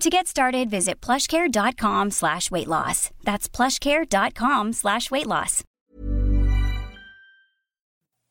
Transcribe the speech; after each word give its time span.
To 0.00 0.10
get 0.10 0.26
started, 0.26 0.68
visit 0.68 1.00
plushcare.com 1.00 2.10
slash 2.10 2.50
weight 2.50 2.68
loss. 2.68 3.10
That's 3.24 3.48
plushcare.com 3.48 4.74
slash 4.74 5.10
weight 5.10 5.26
loss. 5.26 5.64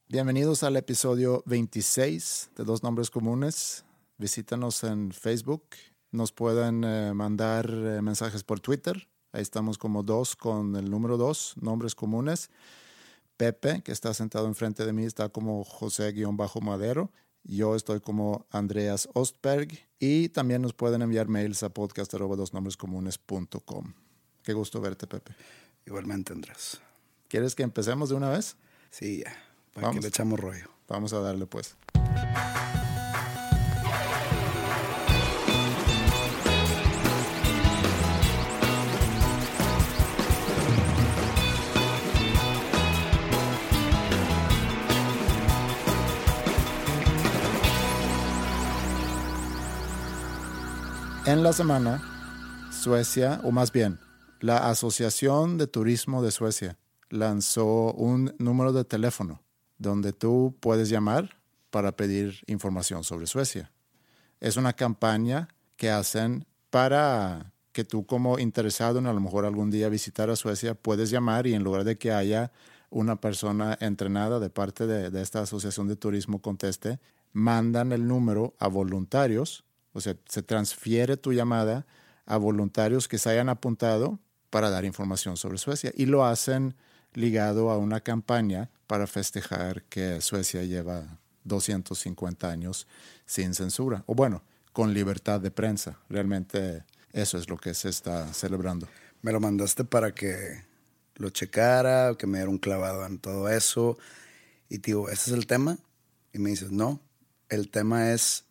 Bienvenidos 0.07 0.61
al 0.61 0.75
episodio 0.77 1.41
26 1.47 2.51
de 2.55 2.63
Dos 2.63 2.83
Nombres 2.83 3.09
Comunes. 3.09 3.83
Visítanos 4.19 4.83
en 4.83 5.11
Facebook. 5.11 5.63
Nos 6.11 6.31
pueden 6.31 6.83
eh, 6.83 7.15
mandar 7.15 7.67
eh, 7.67 7.99
mensajes 8.03 8.43
por 8.43 8.59
Twitter. 8.59 9.07
Ahí 9.31 9.41
estamos 9.41 9.79
como 9.79 10.03
dos 10.03 10.35
con 10.35 10.75
el 10.75 10.91
número 10.91 11.17
dos, 11.17 11.55
nombres 11.59 11.95
comunes. 11.95 12.51
Pepe, 13.37 13.81
que 13.81 13.91
está 13.91 14.13
sentado 14.13 14.45
enfrente 14.45 14.85
de 14.85 14.93
mí, 14.93 15.03
está 15.03 15.29
como 15.29 15.63
José-Madero. 15.63 17.11
Yo 17.45 17.75
estoy 17.75 18.01
como 18.01 18.45
Andreas 18.51 19.07
Ostberg. 19.13 19.69
Y 19.99 20.27
también 20.29 20.61
nos 20.61 20.73
pueden 20.73 21.01
enviar 21.01 21.27
mails 21.29 21.63
a 21.63 21.69
podcast.dosnombrescomunes.com. 21.69 23.93
Qué 24.43 24.53
gusto 24.53 24.79
verte, 24.81 25.07
Pepe. 25.07 25.33
Igualmente, 25.85 26.33
Andrés. 26.33 26.79
¿Quieres 27.27 27.55
que 27.55 27.63
empecemos 27.63 28.09
de 28.09 28.15
una 28.15 28.29
vez? 28.29 28.55
Sí, 28.91 29.23
ya. 29.23 29.33
Para 29.73 29.87
Vamos. 29.87 29.99
que 29.99 30.03
le 30.03 30.09
echamos 30.09 30.39
rollo. 30.39 30.69
Vamos 30.87 31.11
a 31.13 31.19
darle 31.19 31.47
pues. 31.47 31.75
En 51.27 51.41
la 51.41 51.53
semana, 51.53 52.03
Suecia, 52.71 53.41
o 53.43 53.51
más 53.51 53.71
bien, 53.71 53.97
la 54.41 54.69
Asociación 54.69 55.57
de 55.57 55.65
Turismo 55.65 56.21
de 56.21 56.29
Suecia 56.29 56.77
lanzó 57.09 57.93
un 57.93 58.35
número 58.37 58.73
de 58.73 58.83
teléfono 58.83 59.41
donde 59.79 60.13
tú 60.13 60.55
puedes 60.59 60.87
llamar 60.87 61.41
para 61.71 61.93
pedir 61.93 62.43
información 62.45 63.03
sobre 63.03 63.25
Suecia. 63.25 63.71
Es 64.39 64.55
una 64.55 64.73
campaña 64.73 65.47
que 65.77 65.89
hacen 65.89 66.45
para 66.69 67.53
que 67.71 67.83
tú 67.83 68.05
como 68.05 68.37
interesado 68.37 68.99
en 68.99 69.07
a 69.07 69.13
lo 69.13 69.19
mejor 69.19 69.45
algún 69.45 69.71
día 69.71 69.89
visitar 69.89 70.29
a 70.29 70.35
Suecia, 70.35 70.75
puedes 70.75 71.09
llamar 71.09 71.47
y 71.47 71.55
en 71.55 71.63
lugar 71.63 71.85
de 71.85 71.97
que 71.97 72.11
haya 72.11 72.51
una 72.91 73.19
persona 73.19 73.75
entrenada 73.81 74.39
de 74.39 74.51
parte 74.51 74.85
de, 74.85 75.09
de 75.09 75.21
esta 75.23 75.41
asociación 75.41 75.87
de 75.87 75.95
turismo 75.95 76.39
conteste, 76.39 76.99
mandan 77.33 77.93
el 77.93 78.07
número 78.07 78.53
a 78.59 78.67
voluntarios, 78.67 79.65
o 79.95 80.01
sea, 80.01 80.15
se 80.27 80.43
transfiere 80.43 81.15
tu 81.15 81.31
llamada 81.31 81.85
a 82.25 82.35
voluntarios 82.35 83.07
que 83.07 83.17
se 83.17 83.29
hayan 83.29 83.47
apuntado 83.47 84.19
para 84.49 84.69
dar 84.69 84.83
información 84.83 85.37
sobre 85.37 85.57
Suecia 85.57 85.93
y 85.95 86.05
lo 86.05 86.25
hacen 86.25 86.75
ligado 87.13 87.71
a 87.71 87.77
una 87.77 88.01
campaña 88.01 88.69
para 88.87 89.07
festejar 89.07 89.83
que 89.83 90.19
Suecia 90.19 90.63
lleva 90.63 91.17
250 91.45 92.49
años 92.49 92.87
sin 93.25 93.53
censura, 93.53 94.03
o 94.05 94.15
bueno, 94.15 94.43
con 94.73 94.93
libertad 94.93 95.39
de 95.39 95.51
prensa. 95.51 95.97
Realmente 96.09 96.83
eso 97.13 97.37
es 97.37 97.47
lo 97.47 97.55
que 97.55 97.73
se 97.73 97.87
está 97.87 98.33
celebrando. 98.33 98.89
Me 99.21 99.31
lo 99.31 99.39
mandaste 99.39 99.85
para 99.85 100.13
que 100.13 100.65
lo 101.15 101.29
checara, 101.29 102.15
que 102.19 102.27
me 102.27 102.39
diera 102.39 102.51
un 102.51 102.57
clavado 102.57 103.05
en 103.05 103.17
todo 103.17 103.47
eso. 103.47 103.97
Y 104.67 104.79
te 104.79 104.91
digo, 104.91 105.09
¿ese 105.09 105.31
es 105.31 105.37
el 105.37 105.47
tema? 105.47 105.77
Y 106.33 106.39
me 106.39 106.49
dices, 106.49 106.71
no, 106.71 106.99
el 107.47 107.69
tema 107.69 108.11
es 108.11 108.43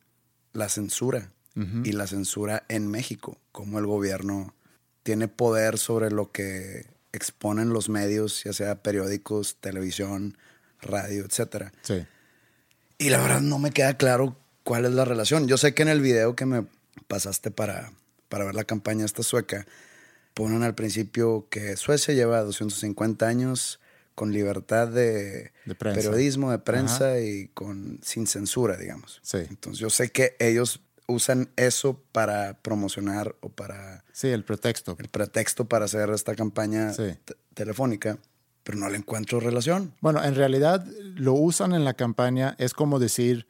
la 0.55 0.71
censura. 0.71 1.34
Y 1.57 1.93
la 1.93 2.09
censura 2.09 2.65
en 2.69 2.89
México. 2.89 3.39
Cómo 3.53 3.79
el 3.79 3.87
gobierno 3.87 4.55
tiene 5.05 5.29
poder 5.29 5.79
sobre 5.79 6.11
lo 6.11 6.33
que 6.33 6.87
exponen 7.13 7.73
los 7.73 7.89
medios, 7.89 8.43
ya 8.43 8.53
sea 8.53 8.83
periódicos, 8.83 9.57
televisión, 9.61 10.37
radio, 10.81 11.25
etcétera. 11.25 11.73
Sí. 11.83 12.05
Y 12.99 13.11
la 13.11 13.21
verdad 13.21 13.41
no 13.41 13.61
me 13.61 13.71
queda 13.71 13.97
claro 13.97 14.37
cuál 14.65 14.85
es 14.85 14.93
la 14.93 15.05
relación. 15.05 15.47
Yo 15.47 15.57
sé 15.57 15.75
que 15.75 15.83
en 15.83 15.89
el 15.89 16.01
video 16.01 16.35
que 16.35 16.47
me 16.47 16.67
pasaste 17.07 17.51
para, 17.51 17.93
para 18.29 18.45
ver 18.47 18.55
la 18.57 18.65
campaña 18.65 19.05
esta 19.05 19.23
sueca, 19.23 19.67
ponen 20.35 20.63
al 20.63 20.75
principio 20.75 21.47
que 21.51 21.77
Suecia 21.77 22.15
lleva 22.15 22.41
250 22.43 23.27
años 23.27 23.81
con 24.15 24.33
libertad 24.33 24.89
de, 24.89 25.53
periodismo, 25.79 26.51
de 26.51 26.59
prensa 26.59 27.21
y 27.21 27.49
con 27.49 28.01
sin 28.03 28.27
censura, 28.27 28.77
digamos. 28.77 29.21
Sí. 29.23 29.39
Entonces 29.39 29.81
yo 29.81 29.91
sé 29.91 30.11
que 30.11 30.37
ellos 30.39 30.81
usan 31.07 31.51
eso 31.57 32.01
para 32.13 32.59
promocionar 32.63 33.35
o 33.41 33.49
para 33.51 34.05
Sí, 34.13 34.29
el 34.29 34.45
pretexto. 34.45 34.97
el 34.99 35.09
pretexto 35.09 35.67
para 35.67 35.85
hacer 35.85 36.11
esta 36.11 36.35
campaña 36.35 36.93
Sí. 36.93 37.15
telefónica, 37.55 38.19
pero 38.63 38.79
no 38.79 38.89
le 38.89 38.97
encuentro 38.97 39.41
relación. 39.41 39.93
Bueno, 40.01 40.23
en 40.25 40.35
realidad 40.35 40.87
lo 41.17 41.35
usan 41.35 41.75
en 41.75 41.85
la 41.85 41.95
campaña, 41.95 42.55
es 42.59 42.73
como 42.73 42.99
decir, 42.99 43.47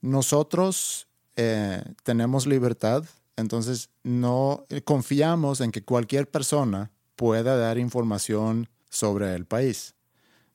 nosotros 0.00 1.06
eh, 1.36 1.82
tenemos 2.02 2.46
libertad, 2.46 3.04
entonces 3.36 3.90
no 4.02 4.66
eh, 4.68 4.82
confiamos 4.82 5.60
en 5.60 5.70
que 5.72 5.82
cualquier 5.82 6.28
persona 6.28 6.90
pueda 7.16 7.56
dar 7.56 7.78
información 7.78 8.68
sobre 8.88 9.34
el 9.34 9.46
país. 9.46 9.94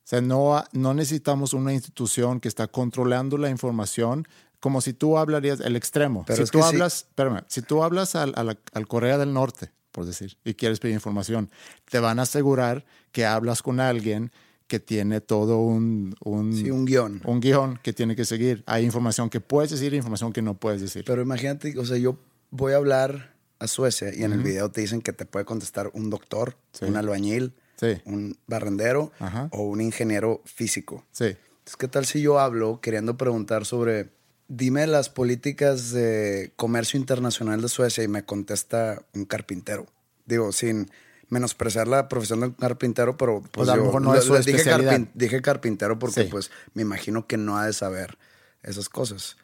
O 0.04 0.08
sea, 0.08 0.20
no, 0.20 0.62
no 0.72 0.94
necesitamos 0.94 1.52
una 1.52 1.72
institución 1.72 2.38
que 2.38 2.48
está 2.48 2.68
controlando 2.68 3.38
la 3.38 3.50
información 3.50 4.28
como 4.66 4.80
si 4.80 4.92
tú 4.92 5.16
hablarías 5.16 5.60
el 5.60 5.76
extremo. 5.76 6.24
Pero 6.26 6.38
si 6.38 6.42
es 6.42 6.50
tú 6.50 6.58
que 6.58 6.64
sí. 6.64 6.68
hablas, 6.70 6.94
espérame, 7.08 7.42
si 7.46 7.62
tú 7.62 7.84
hablas 7.84 8.16
al, 8.16 8.32
a 8.34 8.42
la- 8.42 8.58
al 8.72 8.88
Corea 8.88 9.16
del 9.16 9.32
Norte, 9.32 9.70
por 9.92 10.04
decir, 10.06 10.36
y 10.44 10.54
quieres 10.54 10.80
pedir 10.80 10.94
información, 10.96 11.50
te 11.88 12.00
van 12.00 12.18
a 12.18 12.22
asegurar 12.22 12.84
que 13.12 13.24
hablas 13.26 13.62
con 13.62 13.78
alguien 13.78 14.32
que 14.66 14.80
tiene 14.80 15.20
todo 15.20 15.58
un, 15.58 16.16
un, 16.24 16.52
Sí, 16.52 16.68
un 16.72 16.84
guion. 16.84 17.22
un 17.24 17.38
guion 17.38 17.78
que 17.80 17.92
tiene 17.92 18.16
que 18.16 18.24
seguir. 18.24 18.64
Hay 18.66 18.84
información 18.84 19.30
que 19.30 19.40
puedes 19.40 19.70
decir 19.70 19.94
e 19.94 19.96
información 19.98 20.32
que 20.32 20.42
no 20.42 20.54
puedes 20.54 20.80
decir. 20.80 21.04
Pero 21.06 21.22
imagínate, 21.22 21.78
o 21.78 21.84
sea, 21.84 21.96
yo 21.98 22.18
voy 22.50 22.72
a 22.72 22.76
hablar 22.76 23.36
a 23.60 23.68
Suecia 23.68 24.12
y 24.12 24.24
en 24.24 24.32
el 24.32 24.42
video 24.42 24.68
te 24.72 24.80
dicen 24.80 25.00
que 25.00 25.12
te 25.12 25.26
puede 25.26 25.44
contestar 25.44 25.92
un 25.94 26.10
doctor, 26.10 26.56
Sí. 26.72 26.86
un 26.86 26.96
albañil, 26.96 27.54
Sí. 27.76 28.02
un 28.04 28.36
barrendero 28.48 29.12
Ajá. 29.20 29.48
o 29.52 29.62
un 29.62 29.80
ingeniero 29.80 30.42
físico. 30.44 31.04
sí, 31.12 31.36
Entonces, 31.66 31.76
¿qué 31.78 31.88
tal 31.88 32.04
si 32.06 32.20
yo 32.20 32.38
hablo 32.38 32.80
queriendo 32.80 33.16
preguntar 33.16 33.64
sobre, 33.66 34.10
dime 34.48 34.86
las 34.86 35.08
políticas 35.08 35.90
de 35.90 36.52
comercio 36.56 36.98
internacional 36.98 37.60
de 37.62 37.68
Suecia 37.68 38.04
y 38.04 38.08
me 38.08 38.24
contesta 38.24 39.02
un 39.14 39.24
carpintero? 39.24 39.86
Digo, 40.26 40.52
sin 40.52 40.90
menospreciar 41.28 41.88
la 41.88 42.08
profesión 42.08 42.40
de 42.40 42.46
un 42.46 42.52
carpintero, 42.52 43.16
pero 43.16 43.40
pues, 43.40 43.50
Pues 43.52 43.68
a 43.68 43.76
lo 43.76 43.84
mejor 43.86 44.02
no 44.02 44.14
es 44.14 44.24
su 44.24 44.34
dije, 44.34 44.64
carpin- 44.70 45.10
dije 45.14 45.42
carpintero 45.42 45.98
porque 45.98 46.22
Sí. 46.24 46.28
pues 46.30 46.50
me 46.74 46.82
imagino 46.82 47.26
que 47.26 47.36
no 47.36 47.58
ha 47.58 47.66
de 47.66 47.72
saber 47.72 48.16
esas 48.62 48.88
cosas. 48.88 49.36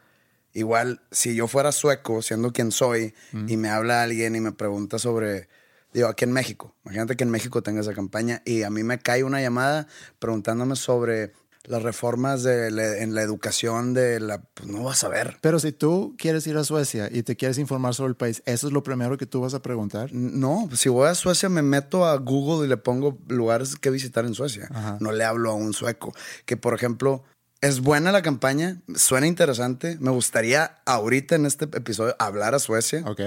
Igual, 0.54 1.00
si 1.10 1.34
yo 1.34 1.48
fuera 1.48 1.72
sueco, 1.72 2.20
siendo 2.22 2.52
quien 2.52 2.72
soy, 2.72 3.14
y 3.48 3.56
me 3.56 3.68
habla 3.70 4.02
alguien 4.02 4.36
y 4.36 4.40
me 4.40 4.52
pregunta 4.52 4.98
sobre, 4.98 5.48
digo, 5.94 6.08
aquí 6.08 6.24
en 6.24 6.32
México, 6.32 6.74
imagínate 6.84 7.16
que 7.16 7.24
en 7.24 7.30
México 7.30 7.62
tenga 7.62 7.80
esa 7.80 7.94
campaña 7.94 8.42
y 8.44 8.62
a 8.62 8.70
mí 8.70 8.82
me 8.82 8.98
cae 8.98 9.24
una 9.24 9.40
llamada 9.40 9.86
preguntándome 10.18 10.76
sobre 10.76 11.32
las 11.64 11.82
reformas 11.82 12.42
de 12.42 12.70
la- 12.70 12.98
en 12.98 13.14
la 13.14 13.22
educación 13.22 13.94
de 13.94 14.18
la... 14.20 14.42
Pues 14.42 14.68
no 14.68 14.82
vas 14.82 15.04
a 15.04 15.08
ver. 15.08 15.36
Pero 15.40 15.58
si 15.60 15.70
tú 15.72 16.14
quieres 16.18 16.46
ir 16.46 16.56
a 16.56 16.64
Suecia 16.64 17.08
y 17.12 17.22
te 17.22 17.36
quieres 17.36 17.58
informar 17.58 17.94
sobre 17.94 18.10
el 18.10 18.16
país, 18.16 18.42
¿eso 18.46 18.66
es 18.66 18.72
lo 18.72 18.82
primero 18.82 19.16
que 19.16 19.26
tú 19.26 19.40
vas 19.40 19.54
a 19.54 19.62
preguntar? 19.62 20.10
No, 20.12 20.68
si 20.74 20.88
voy 20.88 21.08
a 21.08 21.14
Suecia 21.14 21.48
me 21.48 21.62
meto 21.62 22.04
a 22.04 22.16
Google 22.16 22.66
y 22.66 22.68
le 22.68 22.76
pongo 22.76 23.18
lugares 23.28 23.76
que 23.76 23.90
visitar 23.90 24.24
en 24.24 24.34
Suecia. 24.34 24.68
No 25.00 25.12
le 25.12 25.24
hablo 25.24 25.50
a 25.50 25.54
un 25.54 25.72
sueco. 25.72 26.12
Que 26.46 26.56
por 26.56 26.74
ejemplo, 26.74 27.22
es 27.60 27.80
buena 27.80 28.10
la 28.10 28.22
campaña, 28.22 28.82
suena 28.96 29.28
interesante. 29.28 29.96
Me 30.00 30.10
gustaría 30.10 30.78
ahorita 30.84 31.36
en 31.36 31.46
este 31.46 31.66
episodio 31.66 32.16
hablar 32.18 32.56
a 32.56 32.58
Suecia. 32.58 33.04
Ok. 33.06 33.20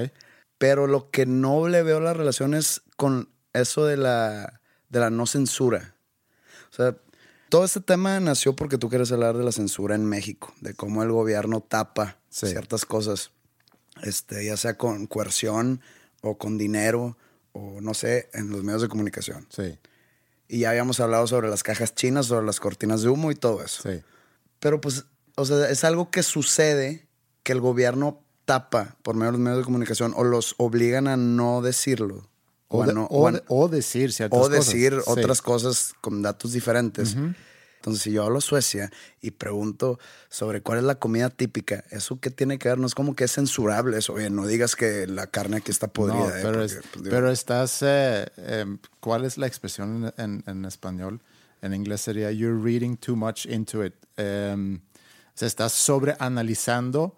Pero 0.57 0.87
lo 0.87 1.09
que 1.09 1.25
no 1.25 1.67
le 1.69 1.83
veo 1.83 1.99
la 2.01 2.13
relación 2.13 2.53
es 2.53 2.81
con 2.97 3.29
eso 3.53 3.85
de 3.85 3.95
la, 3.95 4.59
de 4.89 4.99
la 4.99 5.09
no 5.09 5.25
censura. 5.25 5.95
O 6.71 6.75
sea, 6.75 6.97
todo 7.55 7.63
este 7.63 7.79
tema 7.79 8.19
nació 8.19 8.53
porque 8.53 8.77
tú 8.77 8.89
quieres 8.89 9.13
hablar 9.13 9.37
de 9.37 9.43
la 9.45 9.53
censura 9.53 9.95
en 9.95 10.03
México, 10.05 10.53
de 10.59 10.73
cómo 10.73 11.03
el 11.03 11.11
gobierno 11.13 11.61
tapa 11.61 12.17
Sí. 12.27 12.47
ciertas 12.47 12.85
cosas, 12.85 13.31
este, 14.03 14.43
ya 14.45 14.57
sea 14.57 14.77
con 14.77 15.07
coerción 15.07 15.79
o 16.21 16.37
con 16.37 16.57
dinero 16.57 17.17
o 17.53 17.79
no 17.79 17.93
sé, 17.93 18.29
en 18.33 18.49
los 18.49 18.61
medios 18.63 18.81
de 18.81 18.89
comunicación. 18.89 19.47
Sí, 19.49 19.79
Y 20.49 20.59
ya 20.59 20.71
habíamos 20.71 20.99
hablado 20.99 21.27
sobre 21.27 21.47
las 21.47 21.63
cajas 21.63 21.95
chinas, 21.95 22.25
sobre 22.25 22.45
las 22.45 22.59
cortinas 22.59 23.03
de 23.03 23.07
humo 23.07 23.31
y 23.31 23.35
todo 23.35 23.63
eso. 23.63 23.89
sí. 23.89 24.01
Pero 24.59 24.81
pues, 24.81 25.05
o 25.35 25.45
sea, 25.45 25.69
es 25.69 25.85
algo 25.85 26.11
que 26.11 26.23
sucede 26.23 27.07
que 27.43 27.53
el 27.53 27.61
gobierno 27.61 28.21
tapa 28.43 28.97
por 29.01 29.15
medio 29.15 29.27
de 29.27 29.37
los 29.37 29.41
medios 29.41 29.59
de 29.59 29.63
comunicación 29.63 30.13
o 30.17 30.25
los 30.25 30.55
obligan 30.57 31.07
a 31.07 31.15
no 31.15 31.61
decirlo. 31.61 32.27
O, 32.67 32.85
de- 32.85 32.93
no- 32.93 33.05
o 33.05 33.29
o 33.29 33.41
o 33.47 33.67
decir 33.69 34.11
ciertas 34.11 34.39
o 34.39 34.43
cosas. 34.43 34.65
decir 34.65 34.93
Sí. 34.93 35.03
otras 35.11 35.41
cosas 35.41 35.93
con 36.01 36.21
datos 36.21 36.51
diferentes. 36.53 37.15
Entonces, 37.75 38.01
si 38.01 38.11
yo 38.11 38.23
hablo 38.23 38.39
a 38.39 38.41
Suecia 38.41 38.89
y 39.21 39.29
pregunto 39.29 39.99
sobre 40.29 40.61
cuál 40.61 40.79
es 40.79 40.83
la 40.85 40.95
comida 40.95 41.29
típica, 41.29 41.83
¿eso 41.91 42.19
qué 42.19 42.31
tiene 42.31 42.57
que 42.57 42.67
ver? 42.69 42.79
No 42.79 42.87
es 42.87 42.95
como 42.95 43.15
que 43.15 43.25
es 43.25 43.33
censurable 43.33 43.99
eso. 43.99 44.13
Oye, 44.13 44.31
no 44.31 44.47
digas 44.47 44.75
que 44.75 45.05
la 45.05 45.27
carne 45.27 45.57
aquí 45.57 45.69
está 45.69 45.87
podrida. 45.87 46.17
No, 46.17 46.29
eh, 46.29 46.39
pero, 46.41 46.51
porque, 46.59 46.65
es- 46.65 46.79
pues, 46.91 47.05
pero 47.07 47.31
estás, 47.31 47.77
eh, 47.83 48.25
em, 48.37 48.79
¿cuál 48.99 49.23
es 49.25 49.37
la 49.37 49.45
expresión 49.45 50.11
en, 50.17 50.23
en- 50.23 50.43
en 50.47 50.65
español? 50.65 51.21
En 51.61 51.75
inglés 51.75 52.01
sería, 52.01 52.31
you're 52.31 52.59
reading 52.59 52.95
too 52.97 53.15
much 53.15 53.45
into 53.45 53.85
it. 53.85 53.93
Em, 54.17 54.77
o 54.77 55.37
sea, 55.37 55.47
estás 55.47 55.73
sobreanalizando 55.73 57.15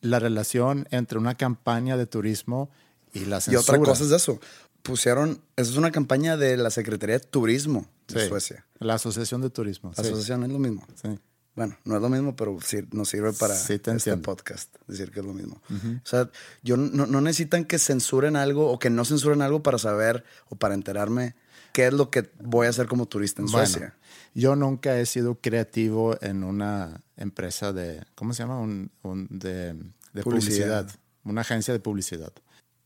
la 0.00 0.18
relación 0.18 0.86
entre 0.90 1.18
una 1.18 1.34
campaña 1.34 1.96
de 1.96 2.06
turismo 2.06 2.70
y 3.12 3.24
la 3.26 3.38
y 3.38 3.40
censura. 3.40 3.60
otra 3.60 3.78
cosa 3.78 4.04
es 4.04 4.10
eso. 4.10 4.38
Pusieron, 4.84 5.40
eso 5.56 5.70
es 5.72 5.76
una 5.78 5.90
campaña 5.90 6.36
de 6.36 6.58
la 6.58 6.68
Secretaría 6.70 7.18
de 7.18 7.24
Turismo 7.24 7.86
de 8.06 8.20
Sí, 8.20 8.28
Suecia. 8.28 8.66
La 8.80 8.94
Asociación 8.94 9.40
de 9.40 9.48
Turismo. 9.48 9.92
La 9.96 10.02
sí, 10.02 10.08
asociación 10.10 10.44
es 10.44 10.50
lo 10.50 10.58
mismo. 10.58 10.86
sí. 11.02 11.18
Bueno, 11.56 11.76
no 11.84 11.94
es 11.94 12.02
lo 12.02 12.08
mismo, 12.08 12.34
pero 12.34 12.58
sí 12.60 12.78
nos 12.90 13.08
sirve 13.08 13.32
para 13.32 13.54
este 13.54 13.74
entiendo. 13.88 14.22
podcast 14.22 14.74
decir 14.88 15.12
que 15.12 15.20
es 15.20 15.26
lo 15.26 15.32
mismo. 15.32 15.62
O 15.70 16.00
sea, 16.06 16.28
yo 16.64 16.76
no, 16.76 17.06
no 17.06 17.20
necesitan 17.20 17.64
que 17.64 17.78
censuren 17.78 18.34
algo 18.34 18.72
o 18.72 18.80
que 18.80 18.90
no 18.90 19.04
censuren 19.04 19.40
algo 19.40 19.62
para 19.62 19.78
saber 19.78 20.24
o 20.48 20.56
para 20.56 20.74
enterarme 20.74 21.36
qué 21.72 21.86
es 21.86 21.92
lo 21.92 22.10
que 22.10 22.28
voy 22.40 22.66
a 22.66 22.70
hacer 22.70 22.88
como 22.88 23.06
turista 23.06 23.40
en 23.40 23.46
Bueno, 23.46 23.68
Suecia. 23.68 23.94
yo 24.34 24.56
nunca 24.56 24.98
he 24.98 25.06
sido 25.06 25.36
creativo 25.40 26.16
en 26.22 26.42
una 26.42 27.00
empresa 27.16 27.72
de, 27.72 28.02
¿cómo 28.16 28.34
se 28.34 28.42
llama? 28.42 28.58
Un, 28.58 28.90
un- 29.04 29.28
de, 29.30 29.74
de 30.12 30.22
Publicidad. 30.24 30.86
publicidad. 30.86 30.90
Una 31.22 31.42
agencia 31.42 31.72
de 31.72 31.78
publicidad. 31.78 32.32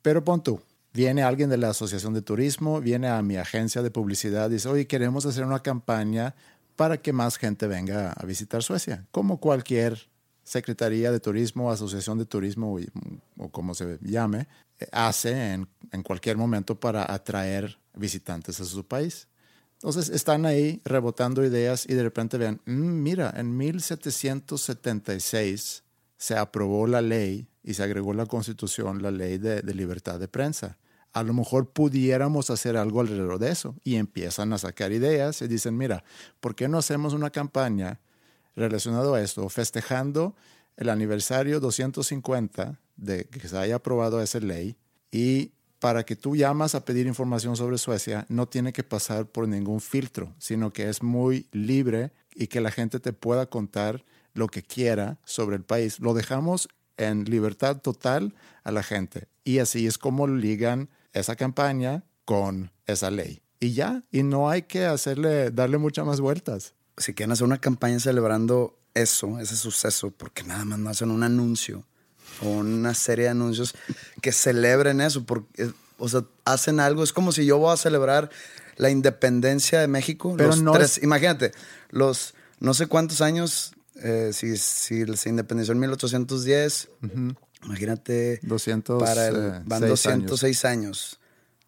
Pero 0.02 0.22
pon 0.24 0.42
tú, 0.42 0.60
viene 0.98 1.22
alguien 1.22 1.48
de 1.48 1.58
la 1.58 1.70
Asociación 1.70 2.12
de 2.12 2.22
Turismo, 2.22 2.80
viene 2.80 3.06
a 3.06 3.22
mi 3.22 3.36
agencia 3.36 3.82
de 3.82 3.90
publicidad 3.92 4.50
dice, 4.50 4.68
oye, 4.68 4.88
queremos 4.88 5.24
hacer 5.26 5.44
una 5.44 5.60
campaña 5.60 6.34
para 6.74 6.96
que 7.00 7.12
más 7.12 7.36
gente 7.36 7.68
venga 7.68 8.10
a 8.10 8.26
visitar 8.26 8.64
Suecia, 8.64 9.06
como 9.12 9.38
cualquier 9.38 10.08
Secretaría 10.42 11.12
de 11.12 11.20
Turismo, 11.20 11.70
Asociación 11.70 12.18
de 12.18 12.26
Turismo 12.26 12.80
y- 12.80 12.88
o 13.36 13.48
como 13.48 13.74
se 13.74 13.96
llame, 14.02 14.48
eh, 14.80 14.88
hace 14.90 15.52
en, 15.54 15.68
en 15.92 16.02
cualquier 16.02 16.36
momento 16.36 16.74
para 16.80 17.04
atraer 17.14 17.78
visitantes 17.94 18.60
a 18.60 18.64
su 18.64 18.84
país. 18.84 19.28
Entonces 19.74 20.08
están 20.08 20.46
ahí 20.46 20.80
rebotando 20.84 21.44
ideas 21.44 21.86
y 21.88 21.94
de 21.94 22.02
repente 22.02 22.38
vean, 22.38 22.60
"Mm, 22.66 23.02
mira, 23.04 23.32
en 23.36 23.56
1776 23.56 25.84
se 26.16 26.36
aprobó 26.36 26.88
la 26.88 27.02
ley 27.02 27.46
y 27.62 27.74
se 27.74 27.84
agregó 27.84 28.14
la 28.14 28.26
constitución 28.26 29.00
la 29.00 29.12
ley 29.12 29.38
de 29.38 29.62
libertad 29.74 30.18
de 30.18 30.26
prensa. 30.26 30.76
A 31.12 31.22
lo 31.22 31.32
mejor 31.32 31.70
pudiéramos 31.70 32.50
hacer 32.50 32.76
algo 32.76 33.00
alrededor 33.00 33.38
de 33.38 33.50
eso 33.50 33.74
y 33.82 33.96
empiezan 33.96 34.52
a 34.52 34.58
sacar 34.58 34.92
ideas 34.92 35.42
y 35.42 35.48
dicen, 35.48 35.76
mira, 35.76 36.04
¿por 36.40 36.54
qué 36.54 36.68
no 36.68 36.78
hacemos 36.78 37.12
una 37.14 37.30
campaña 37.30 38.00
relacionada 38.54 39.16
a 39.16 39.22
esto, 39.22 39.48
festejando 39.48 40.34
el 40.76 40.88
aniversario 40.88 41.60
250 41.60 42.78
de 42.96 43.24
que 43.24 43.48
se 43.48 43.56
haya 43.56 43.76
aprobado 43.76 44.20
esa 44.20 44.40
ley 44.40 44.76
y 45.10 45.52
para 45.78 46.04
que 46.04 46.16
tú 46.16 46.34
llamas 46.34 46.74
a 46.74 46.84
pedir 46.84 47.06
información 47.06 47.56
sobre 47.56 47.78
Suecia, 47.78 48.26
no 48.28 48.46
tiene 48.46 48.72
que 48.72 48.82
pasar 48.82 49.26
por 49.26 49.46
ningún 49.46 49.80
filtro, 49.80 50.34
sino 50.38 50.72
que 50.72 50.88
es 50.88 51.02
muy 51.02 51.46
libre 51.52 52.12
y 52.34 52.48
que 52.48 52.60
la 52.60 52.72
gente 52.72 52.98
te 52.98 53.12
pueda 53.12 53.46
contar 53.46 54.04
lo 54.34 54.48
que 54.48 54.62
quiera 54.62 55.18
sobre 55.24 55.56
el 55.56 55.62
país. 55.62 56.00
Lo 56.00 56.14
dejamos 56.14 56.68
en 56.96 57.24
libertad 57.24 57.80
total 57.80 58.34
a 58.64 58.72
la 58.72 58.82
gente. 58.82 59.28
Y 59.44 59.60
así 59.60 59.86
es 59.86 59.98
como 59.98 60.26
ligan 60.26 60.88
esa 61.12 61.36
campaña 61.36 62.04
con 62.24 62.70
esa 62.86 63.10
ley. 63.10 63.42
Y 63.60 63.72
ya, 63.72 64.04
y 64.10 64.22
no 64.22 64.50
hay 64.50 64.62
que 64.62 64.84
hacerle, 64.86 65.50
darle 65.50 65.78
muchas 65.78 66.06
más 66.06 66.20
vueltas. 66.20 66.74
Si 66.96 67.14
quieren 67.14 67.32
hacer 67.32 67.44
una 67.44 67.60
campaña 67.60 67.98
celebrando 68.00 68.78
eso, 68.94 69.38
ese 69.40 69.56
suceso, 69.56 70.10
porque 70.10 70.42
nada 70.44 70.64
más 70.64 70.78
no 70.78 70.90
hacen 70.90 71.10
un 71.10 71.22
anuncio 71.22 71.84
o 72.42 72.50
una 72.50 72.94
serie 72.94 73.24
de 73.24 73.30
anuncios 73.30 73.74
que 74.20 74.32
celebren 74.32 75.00
eso, 75.00 75.24
porque, 75.24 75.70
o 75.98 76.08
sea, 76.08 76.24
hacen 76.44 76.78
algo, 76.80 77.02
es 77.02 77.12
como 77.12 77.32
si 77.32 77.44
yo 77.46 77.58
voy 77.58 77.72
a 77.72 77.76
celebrar 77.76 78.30
la 78.76 78.90
independencia 78.90 79.80
de 79.80 79.88
México. 79.88 80.34
Pero 80.36 80.50
los 80.50 80.62
no 80.62 80.72
tres- 80.72 80.98
es- 80.98 81.02
Imagínate, 81.04 81.52
los 81.90 82.34
no 82.60 82.74
sé 82.74 82.86
cuántos 82.86 83.20
años, 83.20 83.72
eh, 84.02 84.30
si, 84.32 84.56
si 84.56 85.04
se 85.16 85.28
independizó 85.28 85.72
en 85.72 85.80
1810, 85.80 86.88
imagínate 87.64 88.40
200, 88.42 89.02
para 89.02 89.28
el, 89.28 89.36
eh, 89.36 89.62
van 89.64 89.80
seis 89.80 89.90
206 89.90 90.64
años. 90.64 91.18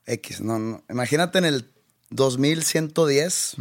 X, 0.07 0.41
no, 0.41 0.59
no. 0.59 0.83
Imagínate 0.89 1.39
en 1.39 1.45
el 1.45 1.71
2110, 2.11 3.57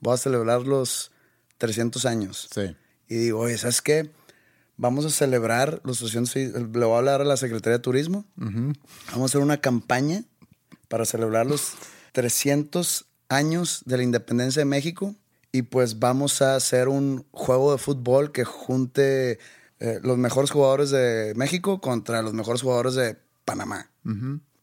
voy 0.00 0.14
a 0.14 0.16
celebrar 0.16 0.62
los 0.62 1.10
300 1.58 2.06
años. 2.06 2.48
Sí. 2.54 2.76
Y 3.08 3.14
digo, 3.16 3.40
oye, 3.40 3.58
¿sabes 3.58 3.82
qué? 3.82 4.10
Vamos 4.76 5.04
a 5.04 5.10
celebrar 5.10 5.80
los 5.84 5.98
300, 5.98 6.36
y- 6.36 6.46
le 6.52 6.60
voy 6.86 6.94
a 6.94 6.98
hablar 6.98 7.20
a 7.20 7.24
la 7.24 7.36
Secretaría 7.36 7.78
de 7.78 7.82
Turismo. 7.82 8.24
Vamos 8.36 8.76
a 9.12 9.24
hacer 9.24 9.40
una 9.40 9.60
campaña 9.60 10.24
para 10.88 11.04
celebrar 11.04 11.46
los 11.46 11.72
300 12.12 13.06
años 13.28 13.82
de 13.84 13.96
la 13.98 14.02
independencia 14.02 14.60
de 14.60 14.66
México. 14.66 15.14
Y 15.52 15.62
pues 15.62 15.98
vamos 15.98 16.42
a 16.42 16.54
hacer 16.54 16.88
un 16.88 17.26
juego 17.32 17.72
de 17.72 17.78
fútbol 17.78 18.30
que 18.32 18.44
junte 18.44 19.38
eh, 19.80 19.98
los 20.02 20.16
mejores 20.18 20.50
jugadores 20.50 20.90
de 20.90 21.32
México 21.36 21.80
contra 21.80 22.22
los 22.22 22.32
mejores 22.34 22.62
jugadores 22.62 22.94
de 22.94 23.16
Panamá. 23.44 23.90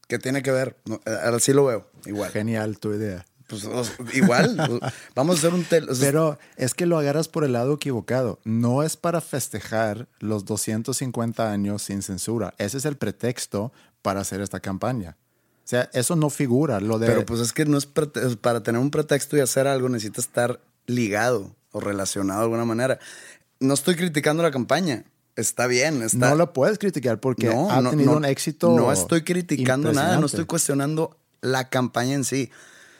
¿Qué 0.08 0.20
tiene 0.20 0.42
que 0.42 0.52
ver? 0.52 0.78
No, 0.86 0.96
eh, 1.06 1.18
así 1.36 1.52
lo 1.54 1.66
veo, 1.66 1.90
igual. 2.06 2.32
Genial 2.32 2.80
tu 2.80 2.94
idea. 2.94 3.26
Pues, 3.48 3.66
igual, 4.14 4.82
vamos 5.16 5.36
a 5.36 5.40
hacer 5.40 5.54
un... 5.54 5.64
tel- 5.64 5.88
Pero 6.02 6.38
es 6.58 6.74
que 6.74 6.86
lo 6.86 6.98
agarras 6.98 7.28
por 7.30 7.44
el 7.46 7.54
lado 7.54 7.74
equivocado. 7.76 8.40
No 8.44 8.84
es 8.84 8.98
para 8.98 9.22
festejar 9.22 10.08
los 10.20 10.44
250 10.46 11.50
años 11.52 11.82
sin 11.82 12.02
censura. 12.02 12.54
Ese 12.58 12.78
es 12.78 12.86
el 12.86 12.98
pretexto 12.98 13.72
para 14.02 14.20
hacer 14.22 14.42
esta 14.42 14.60
campaña. 14.60 15.16
O 15.64 15.70
sea, 15.70 15.90
eso 15.94 16.16
no 16.16 16.30
figura. 16.30 16.80
Lo 16.82 17.00
de, 17.00 17.08
Pero 17.08 17.26
pues 17.26 17.40
es 17.42 17.52
que 17.54 17.66
no 17.66 17.78
es 17.78 17.86
para 17.86 18.64
tener 18.64 18.82
un 18.82 18.92
pretexto 18.92 19.36
y 19.38 19.42
hacer 19.42 19.68
algo 19.68 19.90
necesita 19.90 20.22
estar 20.22 20.60
ligado 20.86 21.56
o 21.72 21.80
relacionado 21.80 22.40
de 22.40 22.46
alguna 22.46 22.66
manera. 22.66 23.00
No 23.60 23.74
estoy 23.74 23.96
criticando 23.96 24.44
la 24.44 24.52
campaña. 24.52 25.06
Está 25.36 25.68
bien, 25.68 26.02
está. 26.02 26.30
no 26.30 26.36
lo 26.36 26.52
puedes 26.52 26.80
criticar 26.80 27.20
porque 27.20 27.48
No, 27.48 27.70
ha 27.70 27.80
no, 27.82 27.92
tenido 27.92 28.12
no, 28.12 28.18
un 28.18 28.26
éxito. 28.26 28.76
No 28.76 28.92
estoy 28.92 29.24
criticando 29.24 29.94
nada, 29.94 30.20
no 30.20 30.26
estoy 30.26 30.46
cuestionando 30.46 31.18
la 31.42 31.70
campaña 31.70 32.14
en 32.14 32.24
sí. 32.24 32.50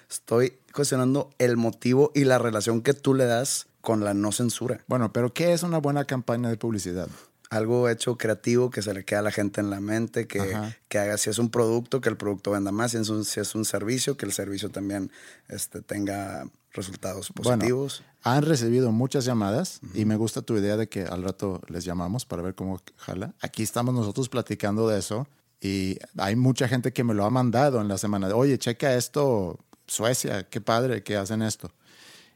Estoy 0.10 0.60
cuestionando 0.72 1.32
el 1.40 1.58
motivo 1.58 2.12
y 2.14 2.24
la 2.24 2.38
relación 2.38 2.82
que 2.82 2.94
tú 2.94 3.16
le 3.16 3.26
das 3.26 3.68
con 3.82 4.04
la 4.04 4.14
no 4.14 4.32
censura. 4.32 4.84
Bueno, 4.88 5.12
pero 5.12 5.34
¿qué 5.34 5.54
es 5.54 5.64
una 5.64 5.80
buena 5.80 6.06
campaña 6.06 6.50
de 6.50 6.58
publicidad? 6.58 7.10
Algo 7.50 7.90
hecho 7.90 8.18
creativo 8.18 8.70
que 8.70 8.82
se 8.82 8.94
le 8.94 9.04
queda 9.04 9.20
a 9.20 9.24
la 9.24 9.32
gente 9.32 9.62
en 9.62 9.70
la 9.70 9.80
mente, 9.80 10.28
que, 10.28 10.56
que 10.90 11.00
haga, 11.00 11.18
si 11.18 11.30
es 11.30 11.40
un 11.40 11.50
producto, 11.50 12.02
que 12.02 12.10
el 12.10 12.18
producto 12.18 12.52
venda 12.52 12.72
más, 12.72 12.92
si 12.92 12.98
es 12.98 13.10
un, 13.10 13.26
si 13.26 13.40
es 13.40 13.56
un 13.56 13.66
servicio, 13.66 14.18
que 14.18 14.26
el 14.26 14.34
servicio 14.34 14.70
también 14.70 15.12
este, 15.48 15.82
tenga 15.82 16.48
resultados 16.78 17.30
positivos. 17.34 18.02
Bueno, 18.02 18.14
han 18.24 18.44
recibido 18.44 18.92
muchas 18.92 19.26
llamadas 19.26 19.82
y 19.94 20.06
me 20.06 20.16
gusta 20.16 20.42
tu 20.42 20.56
idea 20.58 20.78
de 20.78 20.88
que 20.88 21.04
al 21.04 21.24
rato 21.24 21.62
les 21.68 21.84
llamamos 21.84 22.26
para 22.26 22.42
ver 22.42 22.56
cómo 22.56 22.80
jala. 22.96 23.34
Aquí 23.42 23.64
estamos 23.64 23.94
nosotros 23.94 24.30
platicando 24.30 24.88
de 24.88 25.00
eso 25.00 25.28
y 25.60 25.98
hay 26.18 26.36
mucha 26.36 26.68
gente 26.68 26.94
que 26.94 27.04
me 27.04 27.14
lo 27.14 27.26
ha 27.26 27.30
mandado 27.30 27.82
en 27.82 27.88
la 27.90 27.98
semana. 27.98 28.28
de, 28.28 28.34
Oye, 28.34 28.58
checa 28.58 28.96
esto, 28.96 29.60
Suecia, 29.88 30.48
qué 30.48 30.62
padre 30.62 31.04
que 31.04 31.18
hacen 31.18 31.42
esto. 31.42 31.72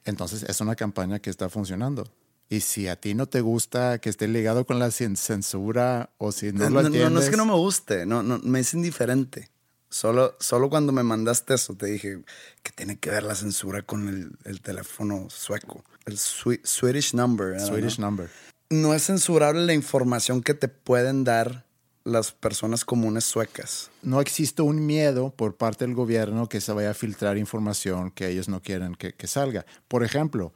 Entonces 0.06 0.44
es 0.44 0.60
una 0.62 0.76
campaña 0.76 1.20
que 1.20 1.30
está 1.30 1.48
funcionando. 1.50 2.06
Y 2.50 2.62
si 2.62 2.88
a 2.90 2.96
ti 3.00 3.14
no 3.14 3.28
te 3.28 3.40
gusta 3.42 4.00
que 4.00 4.10
esté 4.10 4.28
ligado 4.28 4.66
con 4.66 4.78
la 4.80 4.88
cen- 4.88 5.16
censura 5.16 6.10
o 6.18 6.32
si 6.34 6.52
no, 6.52 6.64
No, 6.64 6.70
lo 6.70 6.70
no, 6.70 6.82
no, 6.82 6.88
entiendes... 6.88 7.12
no 7.14 7.20
es 7.22 7.30
que 7.30 7.38
no 7.38 7.46
me 7.46 7.54
guste, 7.54 8.06
no, 8.06 8.24
no, 8.24 8.40
me 8.44 8.60
es 8.60 8.74
indiferente. 8.74 9.50
Solo, 9.92 10.36
solo 10.40 10.70
cuando 10.70 10.92
me 10.94 11.04
mandaste 11.04 11.54
eso 11.54 11.76
te 11.76 11.86
dije 11.86 12.24
que 12.64 12.72
tiene 12.72 12.98
que 12.98 13.10
ver 13.12 13.24
la 13.24 13.36
censura 13.36 13.82
con 13.82 14.08
el, 14.08 14.32
el 14.46 14.62
teléfono 14.62 15.30
sueco. 15.30 15.84
El 16.06 16.18
Swe- 16.18 16.62
Swedish 16.64 17.14
number. 17.14 17.50
¿era, 17.56 17.60
Swedish 17.66 18.00
no? 18.00 18.08
number. 18.08 18.30
no 18.70 18.94
es 18.94 19.04
censurable 19.04 19.66
la 19.66 19.74
información 19.74 20.42
que 20.42 20.54
te 20.54 20.70
pueden 20.70 21.24
dar 21.26 21.66
las 22.06 22.32
personas 22.32 22.86
comunes 22.86 23.26
suecas. 23.26 23.92
No 24.02 24.22
existe 24.22 24.62
un 24.62 24.86
miedo 24.86 25.30
por 25.36 25.58
parte 25.58 25.86
del 25.86 25.94
gobierno 25.94 26.48
que 26.50 26.62
se 26.62 26.72
vaya 26.72 26.92
a 26.92 26.94
filtrar 26.96 27.38
información 27.38 28.12
que 28.12 28.30
ellos 28.30 28.48
no 28.48 28.62
quieren 28.62 28.96
que, 28.96 29.14
que 29.14 29.28
salga. 29.28 29.66
Por 29.90 30.04
ejemplo, 30.04 30.54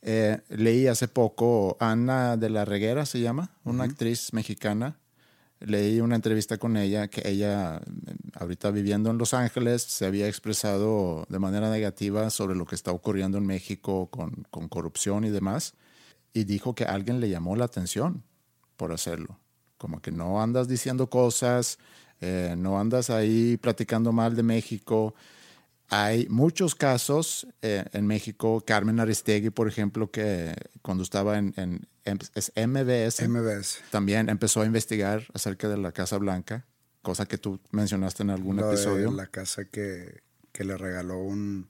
eh, 0.00 0.40
leí 0.48 0.86
hace 0.86 1.06
poco 1.08 1.76
Ana 1.78 2.36
de 2.36 2.50
la 2.50 2.64
Reguera, 2.64 3.04
se 3.06 3.20
llama, 3.20 3.50
una 3.64 3.84
actriz 3.84 4.32
mexicana. 4.32 4.96
Leí 5.60 6.00
una 6.00 6.14
entrevista 6.14 6.56
con 6.58 6.76
ella 6.76 7.08
que 7.08 7.28
ella, 7.28 7.76
eh, 7.78 8.14
ahorita 8.34 8.70
viviendo 8.70 9.10
en 9.10 9.18
Los 9.18 9.34
Ángeles, 9.34 9.82
se 9.82 10.06
había 10.06 10.28
expresado 10.28 11.26
de 11.28 11.38
manera 11.38 11.70
negativa 11.70 12.30
sobre 12.30 12.54
lo 12.54 12.64
que 12.64 12.74
está 12.74 12.92
ocurriendo 12.92 13.38
en 13.38 13.46
México 13.46 14.08
con, 14.08 14.46
con 14.50 14.68
corrupción 14.68 15.24
y 15.24 15.30
demás. 15.30 15.74
Y 16.32 16.44
dijo 16.44 16.74
que 16.74 16.84
alguien 16.84 17.20
le 17.20 17.28
llamó 17.28 17.56
la 17.56 17.64
atención 17.64 18.22
por 18.76 18.92
hacerlo. 18.92 19.38
Como 19.78 20.00
que 20.00 20.12
no 20.12 20.40
andas 20.40 20.68
diciendo 20.68 21.10
cosas, 21.10 21.78
eh, 22.20 22.54
no 22.56 22.80
andas 22.80 23.10
ahí 23.10 23.56
platicando 23.56 24.12
mal 24.12 24.34
de 24.34 24.42
México. 24.42 25.14
Hay 25.90 26.26
muchos 26.28 26.74
casos 26.74 27.46
eh, 27.62 27.84
en 27.92 28.06
México. 28.06 28.62
Carmen 28.66 29.00
Aristegui, 29.00 29.50
por 29.50 29.68
ejemplo, 29.68 30.10
que 30.10 30.54
cuando 30.82 31.02
estaba 31.02 31.38
en, 31.38 31.54
en- 31.56 31.86
en- 32.04 32.18
es 32.34 32.52
MBS, 32.56 33.26
MBS. 33.28 33.78
también 33.90 34.28
empezó 34.28 34.60
a 34.60 34.66
investigar 34.66 35.24
acerca 35.32 35.68
de 35.68 35.78
la 35.78 35.92
Casa 35.92 36.18
Blanca, 36.18 36.66
cosa 37.02 37.24
que 37.26 37.38
tú 37.38 37.58
mencionaste 37.70 38.22
en 38.22 38.30
algún 38.30 38.56
Lo 38.56 38.66
de 38.68 38.74
episodio. 38.74 39.10
la 39.12 39.28
casa 39.28 39.64
que, 39.64 40.20
que 40.52 40.64
le 40.64 40.76
regaló 40.76 41.18
un, 41.20 41.68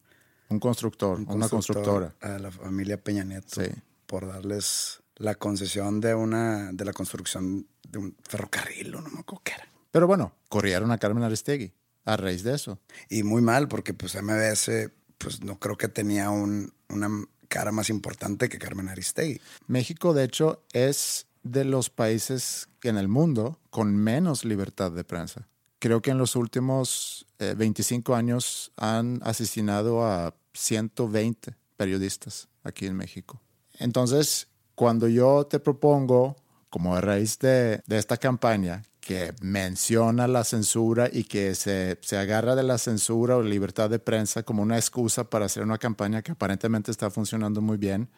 Un 0.49 0.59
constructor, 0.61 1.19
un 1.21 1.29
una 1.31 1.49
constructor 1.49 1.85
constructora. 2.11 2.35
a 2.35 2.39
la 2.41 2.51
familia 2.51 3.01
Peña 3.01 3.23
Nieto 3.25 3.63
Sí. 3.63 3.71
por 4.07 4.27
darles 4.27 5.01
la 5.17 5.35
concesión 5.37 6.01
de 6.01 6.15
una 6.15 6.73
de 6.73 6.85
la 6.85 6.93
construcción 6.93 7.67
de 7.89 7.99
un 7.99 8.17
ferrocarril 8.29 8.95
o 8.97 9.01
no 9.01 9.11
me 9.11 9.21
acuerdo 9.21 9.43
qué 9.45 9.53
era. 9.53 9.69
Pero 9.91 10.07
bueno, 10.07 10.35
corrieron 10.49 10.91
a 10.93 10.99
Carmen 10.99 11.23
Aristegui 11.25 11.73
a 12.13 12.17
raíz 12.17 12.43
de 12.43 12.55
eso. 12.55 12.79
Y 13.09 13.23
muy 13.23 13.43
mal, 13.43 13.69
porque 13.69 13.95
pues 13.95 14.15
MBS, 14.15 14.91
pues 15.19 15.43
no 15.43 15.59
creo 15.59 15.77
que 15.77 15.89
tenía 15.89 16.31
un- 16.31 16.73
una 16.89 17.09
cara 17.49 17.73
más 17.73 17.91
importante 17.91 18.49
que 18.49 18.59
Carmen 18.59 18.89
Aristegui. 18.89 19.41
México, 19.67 20.13
de 20.15 20.25
hecho, 20.25 20.63
es 20.73 21.27
de 21.43 21.65
los 21.65 21.89
países 21.91 22.69
en 22.83 22.97
el 22.99 23.09
mundo 23.09 23.59
con 23.71 23.95
menos 23.97 24.45
libertad 24.45 24.91
de 24.93 25.05
prensa. 25.05 25.49
Creo 25.79 26.03
que 26.03 26.11
en 26.11 26.19
los 26.19 26.35
últimos 26.37 27.27
eh, 27.39 27.55
25 27.57 28.15
años 28.15 28.73
han 28.77 29.21
asesinado 29.23 30.05
a 30.05 30.35
120 30.53 31.55
periodistas 31.77 32.49
aquí 32.65 32.87
en 32.87 32.97
México. 32.97 33.41
Entonces, 33.79 34.49
cuando 34.75 35.09
yo 35.09 35.47
te 35.47 35.61
propongo, 35.61 36.37
como 36.71 36.97
a 36.97 37.01
raíz 37.01 37.39
de, 37.39 37.81
de 37.87 37.99
esta 37.99 38.17
campaña, 38.17 38.83
que 39.09 39.33
menciona 39.41 40.29
la 40.29 40.45
censura 40.45 41.09
y 41.11 41.25
que 41.25 41.55
se, 41.55 41.97
se 42.03 42.19
agarra 42.19 42.55
de 42.55 42.63
la 42.63 42.77
censura 42.77 43.39
o 43.39 43.43
libertad 43.43 43.89
de 43.89 43.99
prensa 43.99 44.43
como 44.43 44.63
una 44.63 44.77
excusa 44.77 45.31
para 45.31 45.47
hacer 45.47 45.63
una 45.63 45.79
campaña 45.79 46.21
que 46.21 46.33
aparentemente 46.33 46.91
está 46.91 47.09
funcionando 47.09 47.63
muy 47.63 47.79
bien, 47.79 48.11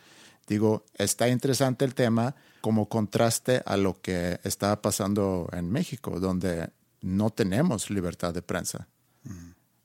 digo, 0.48 0.84
está 0.94 1.28
interesante 1.28 1.84
el 1.84 1.94
tema 1.94 2.34
como 2.60 2.88
contraste 2.88 3.62
a 3.66 3.76
lo 3.76 4.00
que 4.00 4.40
está 4.42 4.82
pasando 4.82 5.48
en 5.52 5.70
México, 5.70 6.18
donde 6.18 6.70
no 7.02 7.30
tenemos 7.30 7.88
libertad 7.88 8.34
de 8.34 8.42
prensa. 8.42 8.88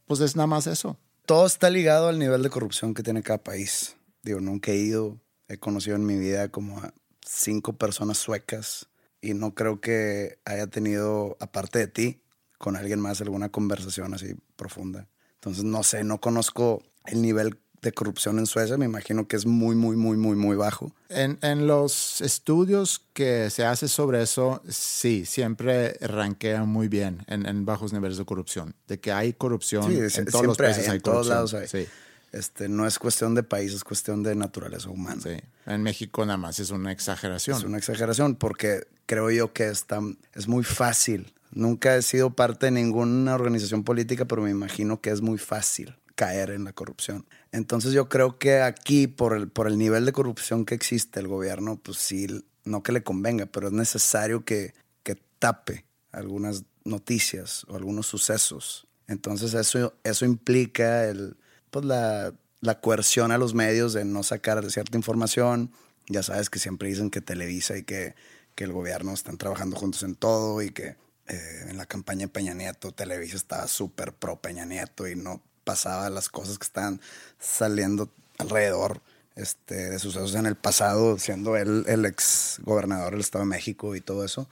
Pues 0.08 0.22
es 0.22 0.36
nada 0.36 0.48
más 0.48 0.66
eso. 0.66 0.98
Todo 1.28 1.46
está 1.46 1.70
ligado 1.70 2.08
al 2.08 2.18
nivel 2.18 2.42
de 2.42 2.50
corrupción 2.50 2.96
que 2.96 3.04
tiene 3.04 3.22
cada 3.22 3.44
país. 3.44 3.96
Digo, 4.24 4.40
nunca 4.40 4.72
he 4.72 4.78
ido, 4.78 5.20
he 5.50 5.60
conocido 5.60 5.98
en 5.98 6.06
mi 6.08 6.18
vida 6.18 6.50
como 6.50 6.80
a 6.80 6.96
cinco 7.22 7.74
personas 7.74 8.18
suecas 8.18 8.88
y 9.30 9.34
no 9.34 9.54
creo 9.56 9.80
que 9.82 10.40
haya 10.46 10.68
tenido, 10.68 11.38
aparte 11.40 11.80
de 11.80 11.88
ti, 11.88 12.22
con 12.58 12.76
alguien 12.76 13.00
más 13.00 13.22
alguna 13.22 13.50
conversación 13.50 14.14
así 14.14 14.36
profunda. 14.56 15.08
Entonces, 15.36 15.64
no 15.64 15.84
sé, 15.84 16.04
no 16.04 16.20
conozco 16.20 16.84
el 17.06 17.22
nivel 17.22 17.60
de 17.82 17.92
corrupción 17.92 18.40
en 18.40 18.48
Suecia. 18.48 18.78
Me 18.78 18.86
imagino 18.86 19.28
que 19.28 19.36
es 19.36 19.46
muy, 19.46 19.76
muy, 19.76 19.96
muy, 19.96 20.18
muy, 20.18 20.36
muy 20.36 20.56
bajo. 20.56 20.96
En, 21.10 21.38
en 21.44 21.68
los 21.68 22.22
estudios 22.22 23.04
que 23.14 23.50
se 23.52 23.64
hace 23.66 23.88
sobre 23.88 24.24
eso, 24.24 24.62
sí, 24.68 25.26
siempre 25.26 25.94
ranquea 26.02 26.64
muy 26.64 26.88
bien 26.88 27.24
en, 27.28 27.46
en 27.46 27.66
bajos 27.66 27.94
niveles 27.94 28.18
de 28.18 28.26
corrupción. 28.26 28.76
De 28.88 29.00
que 29.00 29.12
hay 29.12 29.34
corrupción 29.34 29.84
Sí, 29.92 30.00
en 30.20 30.26
todos 30.26 30.46
los 30.46 30.60
hay, 30.60 30.66
países 30.66 30.90
hay, 30.90 30.96
en 30.96 31.02
todos 31.02 31.28
corrupción. 31.28 31.36
lados 31.36 31.54
hay. 31.54 31.68
Sí, 31.86 31.88
Este, 32.32 32.68
no 32.70 32.88
es 32.88 32.98
cuestión 32.98 33.36
de 33.36 33.44
país, 33.44 33.72
es 33.74 33.84
cuestión 33.84 34.24
de 34.24 34.34
naturaleza 34.36 34.90
humana. 34.90 35.22
sí. 35.22 35.38
En 35.66 35.82
México 35.84 36.26
nada 36.26 36.38
más 36.38 36.60
es 36.60 36.70
una 36.72 36.92
exageración. 36.92 37.58
Es 37.58 37.64
una 37.64 37.78
exageración 37.78 38.36
porque 38.36 38.88
creo 39.06 39.32
yo 39.32 39.54
que 39.54 39.68
es, 39.68 39.86
tan- 39.86 40.18
es 40.34 40.48
muy 40.48 40.64
fácil. 40.64 41.34
Nunca 41.52 41.96
he 41.96 42.02
sido 42.02 42.32
parte 42.36 42.68
de 42.68 42.72
ninguna 42.72 43.34
organización 43.36 43.84
política, 43.84 44.26
pero 44.26 44.42
me 44.42 44.52
imagino 44.52 45.02
que 45.02 45.10
es 45.10 45.22
muy 45.22 45.38
fácil 45.38 45.96
caer 46.16 46.52
en 46.52 46.64
la 46.66 46.74
corrupción. 46.74 47.26
Entonces 47.52 47.94
yo 47.94 48.10
creo 48.10 48.38
que 48.38 48.62
aquí, 48.62 49.08
por 49.08 49.36
el, 49.36 49.48
por 49.50 49.68
el 49.68 49.78
nivel 49.78 50.06
de 50.06 50.12
corrupción 50.14 50.66
que 50.66 50.76
existe, 50.76 51.20
el 51.20 51.28
gobierno, 51.28 51.78
pues 51.78 51.98
sí, 51.98 52.28
no 52.64 52.84
que 52.84 52.92
le 52.92 53.04
convenga, 53.04 53.46
pero 53.48 53.68
es 53.68 53.74
necesario 53.74 54.46
que, 54.46 54.74
que 55.04 55.16
tape 55.40 55.86
algunas 56.12 56.64
noticias 56.84 57.66
o 57.68 57.76
algunos 57.76 58.08
sucesos. 58.08 58.88
Entonces 59.08 59.54
eso, 59.54 59.94
eso 60.04 60.26
implica 60.26 61.06
el, 61.06 61.38
pues 61.70 61.86
la, 61.86 62.34
la 62.66 62.80
coerción 62.80 63.32
a 63.32 63.38
los 63.38 63.54
medios 63.54 63.94
de 63.94 64.06
no 64.06 64.24
sacar 64.24 64.70
cierta 64.72 64.98
información. 64.98 65.72
Ya 66.08 66.24
sabes 66.24 66.50
que 66.50 66.60
siempre 66.60 66.90
dicen 66.90 67.10
que 67.10 67.22
Televisa 67.22 67.78
y 67.78 67.84
que, 67.84 68.16
que 68.56 68.64
el 68.64 68.72
gobierno 68.72 69.14
están 69.14 69.38
trabajando 69.38 69.76
juntos 69.76 70.04
en 70.04 70.16
todo 70.16 70.62
y 70.62 70.72
que 70.72 70.96
eh, 71.28 71.66
en 71.70 71.78
la 71.78 71.86
campaña 71.86 72.28
de 72.28 72.28
Peña 72.28 72.54
Nieto 72.54 72.92
Televisa 72.92 73.36
estaba 73.36 73.68
súper 73.68 74.14
pro 74.14 74.40
Peña 74.40 74.66
Nieto 74.66 75.08
y 75.08 75.16
no 75.16 75.42
pasaba 75.64 76.10
las 76.10 76.30
cosas 76.30 76.60
que 76.60 76.66
estaban 76.66 77.02
saliendo 77.40 78.10
alrededor 78.38 79.02
este, 79.36 79.90
de 79.90 80.00
sucesos 80.00 80.36
en 80.36 80.46
el 80.46 80.56
pasado, 80.56 81.18
siendo 81.18 81.58
él 81.58 81.84
el 81.88 82.06
ex 82.06 82.60
gobernador 82.64 83.12
del 83.12 83.22
Estado 83.22 83.44
de 83.44 83.50
México 83.50 83.96
y 83.96 84.02
todo 84.02 84.24
eso. 84.24 84.48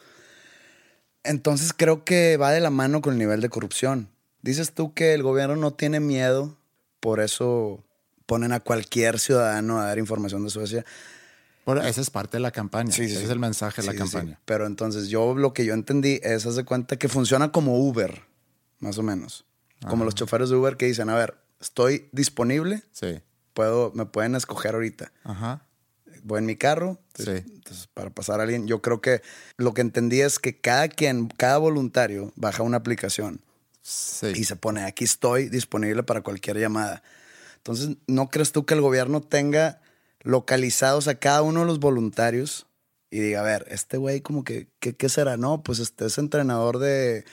Entonces 1.23 1.71
creo 1.73 2.03
que 2.03 2.37
va 2.37 2.51
de 2.51 2.59
la 2.59 2.69
mano 2.69 3.01
con 3.01 3.13
el 3.13 3.19
nivel 3.19 3.39
de 3.41 3.49
corrupción. 3.49 4.09
Dices 4.41 4.73
tú 4.73 4.93
que 4.93 5.13
el 5.13 5.23
gobierno 5.23 5.55
no 5.55 5.73
tiene 5.73 5.99
miedo, 5.99 6.57
por 6.99 7.21
eso 7.21 7.83
ponen 8.25 8.51
a 8.53 8.59
cualquier 8.59 9.19
ciudadano 9.19 9.79
a 9.79 9.85
dar 9.85 9.97
información 9.99 10.43
de 10.43 10.49
Suecia. 10.49 10.85
Bueno, 11.65 11.81
esa 11.83 12.01
es 12.01 12.09
parte 12.09 12.37
de 12.37 12.41
la 12.41 12.51
campaña. 12.51 12.91
Sí, 12.91 13.07
sí, 13.07 13.15
Ese 13.15 13.23
es 13.25 13.29
el 13.29 13.39
mensaje 13.39 13.81
de 13.81 13.87
la 13.87 13.93
Sí, 13.93 13.97
campaña. 13.97 14.39
Pero 14.45 14.65
entonces 14.67 15.07
yo 15.07 15.33
lo 15.35 15.53
que 15.53 15.65
yo 15.65 15.73
entendí 15.73 16.19
es, 16.23 16.45
haz 16.45 16.55
de 16.55 16.65
cuenta 16.65 16.97
que 16.97 17.07
funciona 17.07 17.51
como 17.51 17.77
Uber, 17.79 18.23
más 18.79 18.97
o 18.97 19.03
menos. 19.03 19.45
Como 19.87 20.05
los 20.05 20.15
choferes 20.15 20.49
de 20.49 20.55
Uber 20.55 20.77
que 20.77 20.85
dicen, 20.85 21.09
a 21.09 21.15
ver, 21.15 21.35
estoy 21.59 22.07
disponible, 22.11 22.83
Sí. 22.91 23.21
puedo, 23.53 23.91
me 23.95 24.05
pueden 24.05 24.35
escoger 24.35 24.75
ahorita. 24.75 25.11
Ajá. 25.23 25.65
Voy 26.23 26.39
en 26.39 26.45
mi 26.45 26.55
carro, 26.55 26.99
entonces, 27.17 27.43
Sí. 27.45 27.51
entonces, 27.53 27.87
para 27.93 28.09
pasar 28.09 28.39
a 28.39 28.43
alguien, 28.43 28.65
yo 28.65 28.81
creo 28.81 29.01
que 29.01 29.21
lo 29.57 29.73
que 29.73 29.81
entendí 29.81 30.21
es 30.21 30.39
que 30.39 30.57
cada 30.59 30.87
quien, 30.87 31.27
cada 31.27 31.57
voluntario 31.57 32.31
baja 32.37 32.63
una 32.63 32.77
aplicación 32.77 33.41
Sí. 33.81 34.27
y 34.35 34.45
se 34.45 34.55
pone, 34.55 34.83
aquí 34.85 35.03
estoy 35.03 35.49
disponible 35.49 36.03
para 36.03 36.21
cualquier 36.21 36.57
llamada. 36.59 37.03
Entonces, 37.63 37.95
¿no 38.07 38.29
crees 38.29 38.51
tú 38.51 38.65
que 38.65 38.73
el 38.73 38.81
gobierno 38.81 39.21
tenga 39.21 39.79
localizados 40.19 41.07
a 41.07 41.15
cada 41.15 41.41
uno 41.43 41.61
de 41.61 41.65
los 41.65 41.79
voluntarios 41.79 42.67
y 43.09 43.19
diga, 43.19 43.39
a 43.39 43.43
ver, 43.43 43.65
este 43.69 43.95
güey 43.95 44.19
como 44.19 44.43
que, 44.43 44.67
¿qué, 44.81 44.95
qué 44.97 45.07
será? 45.07 45.37
No, 45.37 45.63
pues 45.63 45.79
este 45.79 46.05
es 46.07 46.17
entrenador 46.17 46.79
de, 46.79 47.23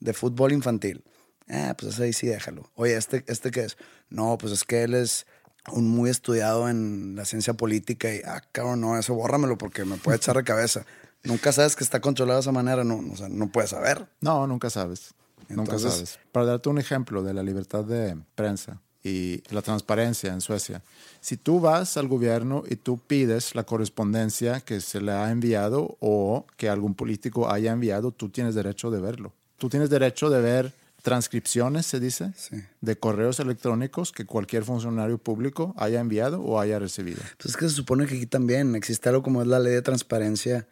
de 0.00 0.12
fútbol 0.14 0.52
infantil. 0.52 1.04
Ah, 1.50 1.74
pues 1.78 1.92
ese 1.94 2.04
ahí 2.04 2.12
sí 2.14 2.26
déjalo. 2.26 2.70
Oye, 2.76 2.96
¿este, 2.96 3.24
¿este 3.26 3.50
qué 3.50 3.64
es? 3.64 3.76
No, 4.08 4.38
pues 4.38 4.54
es 4.54 4.64
que 4.64 4.84
él 4.84 4.94
es 4.94 5.26
un 5.70 5.86
muy 5.86 6.08
estudiado 6.08 6.70
en 6.70 7.14
la 7.14 7.26
ciencia 7.26 7.52
política 7.52 8.14
y, 8.14 8.22
ah, 8.24 8.40
cabrón, 8.52 8.80
no, 8.80 8.98
eso 8.98 9.12
bórramelo 9.14 9.58
porque 9.58 9.84
me 9.84 9.96
puede 9.98 10.16
echar 10.16 10.36
de 10.36 10.44
cabeza. 10.44 10.86
Nunca 11.24 11.52
sabes 11.52 11.76
que 11.76 11.84
está 11.84 12.00
controlado 12.00 12.38
de 12.38 12.42
esa 12.42 12.52
manera, 12.52 12.84
no, 12.84 13.02
o 13.12 13.16
sea, 13.16 13.28
no 13.28 13.52
puedes 13.52 13.70
saber. 13.70 14.08
No, 14.22 14.46
nunca 14.46 14.70
sabes. 14.70 15.14
nunca 15.50 15.72
Entonces- 15.72 15.92
sabes. 15.92 16.18
Para 16.32 16.46
darte 16.46 16.70
un 16.70 16.78
ejemplo 16.78 17.22
de 17.22 17.34
la 17.34 17.42
libertad 17.42 17.84
de 17.84 18.16
prensa 18.34 18.80
y 19.04 19.42
la 19.50 19.62
transparencia 19.62 20.32
en 20.32 20.40
Suecia, 20.40 20.82
si 21.20 21.36
tú 21.36 21.60
vas 21.60 21.96
al 21.96 22.08
gobierno 22.08 22.64
y 22.68 22.76
tú 22.76 22.98
pides 22.98 23.54
la 23.54 23.64
correspondencia 23.64 24.60
que 24.60 24.80
se 24.80 25.00
le 25.00 25.12
ha 25.12 25.30
enviado 25.30 25.96
o 26.00 26.46
que 26.56 26.68
algún 26.68 26.94
político 26.94 27.50
haya 27.50 27.72
enviado, 27.72 28.10
tú 28.12 28.28
tienes 28.28 28.54
derecho 28.54 28.90
de 28.90 29.00
verlo. 29.00 29.32
Tú 29.56 29.68
tienes 29.68 29.90
derecho 29.90 30.30
de 30.30 30.40
ver 30.40 30.72
transcripciones, 31.02 31.86
se 31.86 32.00
dice, 32.00 32.32
Sí. 32.36 32.56
de 32.80 32.96
correos 32.98 33.38
electrónicos 33.40 34.10
que 34.12 34.26
cualquier 34.26 34.64
funcionario 34.64 35.16
público 35.18 35.72
haya 35.78 36.00
enviado 36.00 36.40
o 36.42 36.60
haya 36.60 36.78
recibido. 36.78 37.20
Pues 37.38 37.50
es 37.54 37.56
que 37.56 37.68
se 37.68 37.74
supone 37.74 38.06
que 38.06 38.16
aquí 38.16 38.26
también 38.26 38.74
existe 38.74 39.08
algo 39.08 39.22
como 39.22 39.40
es 39.40 39.48
la 39.48 39.58
ley 39.60 39.72
de 39.72 39.82
transparencia. 39.82 40.66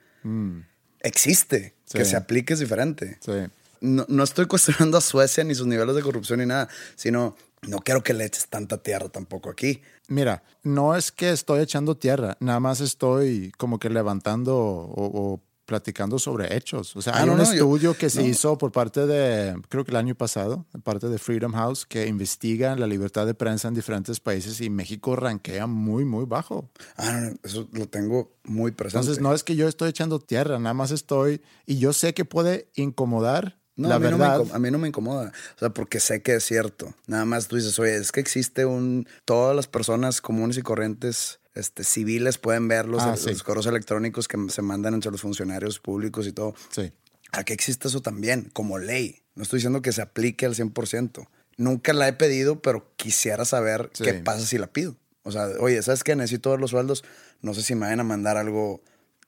Existe. 1.01 1.75
Que 1.93 2.01
Mm. 2.01 2.05
Sí. 2.05 2.11
se 2.11 2.17
aplique 2.17 2.55
es 2.55 2.59
diferente. 2.61 3.19
Sí. 3.21 3.33
No, 3.81 4.05
no 4.09 4.25
estoy 4.25 4.47
cuestionando 4.47 4.99
a 4.99 5.01
Suecia 5.01 5.45
ni 5.45 5.55
sus 5.55 5.67
niveles 5.67 5.95
de 5.95 6.03
corrupción 6.03 6.41
ni 6.41 6.47
nada, 6.47 6.69
sino 6.97 7.37
no 7.67 7.79
quiero 7.81 8.03
que 8.03 8.15
le 8.15 8.25
eches 8.25 8.49
tanta 8.49 8.79
tierra 8.83 9.09
tampoco 9.09 9.51
aquí. 9.51 9.81
Mira, 10.09 10.43
no 10.63 10.95
es 10.97 11.11
que 11.13 11.31
estoy 11.31 11.61
echando 11.61 11.97
tierra, 11.97 12.37
nada 12.41 12.61
más 12.61 12.81
estoy 12.81 13.53
como 13.59 13.79
que 13.79 13.91
levantando 13.91 14.57
o, 14.57 14.95
o 15.35 15.43
platicando 15.67 16.17
sobre 16.21 16.57
hechos. 16.57 16.95
O 16.95 17.03
sea, 17.03 17.15
Ah, 17.15 17.21
hay 17.23 17.27
no, 17.27 17.33
un 17.33 17.39
no, 17.39 17.45
yo- 17.47 17.53
estudio 17.55 17.99
que 17.99 18.09
se 18.09 18.23
no. 18.23 18.29
hizo 18.29 18.57
por 18.57 18.71
parte 18.71 19.05
de, 19.05 19.61
creo 19.69 19.85
que 19.85 19.91
el 19.91 19.97
año 19.97 20.15
pasado, 20.15 20.65
parte 20.85 21.09
de 21.09 21.19
Freedom 21.19 21.51
House, 21.55 21.85
que 21.85 22.07
investiga 22.07 22.77
la 22.77 22.87
libertad 22.87 23.27
de 23.27 23.35
prensa 23.35 23.67
en 23.67 23.75
diferentes 23.75 24.21
países 24.21 24.61
y 24.61 24.71
México 24.71 25.17
rankea 25.17 25.67
muy, 25.67 26.05
muy 26.05 26.25
bajo. 26.25 26.71
Ah, 26.97 27.31
eso 27.43 27.69
lo 27.73 27.89
tengo 27.89 28.37
muy 28.45 28.71
presente. 28.71 29.01
Entonces, 29.01 29.21
no 29.21 29.35
es 29.35 29.43
que 29.43 29.57
yo 29.57 29.67
estoy 29.67 29.91
echando 29.91 30.21
tierra, 30.21 30.61
nada 30.61 30.75
más 30.75 30.93
estoy, 30.93 31.41
y 31.67 31.79
yo 31.79 31.93
sé 31.93 32.15
que 32.15 32.25
puede 32.25 32.69
incomodar 32.77 33.59
No, 33.77 33.89
la 33.91 33.97
a, 33.97 33.99
mí 33.99 34.07
no 34.11 34.19
me 34.19 34.25
verdad. 34.25 34.41
incom- 34.41 34.55
a 34.55 34.59
mí 34.59 34.71
no 34.71 34.79
me 34.79 34.89
incomoda. 34.89 35.33
O 35.57 35.59
sea, 35.59 35.71
porque 35.71 36.01
sé 36.01 36.23
que 36.23 36.35
es 36.37 36.45
cierto. 36.45 36.95
Nada 37.07 37.25
más 37.27 37.47
tú 37.49 37.57
dices, 37.57 37.79
oye, 37.79 37.97
es 37.97 38.11
que 38.13 38.21
existe 38.21 38.65
un. 38.65 39.07
Todas 39.25 39.55
las 39.55 39.67
personas 39.67 40.21
comunes 40.21 40.57
y 40.57 40.63
corrientes 40.63 41.41
este, 41.55 41.85
civiles 41.85 42.39
pueden 42.39 42.69
ver 42.69 42.87
los, 42.87 43.03
Ah, 43.03 43.15
los 43.27 43.43
correos 43.43 43.67
electrónicos 43.67 44.29
que 44.29 44.39
se 44.49 44.63
mandan 44.63 44.95
entre 44.95 45.11
los 45.11 45.21
funcionarios 45.21 45.79
públicos 45.79 46.27
y 46.27 46.33
todo. 46.33 46.55
Sí. 46.71 46.93
Aquí 47.33 47.53
existe 47.53 47.89
eso 47.89 48.01
también, 48.01 48.51
como 48.53 48.79
ley. 48.79 49.23
No 49.35 49.43
estoy 49.43 49.59
diciendo 49.59 49.83
que 49.83 49.93
se 49.93 50.01
aplique 50.01 50.47
al 50.47 50.55
100%. 50.55 51.29
Nunca 51.59 51.93
la 51.93 52.09
he 52.09 52.13
pedido, 52.13 52.61
pero 52.63 52.93
quisiera 52.97 53.45
saber 53.45 53.91
Sí. 53.93 54.05
qué 54.05 54.15
pasa 54.15 54.47
si 54.47 54.57
la 54.59 54.69
pido. 54.69 54.97
O 55.23 55.33
sea, 55.33 55.49
oye, 55.61 55.83
¿sabes 55.83 56.05
qué? 56.05 56.15
Necesito 56.17 56.51
ver 56.51 56.61
los 56.61 56.71
sueldos. 56.71 57.05
No 57.43 57.53
sé 57.53 57.63
si 57.63 57.75
me 57.75 57.83
vayan 57.83 58.01
a 58.01 58.05
mandar 58.05 58.37
algo 58.37 58.81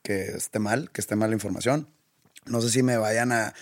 que 0.02 0.26
esté 0.37 0.59
mal, 0.59 0.90
que 0.93 1.00
esté 1.00 1.17
mal 1.17 1.31
la 1.31 1.37
información. 1.37 1.88
No 2.47 2.61
sé 2.62 2.71
si 2.71 2.83
me 2.83 2.97
vayan 2.97 3.33
a 3.33 3.52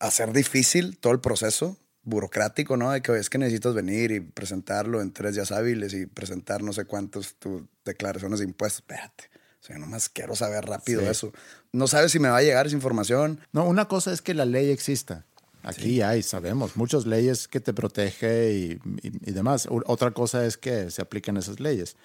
hacer 0.00 0.32
difícil 0.32 0.98
todo 0.98 1.12
el 1.12 1.20
proceso 1.20 1.76
burocrático, 2.02 2.76
¿no? 2.76 2.90
De 2.90 3.00
que 3.00 3.16
es 3.18 3.30
que 3.30 3.38
necesitas 3.38 3.74
venir 3.74 4.10
y 4.10 4.20
presentarlo 4.20 5.00
en 5.00 5.12
tres 5.12 5.34
días 5.34 5.52
hábiles 5.52 5.94
y 5.94 6.06
presentar 6.06 6.62
no 6.62 6.72
sé 6.72 6.84
cuántos 6.84 7.34
tus 7.36 7.62
declaraciones 7.84 8.40
de 8.40 8.44
impuestos. 8.44 8.80
Espérate. 8.80 9.30
O 9.62 9.66
sea, 9.66 9.78
nomás 9.78 10.10
quiero 10.10 10.36
saber 10.36 10.66
rápido 10.66 11.00
Sí. 11.00 11.06
eso. 11.06 11.32
No 11.72 11.86
sabes 11.86 12.12
si 12.12 12.18
me 12.18 12.28
va 12.28 12.36
a 12.36 12.42
llegar 12.42 12.66
esa 12.66 12.76
información. 12.76 13.40
No, 13.52 13.64
una 13.64 13.88
cosa 13.88 14.12
es 14.12 14.20
que 14.20 14.34
la 14.34 14.44
ley 14.44 14.70
exista. 14.70 15.24
Aquí 15.62 16.02
hay, 16.02 16.22
sabemos, 16.22 16.76
muchas 16.76 17.06
leyes 17.06 17.48
que 17.48 17.58
te 17.58 17.72
protege 17.72 18.52
y, 18.52 18.72
y- 19.02 19.30
y 19.30 19.32
demás. 19.32 19.66
Otra 19.70 20.10
cosa 20.10 20.44
es 20.44 20.58
que 20.58 20.90
se 20.90 21.00
apliquen 21.00 21.38
esas 21.38 21.58
leyes. 21.58 21.96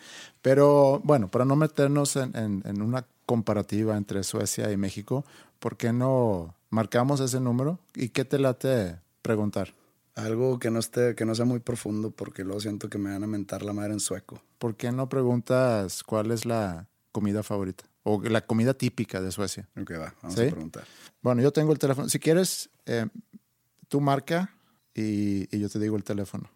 Pero 0.42 1.02
bueno, 1.04 1.28
para 1.30 1.44
no 1.44 1.58
meternos 1.58 2.16
en, 2.16 2.34
en- 2.38 2.64
en 2.66 2.82
una 2.82 3.06
comparativa 3.26 3.98
entre 3.98 4.24
Suecia 4.24 4.72
y 4.72 4.78
México, 4.78 5.26
¿por 5.60 5.76
qué 5.76 5.92
no 5.92 6.56
marcamos 6.70 7.20
ese 7.20 7.40
número? 7.40 7.80
¿Y 7.96 8.10
qué 8.10 8.26
te 8.26 8.40
late 8.40 9.00
preguntar? 9.22 9.74
Algo 10.16 10.60
que 10.60 10.70
no 10.70 10.80
esté, 10.80 11.16
que 11.16 11.26
no 11.26 11.36
sea 11.36 11.46
muy 11.46 11.60
profundo, 11.60 12.12
porque 12.12 12.44
luego 12.44 12.60
siento 12.60 12.90
que 12.90 12.98
me 12.98 13.12
van 13.12 13.24
a 13.24 13.28
mentar 13.28 13.64
la 13.64 13.74
madre 13.74 13.94
en 13.94 14.00
sueco. 14.00 14.42
¿Por 14.58 14.76
qué 14.76 14.92
no 14.92 15.08
preguntas 15.08 16.04
cuál 16.04 16.32
es 16.32 16.46
la 16.46 16.88
comida 17.12 17.44
favorita? 17.44 17.86
O 18.04 18.22
la 18.22 18.46
comida 18.46 18.74
típica 18.74 19.22
de 19.22 19.32
Suecia. 19.32 19.70
Ok, 19.80 19.92
va, 19.94 20.14
vamos 20.22 20.38
¿Sí? 20.38 20.48
a 20.48 20.52
preguntar. 20.52 20.84
Bueno, 21.22 21.42
yo 21.42 21.52
tengo 21.52 21.72
el 21.72 21.80
teléfono. 21.80 22.10
Si 22.10 22.20
quieres, 22.20 22.70
eh, 22.86 23.08
tú 23.88 24.02
marca 24.02 24.54
y, 24.94 25.56
y 25.56 25.60
yo 25.60 25.70
te 25.70 25.80
digo 25.80 25.96
el 25.96 26.04
teléfono. 26.04 26.50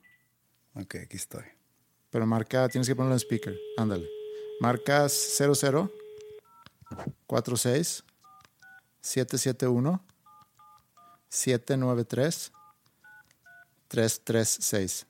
Ok, 0.75 0.96
aquí 1.03 1.17
estoy. 1.17 1.43
Pero 2.10 2.25
marca, 2.25 2.67
tienes 2.70 2.88
que 2.88 2.96
ponerlo 2.96 3.15
en 3.15 3.20
speaker. 3.20 3.55
Ándale. 3.77 4.08
Marcas 4.60 5.12
00 5.38 5.91
46 7.27 8.03
771 9.03 10.00
793 11.29 12.51
336. 13.88 15.05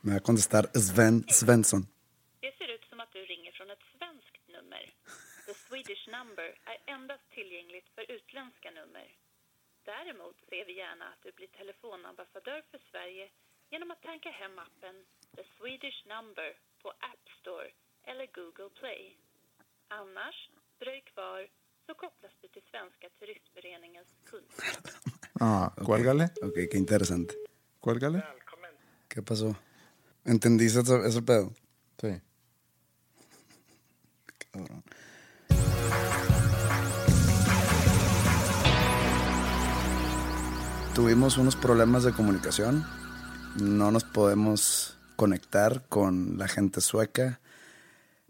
Me 0.00 0.12
va 0.12 0.16
a 0.16 0.20
contestar 0.20 0.64
Sven 0.88 1.24
Svensson. 1.28 1.82
Det 2.40 2.52
ser 2.58 2.68
ut 2.74 2.84
som 2.90 3.00
att 3.00 3.12
du 3.12 3.22
ringer 3.32 3.52
från 3.52 3.70
ett 3.70 3.84
svenskt 3.96 4.44
nummer. 4.56 4.84
The 5.46 5.54
Swedish 5.54 6.04
number 6.16 6.48
är 6.72 6.78
endast 6.94 7.26
tillgängligt 7.30 7.88
för 7.94 8.04
utländska 8.16 8.70
nummer. 8.70 9.06
Däremot 9.84 10.36
ser 10.48 10.64
vi 10.68 10.74
gärna 10.76 11.04
att 11.12 11.22
du 11.22 11.32
blir 11.32 11.50
telefonambassadör 11.60 12.62
för 12.70 12.80
Sverige 12.90 13.26
genom 13.70 13.90
att 13.90 14.02
tanka 14.02 14.30
hem 14.30 14.58
appen 14.58 14.96
The 15.36 15.44
Swedish 15.56 16.06
number 16.06 16.50
på 16.82 16.88
App 16.90 17.24
Store 17.40 17.70
eller 18.06 18.26
Google 18.34 18.70
Play. 18.80 19.16
Annars, 19.88 20.38
dröj 20.80 21.00
kvar 21.12 21.40
så 21.86 21.94
kopplas 21.94 22.32
du 22.42 22.48
till 22.48 22.62
Svenska 22.70 23.06
Turistföreningens 23.18 24.08
kundtjänst. 24.30 24.88
Ah, 25.40 25.70
cuélgale, 25.84 26.24
Ok, 26.42 26.54
qué 26.70 26.76
interesante. 26.78 27.34
cuélgale. 27.80 28.22
¿Qué 29.08 29.22
pasó? 29.22 29.56
¿Entendiste 30.24 30.80
eso, 30.80 31.04
ese 31.04 31.22
pedo? 31.22 31.52
Sí. 32.00 32.20
Cabrón. 34.52 34.82
Tuvimos 40.94 41.36
unos 41.36 41.56
problemas 41.56 42.04
de 42.04 42.12
comunicación. 42.12 42.84
No 43.60 43.90
nos 43.90 44.04
podemos 44.04 44.96
conectar 45.16 45.86
con 45.88 46.38
la 46.38 46.48
gente 46.48 46.80
sueca. 46.80 47.40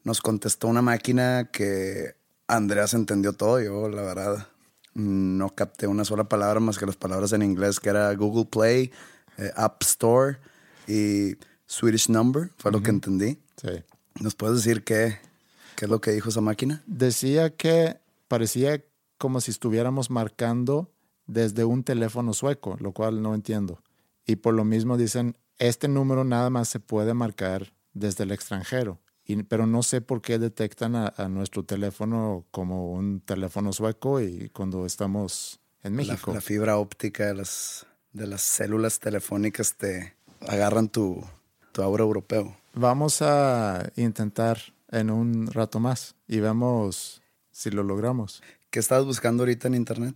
Nos 0.06 0.20
contestó 0.20 0.68
una 0.68 0.82
máquina 0.82 1.50
que 1.50 2.14
Andreas 2.46 2.94
entendió 2.94 3.32
todo. 3.32 3.60
Yo, 3.60 3.88
la 3.88 4.02
verdad, 4.02 4.46
no 4.94 5.48
capté 5.48 5.88
una 5.88 6.04
sola 6.04 6.28
palabra 6.28 6.60
más 6.60 6.78
que 6.78 6.86
las 6.86 6.94
palabras 6.94 7.32
en 7.32 7.42
inglés, 7.42 7.80
que 7.80 7.88
era 7.88 8.14
Google 8.14 8.44
Play, 8.44 8.92
eh, 9.36 9.50
App 9.56 9.82
Store 9.82 10.38
y 10.86 11.36
Swedish 11.66 12.08
Number. 12.08 12.50
Fue 12.56 12.70
lo 12.70 12.84
que 12.84 12.90
entendí. 12.90 13.36
Sí. 13.60 13.82
¿Nos 14.20 14.36
puedes 14.36 14.58
decir 14.58 14.84
qué, 14.84 15.18
qué 15.74 15.86
es 15.86 15.90
lo 15.90 16.00
que 16.00 16.12
dijo 16.12 16.28
esa 16.28 16.40
máquina? 16.40 16.84
Decía 16.86 17.50
que 17.50 17.98
parecía 18.28 18.84
como 19.18 19.40
si 19.40 19.50
estuviéramos 19.50 20.08
marcando 20.08 20.88
desde 21.26 21.64
un 21.64 21.82
teléfono 21.82 22.32
sueco, 22.32 22.76
lo 22.78 22.92
cual 22.92 23.22
no 23.22 23.34
entiendo. 23.34 23.82
Y 24.24 24.36
por 24.36 24.54
lo 24.54 24.64
mismo 24.64 24.96
dicen, 24.96 25.36
este 25.58 25.88
número 25.88 26.22
nada 26.22 26.48
más 26.48 26.68
se 26.68 26.78
puede 26.78 27.12
marcar 27.12 27.72
desde 27.92 28.22
el 28.22 28.30
extranjero. 28.30 29.00
Y- 29.26 29.42
pero 29.42 29.66
no 29.66 29.82
sé 29.82 30.00
por 30.00 30.22
qué 30.22 30.38
detectan 30.38 30.94
a, 30.96 31.12
a 31.16 31.28
nuestro 31.28 31.64
teléfono 31.64 32.44
como 32.50 32.92
un 32.92 33.20
teléfono 33.20 33.72
sueco 33.72 34.20
y 34.20 34.48
cuando 34.50 34.86
estamos 34.86 35.60
en 35.82 35.92
La, 35.96 36.02
México. 36.14 36.32
la 36.32 36.40
fibra 36.40 36.78
óptica 36.78 37.26
de 37.26 37.34
las, 37.34 37.86
de 38.12 38.26
las 38.26 38.42
células 38.42 39.00
telefónicas 39.00 39.74
te 39.76 40.14
agarran 40.46 40.88
tu, 40.88 41.22
tu 41.72 41.82
aura 41.82 42.04
europeo. 42.04 42.56
Vamos 42.74 43.22
a 43.22 43.90
intentar 43.96 44.58
en 44.90 45.10
un 45.10 45.46
rato 45.48 45.80
más 45.80 46.14
y 46.28 46.40
vemos 46.40 47.22
si 47.50 47.70
lo 47.70 47.82
logramos. 47.82 48.42
¿Qué 48.70 48.78
estás 48.80 49.04
buscando 49.04 49.42
ahorita 49.42 49.68
en 49.68 49.74
internet? 49.74 50.14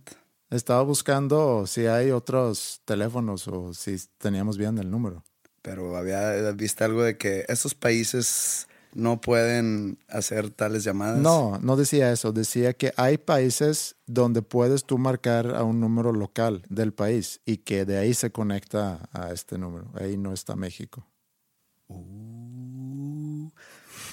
Estaba 0.49 0.83
buscando 0.83 1.65
si 1.65 1.87
hay 1.87 2.11
otros 2.11 2.81
teléfonos 2.85 3.47
o 3.47 3.73
si 3.73 3.97
teníamos 4.17 4.57
bien 4.57 4.77
el 4.77 4.91
número. 4.91 5.23
Pero 5.61 5.95
había 5.95 6.51
visto 6.51 6.83
algo 6.85 7.03
de 7.03 7.17
que 7.17 7.45
estos 7.47 7.73
países 7.73 8.67
no 8.93 9.21
pueden 9.21 9.99
hacer 10.07 10.49
tales 10.49 10.83
llamadas. 10.83 11.19
No, 11.19 11.59
no 11.61 11.75
decía 11.75 12.11
eso. 12.11 12.31
Decía 12.31 12.73
que 12.73 12.93
hay 12.97 13.17
países 13.17 13.95
donde 14.05 14.41
puedes 14.41 14.85
tú 14.85 14.97
marcar 14.97 15.55
a 15.55 15.63
un 15.63 15.79
número 15.79 16.11
local 16.11 16.63
del 16.69 16.93
país 16.93 17.41
y 17.45 17.57
que 17.57 17.85
de 17.85 17.97
ahí 17.97 18.13
se 18.13 18.31
conecta 18.31 19.09
a 19.13 19.31
este 19.31 19.57
número. 19.57 19.91
Ahí 19.99 20.17
no 20.17 20.33
está 20.33 20.55
México. 20.55 21.07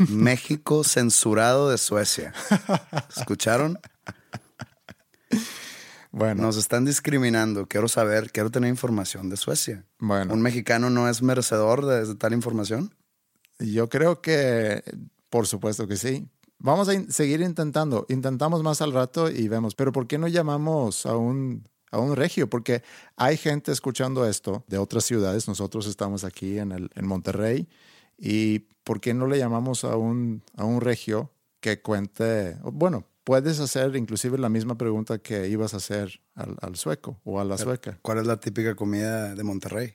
México 0.08 0.84
censurado 0.84 1.70
de 1.70 1.78
Suecia. 1.78 2.32
¿Escucharon? 3.16 3.78
Bueno, 6.10 6.42
Nos 6.42 6.56
están 6.56 6.84
discriminando. 6.84 7.66
Quiero 7.66 7.88
saber, 7.88 8.30
quiero 8.30 8.50
tener 8.50 8.70
información 8.70 9.28
de 9.28 9.36
Suecia. 9.36 9.84
Bueno. 9.98 10.32
¿Un 10.32 10.40
mexicano 10.40 10.88
no 10.88 11.08
es 11.08 11.22
merecedor 11.22 11.84
de, 11.84 12.06
de 12.06 12.14
tal 12.14 12.32
información? 12.32 12.94
Yo 13.58 13.88
creo 13.88 14.20
que 14.20 14.82
por 15.30 15.46
supuesto 15.46 15.86
que 15.86 15.96
sí. 15.96 16.26
Vamos 16.60 16.88
a 16.88 16.94
in- 16.94 17.12
seguir 17.12 17.40
intentando. 17.40 18.04
Intentamos 18.08 18.62
más 18.62 18.80
al 18.82 18.92
rato 18.92 19.30
y 19.30 19.46
vemos. 19.48 19.74
Pero 19.74 19.92
¿por 19.92 20.06
qué 20.06 20.18
no 20.18 20.26
llamamos 20.26 21.06
a 21.06 21.16
un, 21.16 21.68
a 21.92 21.98
un 21.98 22.16
regio? 22.16 22.48
Porque 22.50 22.82
hay 23.16 23.36
gente 23.36 23.70
escuchando 23.70 24.26
esto 24.26 24.64
de 24.66 24.78
otras 24.78 25.04
ciudades. 25.04 25.46
Nosotros 25.46 25.86
estamos 25.86 26.24
aquí 26.24 26.58
en, 26.58 26.72
el, 26.72 26.90
en 26.94 27.06
Monterrey. 27.06 27.68
¿Y 28.16 28.60
por 28.82 29.00
qué 29.00 29.14
no 29.14 29.26
le 29.28 29.38
llamamos 29.38 29.84
a 29.84 29.96
un, 29.96 30.42
a 30.56 30.64
un 30.64 30.80
regio 30.80 31.30
que 31.60 31.80
cuente? 31.80 32.56
Bueno, 32.64 33.04
puedes 33.22 33.60
hacer 33.60 33.94
inclusive 33.94 34.36
la 34.38 34.48
misma 34.48 34.76
pregunta 34.76 35.18
que 35.18 35.46
ibas 35.48 35.74
a 35.74 35.76
hacer 35.76 36.20
al, 36.34 36.56
al 36.60 36.74
sueco 36.74 37.20
o 37.22 37.38
a 37.38 37.44
la 37.44 37.56
sueca. 37.58 37.98
¿Cuál 38.02 38.18
es 38.18 38.26
la 38.26 38.40
típica 38.40 38.74
comida 38.74 39.34
de 39.36 39.44
Monterrey? 39.44 39.94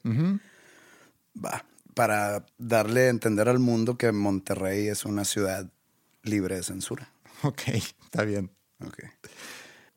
Va, 1.43 1.65
para 1.95 2.45
darle 2.57 3.07
a 3.07 3.09
entender 3.09 3.49
al 3.49 3.59
mundo 3.59 3.97
que 3.97 4.11
Monterrey 4.11 4.87
es 4.87 5.05
una 5.05 5.25
ciudad 5.25 5.69
libre 6.23 6.55
de 6.55 6.63
censura. 6.63 7.09
Ok, 7.43 7.61
está 7.67 8.23
bien. 8.23 8.51
Ok, 8.85 8.99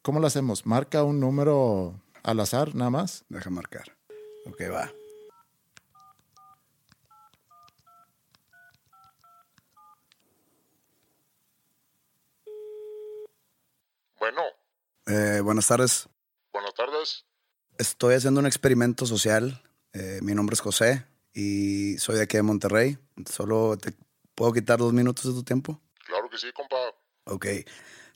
¿Cómo 0.03 0.21
lo 0.21 0.27
hacemos? 0.27 0.67
¿Marca 0.67 1.03
un 1.03 1.19
número 1.21 2.01
al 2.23 2.41
azar 2.41 2.75
nada 2.75 2.91
más? 2.91 3.25
deja 3.29 3.51
marcar. 3.51 3.97
Ok, 4.47 4.61
va. 4.73 4.91
Bueno, 14.19 14.43
Eh, 15.07 15.41
buenas 15.43 15.67
tardes. 15.69 16.09
buenas 16.53 16.75
tardes. 16.75 17.25
Estoy 17.79 18.15
haciendo 18.15 18.41
un 18.41 18.47
experimento 18.47 19.07
social. 19.07 19.63
Eh, 19.93 20.19
mi 20.23 20.35
nombre 20.35 20.55
es 20.55 20.61
José 20.61 21.05
y 21.37 21.99
soy 21.99 22.17
de 22.17 22.23
aquí 22.23 22.39
de 22.39 22.43
Monterrey. 22.43 22.97
Solo 23.31 23.77
te 23.77 23.93
puedo 24.35 24.55
quitar 24.55 24.79
dos 24.79 24.95
minutos 24.95 25.27
de 25.27 25.33
tu 25.33 25.45
tiempo. 25.45 25.79
Claro 26.07 26.31
que 26.31 26.39
sí, 26.39 26.51
compa. 26.53 26.77
Ok. 27.25 27.47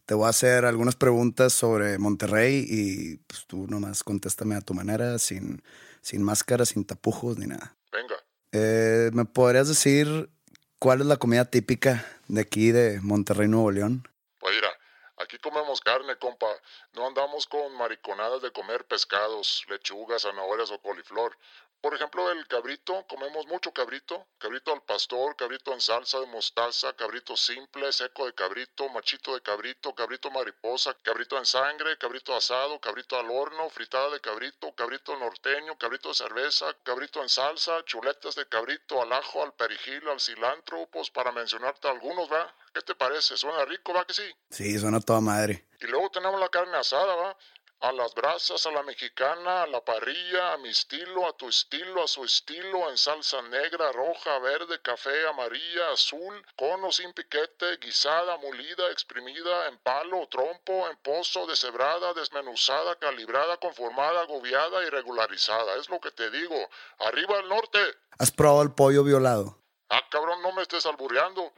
Te 0.06 0.14
voy 0.14 0.26
a 0.26 0.30
hacer 0.30 0.64
algunas 0.64 0.96
preguntas 0.96 1.52
sobre 1.52 1.98
Monterrey 1.98 2.64
y 2.66 3.16
pues, 3.18 3.44
tú 3.46 3.66
nomás 3.68 4.02
contéstame 4.02 4.54
a 4.56 4.62
tu 4.62 4.72
manera, 4.72 5.18
sin, 5.18 5.62
sin 6.00 6.22
máscara, 6.22 6.64
sin 6.64 6.86
tapujos 6.86 7.36
ni 7.36 7.46
nada. 7.46 7.76
Venga. 7.92 8.16
Eh, 8.52 9.10
¿Me 9.12 9.26
podrías 9.26 9.68
decir 9.68 10.30
cuál 10.78 11.02
es 11.02 11.06
la 11.06 11.18
comida 11.18 11.44
típica 11.44 12.06
de 12.26 12.40
aquí 12.40 12.72
de 12.72 13.00
Monterrey, 13.02 13.48
Nuevo 13.48 13.70
León? 13.70 14.08
Pues 14.38 14.54
mira, 14.54 14.70
aquí 15.18 15.36
comemos 15.38 15.82
carne, 15.82 16.16
compa. 16.16 16.48
No 16.94 17.06
andamos 17.06 17.46
con 17.46 17.76
mariconadas 17.76 18.40
de 18.40 18.50
comer 18.50 18.86
pescados, 18.86 19.64
lechugas, 19.68 20.22
zanahorias 20.22 20.70
o 20.70 20.80
coliflor. 20.80 21.36
Por 21.80 21.94
ejemplo, 21.94 22.30
el 22.30 22.46
cabrito, 22.46 23.06
comemos 23.08 23.46
mucho 23.46 23.72
cabrito. 23.72 24.26
Cabrito 24.36 24.72
al 24.72 24.82
pastor, 24.82 25.34
cabrito 25.34 25.72
en 25.72 25.80
salsa 25.80 26.20
de 26.20 26.26
mostaza, 26.26 26.92
cabrito 26.92 27.36
simple, 27.36 27.90
seco 27.92 28.26
de 28.26 28.34
cabrito, 28.34 28.88
machito 28.90 29.34
de 29.34 29.40
cabrito, 29.40 29.94
cabrito 29.94 30.30
mariposa, 30.30 30.94
cabrito 31.02 31.38
en 31.38 31.46
sangre, 31.46 31.96
cabrito 31.96 32.34
asado, 32.34 32.78
cabrito 32.80 33.18
al 33.18 33.30
horno, 33.30 33.70
fritada 33.70 34.10
de 34.10 34.20
cabrito, 34.20 34.74
cabrito 34.74 35.16
norteño, 35.16 35.78
cabrito 35.78 36.10
de 36.10 36.16
cerveza, 36.16 36.66
cabrito 36.82 37.22
en 37.22 37.30
salsa, 37.30 37.82
chuletas 37.86 38.34
de 38.34 38.46
cabrito 38.46 39.00
al 39.00 39.12
ajo, 39.14 39.42
al 39.42 39.54
perejil, 39.54 40.06
al 40.08 40.20
cilantro, 40.20 40.86
pues 40.92 41.10
para 41.10 41.32
mencionarte 41.32 41.88
algunos, 41.88 42.30
¿va? 42.30 42.54
¿Qué 42.74 42.82
te 42.82 42.94
parece? 42.94 43.36
¿Suena 43.36 43.64
rico, 43.64 43.94
va 43.94 44.04
que 44.04 44.14
sí? 44.14 44.30
Sí, 44.50 44.78
suena 44.78 45.00
toda 45.00 45.20
madre. 45.20 45.66
Y 45.80 45.86
luego 45.86 46.10
tenemos 46.10 46.38
la 46.38 46.50
carne 46.50 46.76
asada, 46.76 47.14
¿va? 47.16 47.36
A 47.82 47.92
las 47.92 48.14
brasas, 48.14 48.66
a 48.66 48.70
la 48.72 48.82
mexicana, 48.82 49.62
a 49.62 49.66
la 49.66 49.82
parrilla, 49.82 50.52
a 50.52 50.58
mi 50.58 50.68
estilo, 50.68 51.26
a 51.26 51.32
tu 51.32 51.48
estilo, 51.48 52.04
a 52.04 52.08
su 52.08 52.22
estilo, 52.24 52.90
en 52.90 52.98
salsa 52.98 53.40
negra, 53.40 53.90
roja, 53.92 54.38
verde, 54.38 54.82
café, 54.82 55.26
amarilla, 55.26 55.90
azul, 55.90 56.44
cono 56.56 56.92
sin 56.92 57.12
piquete, 57.14 57.78
guisada, 57.78 58.36
molida, 58.36 58.90
exprimida, 58.90 59.68
en 59.68 59.78
palo, 59.78 60.28
trompo, 60.28 60.90
en 60.90 60.96
pozo, 60.98 61.46
deshebrada, 61.46 62.12
desmenuzada, 62.12 62.96
calibrada, 62.96 63.56
conformada, 63.56 64.20
agobiada 64.20 64.82
y 64.84 64.90
regularizada. 64.90 65.76
Es 65.76 65.88
lo 65.88 66.00
que 66.00 66.10
te 66.10 66.30
digo. 66.30 66.56
Arriba 66.98 67.38
el 67.38 67.48
norte. 67.48 67.78
¿Has 68.18 68.30
probado 68.30 68.60
el 68.60 68.72
pollo 68.72 69.04
violado? 69.04 69.56
Ah, 69.88 70.02
cabrón, 70.10 70.42
no 70.42 70.52
me 70.52 70.62
estés 70.62 70.84
albureando. 70.84 71.50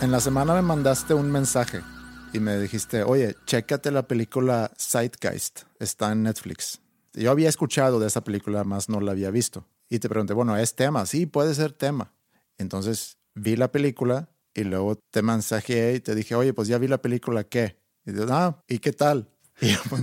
En 0.00 0.10
la 0.12 0.20
semana 0.20 0.54
me 0.54 0.62
mandaste 0.62 1.14
un 1.14 1.30
mensaje 1.30 1.82
y 2.32 2.40
me 2.40 2.58
dijiste, 2.58 3.02
oye, 3.02 3.34
chécate 3.46 3.90
la 3.90 4.06
película 4.06 4.70
Zeitgeist, 4.78 5.62
está 5.80 6.12
en 6.12 6.22
Netflix. 6.22 6.80
Yo 7.14 7.30
había 7.30 7.48
escuchado 7.48 7.98
de 7.98 8.06
esa 8.06 8.22
película, 8.22 8.64
más 8.64 8.88
no 8.88 9.00
la 9.00 9.12
había 9.12 9.30
visto. 9.30 9.66
Y 9.88 9.98
te 9.98 10.08
pregunté, 10.08 10.34
bueno, 10.34 10.56
¿es 10.56 10.74
tema? 10.74 11.06
Sí, 11.06 11.26
puede 11.26 11.54
ser 11.54 11.72
tema. 11.72 12.12
Entonces 12.58 13.16
vi 13.34 13.56
la 13.56 13.72
película 13.72 14.28
y 14.54 14.64
luego 14.64 14.98
te 15.10 15.22
mensajé 15.22 15.94
y 15.94 16.00
te 16.00 16.14
dije, 16.14 16.34
oye, 16.34 16.52
pues 16.52 16.68
ya 16.68 16.78
vi 16.78 16.88
la 16.88 17.00
película, 17.00 17.44
¿qué? 17.44 17.78
Y 18.04 18.12
dices, 18.12 18.28
ah, 18.30 18.62
¿y 18.68 18.78
qué 18.78 18.92
tal? 18.92 19.28
Y 19.58 19.68
yo, 19.72 19.78
pues, 19.88 20.02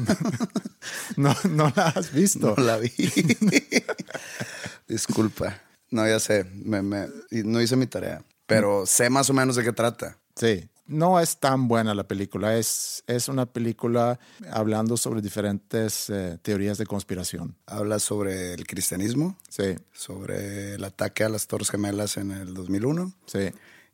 no, 1.16 1.36
no 1.52 1.72
la 1.76 1.90
has 1.90 2.12
visto. 2.12 2.56
No 2.58 2.64
la 2.64 2.78
vi. 2.78 2.90
Disculpa. 4.88 5.62
No, 5.92 6.08
ya 6.08 6.20
sé. 6.20 6.44
Me, 6.46 6.82
me- 6.82 7.08
no 7.30 7.62
hice 7.62 7.76
mi 7.76 7.86
tarea. 7.86 8.24
Pero 8.54 8.86
sé 8.86 9.10
más 9.10 9.30
o 9.30 9.34
menos 9.34 9.56
de 9.56 9.64
qué 9.64 9.74
trata. 9.74 10.18
Sí, 10.36 10.68
no 10.86 11.20
es 11.20 11.38
tan 11.38 11.68
buena 11.68 11.94
la 11.94 12.08
película. 12.08 12.58
Es, 12.58 13.04
es 13.08 13.28
una 13.30 13.46
película 13.46 14.20
hablando 14.52 14.98
sobre 14.98 15.22
diferentes 15.22 16.10
eh, 16.10 16.38
teorías 16.42 16.78
de 16.78 16.86
conspiración. 16.86 17.56
Habla 17.66 18.00
sobre 18.00 18.54
el 18.54 18.68
cristianismo, 18.68 19.38
Sí, 19.50 19.76
sobre 19.94 20.76
el 20.76 20.84
ataque 20.84 21.24
a 21.24 21.30
las 21.30 21.48
Torres 21.48 21.70
Gemelas 21.70 22.18
en 22.18 22.32
el 22.32 22.54
2001 22.54 23.14
sí. 23.26 23.52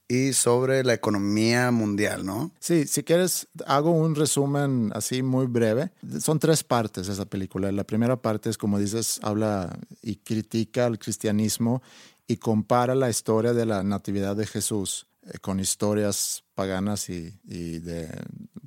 y 0.08 0.34
sobre 0.34 0.84
la 0.84 0.93
economía 0.93 1.69
mundial, 1.72 2.26
¿no? 2.26 2.52
Sí, 2.60 2.88
si 2.88 3.04
quieres, 3.04 3.48
hago 3.67 3.91
un 3.91 4.15
resumen 4.15 4.91
así 4.95 5.22
muy 5.22 5.45
breve. 5.45 5.91
Son 6.19 6.39
tres 6.39 6.63
partes 6.63 7.08
esa 7.08 7.26
película. 7.26 7.72
La 7.72 7.84
primera 7.84 8.19
parte 8.19 8.50
es, 8.50 8.58
como 8.58 8.80
dices, 8.80 9.19
habla 9.22 9.78
y 10.02 10.15
critica 10.15 10.88
al 10.88 10.98
cristianismo 10.98 11.84
y 12.30 12.38
compara 12.38 12.94
la 12.94 13.10
historia 13.10 13.54
de 13.54 13.65
la 13.65 13.84
natividad 13.84 14.36
de 14.36 14.46
Jesús 14.46 15.08
eh, 15.24 15.39
con 15.42 15.60
historias 15.60 16.44
paganas 16.54 17.10
y, 17.10 17.34
y 17.44 17.80
de, 17.80 18.08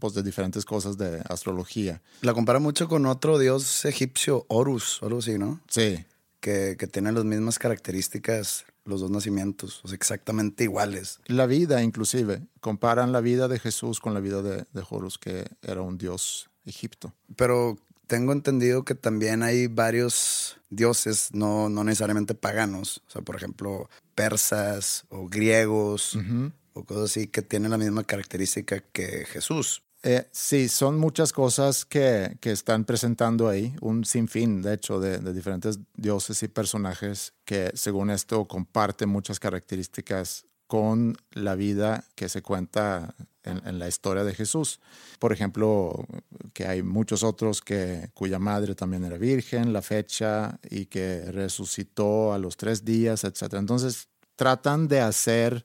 pues, 0.01 0.15
de 0.15 0.25
diferentes 0.25 0.65
cosas 0.65 0.99
de 0.99 1.23
astrología. 1.29 2.03
La 2.23 2.35
compara 2.35 2.59
mucho 2.59 2.89
con 2.89 3.07
otro 3.07 3.39
dios 3.39 3.85
egipcio, 3.85 4.45
Horus, 4.49 4.99
algo 5.01 5.21
así, 5.21 5.39
¿no? 5.39 5.61
Sí, 5.69 6.05
Que, 6.41 6.77
que 6.77 6.89
tiene 6.89 7.13
las 7.13 7.25
mismas 7.25 7.61
características, 7.61 8.65
los 8.85 9.01
dos 9.01 9.13
nacimientos, 9.13 9.81
o 9.85 9.89
sea, 9.89 9.95
exactamente 9.95 10.65
iguales. 10.65 11.21
La 11.27 11.47
vida, 11.47 11.85
inclusive, 11.85 12.43
comparan 12.61 13.13
la 13.13 13.21
vida 13.21 13.47
de 13.47 13.61
Jesús 13.61 14.01
con 14.01 14.13
la 14.13 14.19
vida 14.19 14.43
de, 14.43 14.65
de 14.73 14.83
Horus, 14.91 15.19
que 15.19 15.47
era 15.63 15.83
un 15.83 15.99
dios 15.99 16.51
egipto. 16.65 17.15
Pero 17.37 17.79
tengo 18.07 18.33
entendido 18.33 18.85
que 18.85 18.95
también 18.95 19.43
hay 19.43 19.67
varios 19.67 20.59
dioses, 20.71 21.31
no, 21.33 21.69
no 21.69 21.85
necesariamente 21.85 22.35
paganos, 22.35 23.03
o 23.09 23.11
sea, 23.11 23.23
por 23.23 23.37
ejemplo, 23.37 23.89
persas 24.15 25.05
o 25.09 25.29
griegos 25.29 26.19
o 26.73 26.85
cosas 26.85 27.05
así 27.05 27.27
que 27.27 27.43
tienen 27.43 27.71
la 27.71 27.79
misma 27.79 28.05
característica 28.05 28.81
que 28.81 29.25
Jesús. 29.27 29.83
Eh, 30.05 30.27
sí, 30.33 30.69
son 30.69 30.99
muchas 30.99 31.33
cosas 31.33 31.85
que, 31.85 32.37
que 32.41 32.51
están 32.51 32.85
presentando 32.85 33.49
ahí, 33.49 33.75
un 33.81 34.05
sinfín, 34.05 34.61
de 34.61 34.75
hecho, 34.75 34.99
de, 34.99 35.19
de 35.19 35.33
diferentes 35.33 35.79
dioses 35.95 36.43
y 36.43 36.49
personajes 36.49 37.35
que, 37.45 37.71
según 37.75 38.11
esto, 38.11 38.47
comparten 38.47 39.09
muchas 39.09 39.39
características 39.39 40.45
con 40.67 41.17
la 41.31 41.55
vida 41.55 42.05
que 42.17 42.29
se 42.29 42.43
cuenta 42.43 43.15
en, 43.45 43.79
la 43.79 43.89
historia 43.89 44.25
de 44.25 44.35
Jesús. 44.35 44.81
Por 45.19 45.33
ejemplo, 45.33 46.07
que 46.53 46.67
hay 46.67 46.83
muchos 46.83 47.23
otros 47.23 47.61
que, 47.61 48.11
cuya 48.15 48.39
madre 48.39 48.75
también 48.75 49.05
era 49.05 49.19
virgen, 49.19 49.73
la 49.73 49.83
fecha 49.83 50.59
y 50.69 50.87
que 50.87 51.31
resucitó 51.31 52.33
a 52.33 52.39
los 52.39 52.57
tres 52.57 52.85
días, 52.85 53.25
etc. 53.25 53.55
Entonces, 53.55 54.09
tratan 54.37 54.89
de 54.89 55.01
hacer 55.01 55.65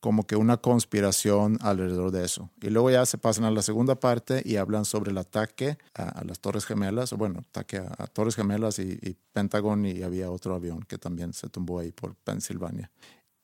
como 0.00 0.26
que 0.26 0.36
una 0.36 0.58
conspiración 0.58 1.56
alrededor 1.62 2.10
de 2.10 2.26
eso. 2.26 2.50
Y 2.60 2.68
luego 2.68 2.90
ya 2.90 3.06
se 3.06 3.16
pasan 3.16 3.44
a 3.44 3.50
la 3.50 3.62
segunda 3.62 3.94
parte 3.94 4.42
y 4.44 4.56
hablan 4.56 4.84
sobre 4.84 5.12
el 5.12 5.18
ataque 5.18 5.78
a, 5.94 6.22
las 6.24 6.40
Torres 6.40 6.66
Gemelas, 6.66 7.14
o 7.14 7.16
bueno, 7.16 7.38
ataque 7.38 7.78
a, 7.78 8.06
Torres 8.08 8.36
Gemelas 8.36 8.78
y, 8.78 8.98
y 9.00 9.16
Pentágono 9.32 9.88
y 9.88 10.02
había 10.02 10.30
otro 10.30 10.54
avión 10.54 10.82
que 10.82 10.98
también 10.98 11.32
se 11.32 11.48
tumbó 11.48 11.78
ahí 11.78 11.90
por 11.90 12.16
Pensilvania. 12.16 12.90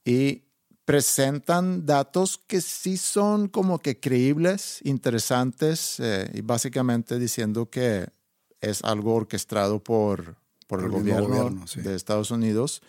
Y 0.04 0.42
presentan 0.90 1.86
datos 1.86 2.40
que 2.48 2.60
sí 2.60 2.96
son 2.96 3.46
como 3.46 3.78
que 3.78 4.00
creíbles, 4.00 4.80
interesantes, 4.82 6.00
eh, 6.00 6.28
y 6.34 6.40
básicamente 6.40 7.20
diciendo 7.20 7.70
que 7.70 8.08
es 8.60 8.82
algo 8.82 9.14
orquestado 9.14 9.78
por, 9.78 10.34
por 10.66 10.80
el 10.80 10.90
Por 10.90 10.98
el 10.98 11.04
mismo 11.04 11.20
gobierno, 11.20 11.28
gobierno, 11.28 11.66
sí. 11.68 11.80
de 11.80 11.94
Estados 11.94 12.32
Unidos 12.32 12.82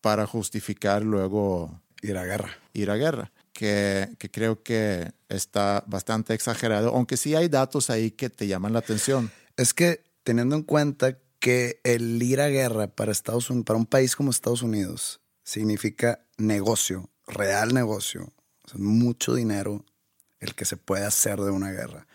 para 0.00 0.26
justificar 0.26 1.02
luego 1.02 1.82
Ir 2.00 2.16
a 2.16 2.24
guerra. 2.24 2.56
ir 2.72 2.90
a 2.90 2.96
guerra, 2.96 3.30
que, 3.52 4.08
que 4.18 4.30
creo 4.30 4.62
que 4.62 5.12
está 5.28 5.84
bastante 5.86 6.32
exagerado, 6.32 6.94
aunque 6.94 7.18
sí 7.18 7.34
hay 7.34 7.48
datos 7.48 7.90
ahí 7.90 8.10
que 8.10 8.30
te 8.30 8.46
llaman 8.46 8.72
la 8.72 8.78
atención. 8.78 9.30
Es 9.58 9.74
que 9.74 10.02
teniendo 10.22 10.56
en 10.56 10.62
cuenta 10.62 11.18
que 11.40 11.78
el 11.84 12.22
ir 12.22 12.40
a 12.40 12.48
guerra 12.48 12.86
para 12.86 13.12
Estados 13.12 13.50
Unidos, 13.50 13.66
para 13.66 13.78
un 13.78 13.86
país 13.86 14.16
como 14.16 14.30
Estados 14.30 14.62
Unidos, 14.62 15.20
significa 15.44 16.24
negocio, 16.38 17.10
real 17.26 17.74
negocio, 17.74 18.32
o 18.64 18.68
sea, 18.68 18.78
mucho 18.78 19.34
dinero 19.34 19.84
el 20.40 20.54
que 20.54 20.64
se 20.64 20.76
puede 20.76 21.04
hacer 21.04 21.40
de 21.40 21.50
una 21.50 21.70
guerra. 21.72 22.06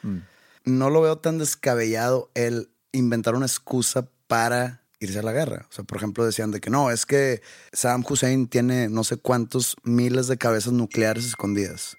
No 0.66 0.90
lo 0.90 1.02
veo 1.02 1.18
tan 1.18 1.38
descabellado 1.38 2.30
el 2.36 2.70
inventar 2.92 3.36
una 3.36 3.46
excusa 3.46 4.08
para 4.28 4.84
irse 5.00 5.20
a 5.20 5.24
la 5.24 5.32
guerra. 5.32 5.66
O 5.70 5.74
sea, 5.74 5.84
por 5.84 5.98
ejemplo, 5.98 6.26
decían 6.26 6.52
de 6.52 6.60
que 6.60 6.70
no, 6.70 6.92
es 6.92 7.06
que 7.06 7.42
Saddam 7.74 8.04
Hussein 8.08 8.48
tiene 8.48 8.90
no 8.90 9.04
sé 9.04 9.18
cuántos 9.18 9.76
miles 9.84 10.28
de 10.28 10.38
cabezas 10.38 10.74
nucleares 10.74 11.26
escondidas. 11.26 11.98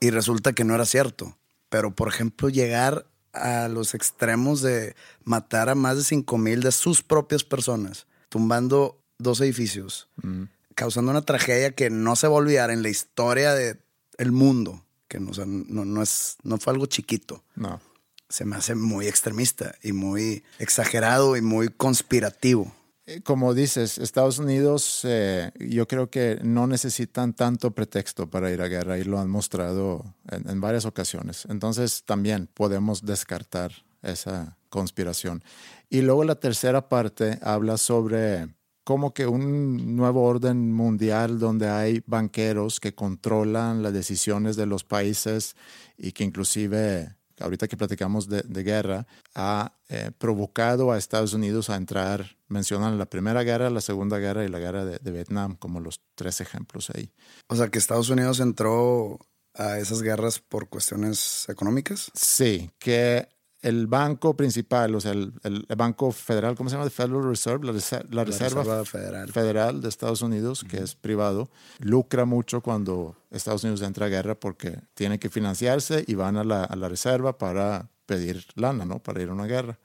Y 0.00 0.10
resulta 0.10 0.52
que 0.52 0.64
no 0.64 0.74
era 0.74 0.84
cierto. 0.84 1.38
Pero, 1.68 1.94
por 1.94 2.08
ejemplo, 2.08 2.48
llegar 2.48 3.06
a 3.32 3.68
los 3.68 3.94
extremos 3.94 4.62
de 4.62 4.94
matar 5.24 5.68
a 5.68 5.74
más 5.74 5.96
de 5.96 6.04
5 6.04 6.38
mil 6.38 6.62
de 6.62 6.72
sus 6.72 7.02
propias 7.02 7.44
personas, 7.44 8.06
tumbando 8.28 9.00
dos 9.18 9.40
edificios, 9.40 10.08
causando 10.76 11.10
una 11.10 11.22
tragedia 11.22 11.72
que 11.72 11.90
no 11.90 12.14
se 12.14 12.28
va 12.28 12.34
a 12.34 12.36
olvidar 12.36 12.70
en 12.70 12.82
la 12.82 12.90
historia 12.90 13.54
del 13.54 13.80
el 14.18 14.30
mundo, 14.30 14.82
que 15.08 15.18
no, 15.18 15.30
o 15.32 15.34
sea, 15.34 15.44
no, 15.46 15.84
no, 15.84 16.02
es, 16.02 16.36
no 16.42 16.58
fue 16.58 16.72
algo 16.72 16.86
chiquito. 16.86 17.42
No. 17.56 17.80
Se 18.28 18.44
me 18.44 18.56
hace 18.56 18.74
muy 18.74 19.08
extremista 19.08 19.74
y 19.82 19.92
muy 19.92 20.44
exagerado 20.58 21.36
y 21.36 21.42
muy 21.42 21.68
conspirativo. 21.68 22.72
Eh, 23.06 23.20
Como 23.22 23.54
dices, 23.54 23.98
Estados 23.98 24.38
Unidos, 24.38 25.00
eh, 25.04 25.50
yo 25.58 25.86
creo 25.86 26.10
que 26.10 26.38
no 26.42 26.66
necesitan 26.66 27.34
tanto 27.34 27.72
pretexto 27.72 28.28
para 28.28 28.50
ir 28.50 28.60
a 28.62 28.68
guerra 28.68 28.98
y 28.98 29.04
lo 29.04 29.18
han 29.20 29.30
mostrado 29.30 30.14
en, 30.30 30.48
en 30.48 30.60
varias 30.60 30.86
ocasiones. 30.86 31.46
Entonces 31.48 32.04
también 32.04 32.48
podemos 32.52 33.04
descartar 33.04 33.72
esa 34.02 34.56
conspiración. 34.70 35.42
Y 35.88 36.02
luego 36.02 36.24
la 36.24 36.34
tercera 36.36 36.88
parte 36.88 37.38
habla 37.42 37.76
sobre 37.76 38.48
como 38.86 39.12
que 39.12 39.26
un 39.26 39.96
nuevo 39.96 40.22
orden 40.22 40.72
mundial 40.72 41.40
donde 41.40 41.68
hay 41.68 42.04
banqueros 42.06 42.78
que 42.78 42.94
controlan 42.94 43.82
las 43.82 43.92
decisiones 43.92 44.54
de 44.54 44.66
los 44.66 44.84
países 44.84 45.56
y 45.98 46.12
que 46.12 46.22
inclusive, 46.22 47.16
ahorita 47.40 47.66
que 47.66 47.76
platicamos 47.76 48.28
de, 48.28 48.42
de 48.42 48.62
guerra, 48.62 49.08
ha 49.34 49.72
eh, 49.88 50.12
provocado 50.16 50.92
a 50.92 50.98
Estados 50.98 51.34
Unidos 51.34 51.68
a 51.68 51.74
entrar, 51.74 52.36
mencionan 52.46 52.96
la 52.96 53.06
Primera 53.06 53.42
Guerra, 53.42 53.70
la 53.70 53.80
Segunda 53.80 54.18
Guerra 54.18 54.44
y 54.44 54.48
la 54.48 54.60
Guerra 54.60 54.84
de, 54.84 55.00
de 55.00 55.10
Vietnam 55.10 55.56
como 55.56 55.80
los 55.80 56.00
tres 56.14 56.40
ejemplos 56.40 56.88
ahí. 56.90 57.10
O 57.48 57.56
sea, 57.56 57.68
que 57.70 57.80
Estados 57.80 58.08
Unidos 58.08 58.38
entró 58.38 59.18
a 59.54 59.80
esas 59.80 60.00
guerras 60.00 60.38
por 60.38 60.68
cuestiones 60.68 61.48
económicas. 61.48 62.12
Sí, 62.14 62.70
que 62.78 63.26
el 63.66 63.88
banco 63.88 64.36
principal, 64.36 64.94
o 64.94 65.00
sea, 65.00 65.10
el, 65.10 65.32
el 65.42 65.66
banco 65.76 66.12
federal, 66.12 66.54
¿cómo 66.54 66.70
se 66.70 66.74
llama? 66.76 66.84
El 66.84 66.92
Federal 66.92 67.24
Reserve, 67.24 67.66
la, 67.66 67.72
reser 67.72 68.06
la, 68.14 68.22
reserva, 68.22 68.62
Reserva 68.62 68.84
Federal. 68.84 69.32
Federal 69.32 69.80
de 69.80 69.88
Estados 69.88 70.22
Unidos, 70.22 70.64
que 70.68 70.76
es 70.76 70.94
privado, 70.94 71.50
lucra 71.80 72.24
mucho 72.26 72.60
cuando 72.60 73.16
Estados 73.32 73.64
Unidos 73.64 73.82
entra 73.82 74.06
a 74.06 74.08
guerra 74.08 74.36
porque 74.36 74.78
tiene 74.94 75.18
que 75.18 75.30
financiarse 75.30 76.04
y 76.06 76.14
van 76.14 76.36
a 76.36 76.44
la, 76.44 76.62
a 76.62 76.76
la 76.76 76.88
reserva 76.88 77.38
para 77.38 77.90
pedir 78.06 78.46
lana, 78.54 78.84
¿no? 78.84 79.00
Para 79.00 79.20
ir 79.20 79.30
a 79.30 79.32
una 79.32 79.46
guerra. 79.46 79.80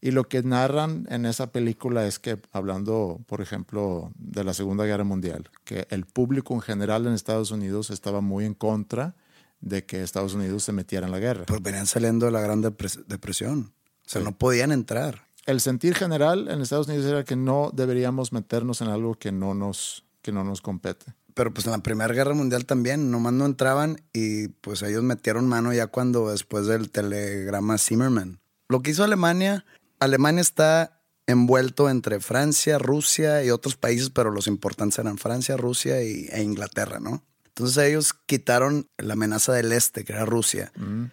Y 0.00 0.12
lo 0.12 0.28
que 0.28 0.44
narran 0.44 1.08
en 1.10 1.26
esa 1.26 1.50
película 1.50 2.06
es 2.06 2.20
que, 2.20 2.38
hablando, 2.52 3.18
por 3.26 3.40
ejemplo, 3.40 4.12
de 4.14 4.44
la 4.44 4.54
Segunda 4.54 4.84
Guerra 4.84 5.02
Mundial, 5.02 5.50
que 5.64 5.88
el 5.90 6.06
público 6.06 6.54
en 6.54 6.60
general 6.60 7.08
en 7.08 7.14
Estados 7.14 7.50
Unidos 7.50 7.90
estaba 7.90 8.20
muy 8.20 8.44
en 8.44 8.54
contra 8.54 9.16
de 9.60 9.84
que 9.84 10.02
Estados 10.02 10.34
Unidos 10.34 10.64
se 10.64 10.72
metiera 10.72 11.06
en 11.06 11.12
la 11.12 11.18
guerra. 11.18 11.44
Pues 11.46 11.62
venían 11.62 11.86
saliendo 11.86 12.26
de 12.26 12.32
la 12.32 12.40
Gran 12.40 12.62
Depres 12.62 13.00
Depresión. 13.06 13.72
O 14.06 14.08
sea, 14.08 14.20
sí. 14.20 14.24
no 14.24 14.36
podían 14.36 14.72
entrar. 14.72 15.26
El 15.46 15.60
sentir 15.60 15.94
general 15.94 16.48
en 16.48 16.60
Estados 16.60 16.88
Unidos 16.88 17.06
era 17.06 17.24
que 17.24 17.36
no 17.36 17.70
deberíamos 17.72 18.32
meternos 18.32 18.80
en 18.80 18.88
algo 18.88 19.14
que 19.14 19.32
no 19.32 19.54
nos, 19.54 20.04
que 20.22 20.32
no 20.32 20.44
nos 20.44 20.60
compete. 20.60 21.14
Pero 21.34 21.54
pues 21.54 21.66
en 21.66 21.72
la 21.72 21.78
Primera 21.78 22.12
Guerra 22.12 22.34
Mundial 22.34 22.66
también, 22.66 23.10
nomás 23.10 23.32
no 23.32 23.46
entraban 23.46 24.02
y 24.12 24.48
pues 24.48 24.82
ellos 24.82 25.02
metieron 25.02 25.46
mano 25.46 25.72
ya 25.72 25.86
cuando 25.86 26.30
después 26.30 26.66
del 26.66 26.90
telegrama 26.90 27.78
Zimmerman. 27.78 28.40
Lo 28.68 28.82
que 28.82 28.90
hizo 28.90 29.04
Alemania, 29.04 29.64
Alemania 29.98 30.40
está 30.40 31.00
envuelto 31.26 31.88
entre 31.88 32.20
Francia, 32.20 32.78
Rusia 32.78 33.44
y 33.44 33.50
otros 33.50 33.76
países, 33.76 34.10
pero 34.10 34.30
los 34.30 34.46
importantes 34.46 34.98
eran 34.98 35.18
Francia, 35.18 35.56
Rusia 35.56 36.02
y, 36.02 36.26
e 36.30 36.42
Inglaterra, 36.42 37.00
¿no? 37.00 37.22
Entonces 37.60 37.84
ellos 37.84 38.14
quitaron 38.24 38.88
la 38.96 39.12
amenaza 39.12 39.52
del 39.52 39.72
este, 39.72 40.02
que 40.02 40.14
era 40.14 40.24
Rusia. 40.24 40.72
Mm. 40.76 41.06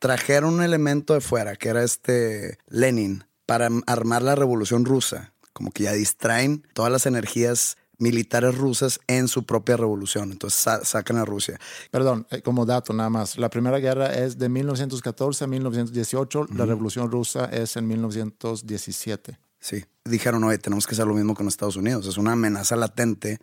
Trajeron 0.00 0.54
un 0.54 0.62
elemento 0.64 1.14
de 1.14 1.20
fuera, 1.20 1.54
que 1.54 1.68
era 1.68 1.84
este 1.84 2.58
Lenin, 2.66 3.24
para 3.46 3.68
armar 3.86 4.22
la 4.22 4.34
revolución 4.34 4.84
rusa. 4.84 5.32
Como 5.52 5.70
que 5.70 5.84
ya 5.84 5.92
distraen 5.92 6.66
todas 6.72 6.90
las 6.90 7.06
energías 7.06 7.76
militares 7.98 8.58
rusas 8.58 8.98
en 9.06 9.28
su 9.28 9.46
propia 9.46 9.76
revolución. 9.76 10.32
Entonces 10.32 10.58
sa 10.58 10.84
sacan 10.84 11.18
a 11.18 11.24
Rusia. 11.24 11.60
Perdón, 11.92 12.26
eh, 12.30 12.42
como 12.42 12.66
dato 12.66 12.92
nada 12.92 13.08
más. 13.08 13.38
La 13.38 13.48
primera 13.48 13.78
guerra 13.78 14.12
es 14.12 14.38
de 14.38 14.48
1914 14.48 15.44
a 15.44 15.46
1918. 15.46 16.46
Mm. 16.48 16.56
La 16.56 16.66
revolución 16.66 17.12
rusa 17.12 17.44
es 17.44 17.76
en 17.76 17.86
1917. 17.86 19.38
Sí. 19.60 19.84
Dijeron, 20.04 20.42
oye, 20.42 20.58
tenemos 20.58 20.84
que 20.84 20.96
hacer 20.96 21.06
lo 21.06 21.14
mismo 21.14 21.36
con 21.36 21.46
Estados 21.46 21.76
Unidos. 21.76 22.08
Es 22.08 22.16
una 22.16 22.32
amenaza 22.32 22.74
latente 22.74 23.38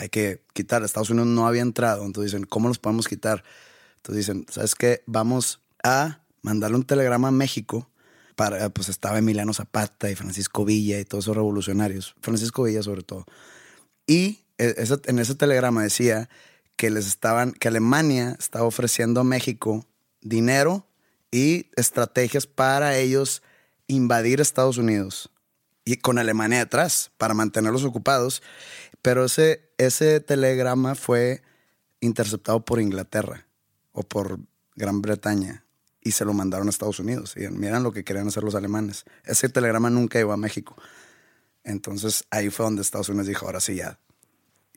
hay 0.00 0.08
que 0.08 0.42
quitar. 0.54 0.82
Estados 0.82 1.10
Unidos 1.10 1.28
no 1.28 1.46
había 1.46 1.60
entrado, 1.60 2.06
entonces 2.06 2.32
dicen, 2.32 2.46
¿cómo 2.46 2.68
los 2.68 2.78
podemos 2.78 3.06
quitar? 3.06 3.44
Entonces 3.96 4.26
dicen, 4.26 4.46
¿sabes 4.50 4.74
qué? 4.74 5.02
Vamos 5.06 5.60
a 5.84 6.20
mandarle 6.40 6.78
un 6.78 6.84
telegrama 6.84 7.28
a 7.28 7.32
México. 7.32 7.86
Para, 8.34 8.70
pues 8.70 8.88
estaba 8.88 9.18
Emiliano 9.18 9.52
Zapata 9.52 10.10
y 10.10 10.14
Francisco 10.14 10.64
Villa 10.64 10.98
y 10.98 11.04
todos 11.04 11.24
esos 11.24 11.36
revolucionarios. 11.36 12.14
Francisco 12.22 12.62
Villa 12.62 12.82
sobre 12.82 13.02
todo. 13.02 13.26
Y 14.06 14.38
ese, 14.56 14.98
en 15.04 15.18
ese 15.18 15.34
telegrama 15.34 15.82
decía 15.82 16.30
que 16.76 16.88
les 16.88 17.06
estaban, 17.06 17.52
que 17.52 17.68
Alemania 17.68 18.36
estaba 18.38 18.64
ofreciendo 18.64 19.20
a 19.20 19.24
México 19.24 19.84
dinero 20.22 20.86
y 21.30 21.66
estrategias 21.76 22.46
para 22.46 22.96
ellos 22.96 23.42
invadir 23.88 24.40
Estados 24.40 24.78
Unidos 24.78 25.30
y 25.84 25.96
con 25.96 26.18
Alemania 26.18 26.60
detrás 26.60 27.10
para 27.18 27.34
mantenerlos 27.34 27.84
ocupados. 27.84 28.42
Pero 29.02 29.24
ese, 29.24 29.70
ese 29.78 30.20
telegrama 30.20 30.94
fue 30.94 31.42
interceptado 32.00 32.64
por 32.64 32.80
Inglaterra 32.80 33.46
o 33.92 34.02
por 34.02 34.40
Gran 34.74 35.02
Bretaña 35.02 35.64
y 36.00 36.12
se 36.12 36.24
lo 36.24 36.32
mandaron 36.32 36.66
a 36.66 36.70
Estados 36.70 36.98
Unidos. 36.98 37.34
Y 37.36 37.48
miran 37.48 37.82
lo 37.82 37.92
que 37.92 38.04
querían 38.04 38.28
hacer 38.28 38.42
los 38.42 38.54
alemanes. 38.54 39.04
Ese 39.24 39.48
telegrama 39.48 39.90
nunca 39.90 40.18
llegó 40.18 40.32
a 40.32 40.36
México. 40.36 40.76
Entonces 41.62 42.24
ahí 42.30 42.50
fue 42.50 42.64
donde 42.64 42.82
Estados 42.82 43.08
Unidos 43.08 43.26
dijo, 43.26 43.46
ahora 43.46 43.60
sí 43.60 43.76
ya. 43.76 43.98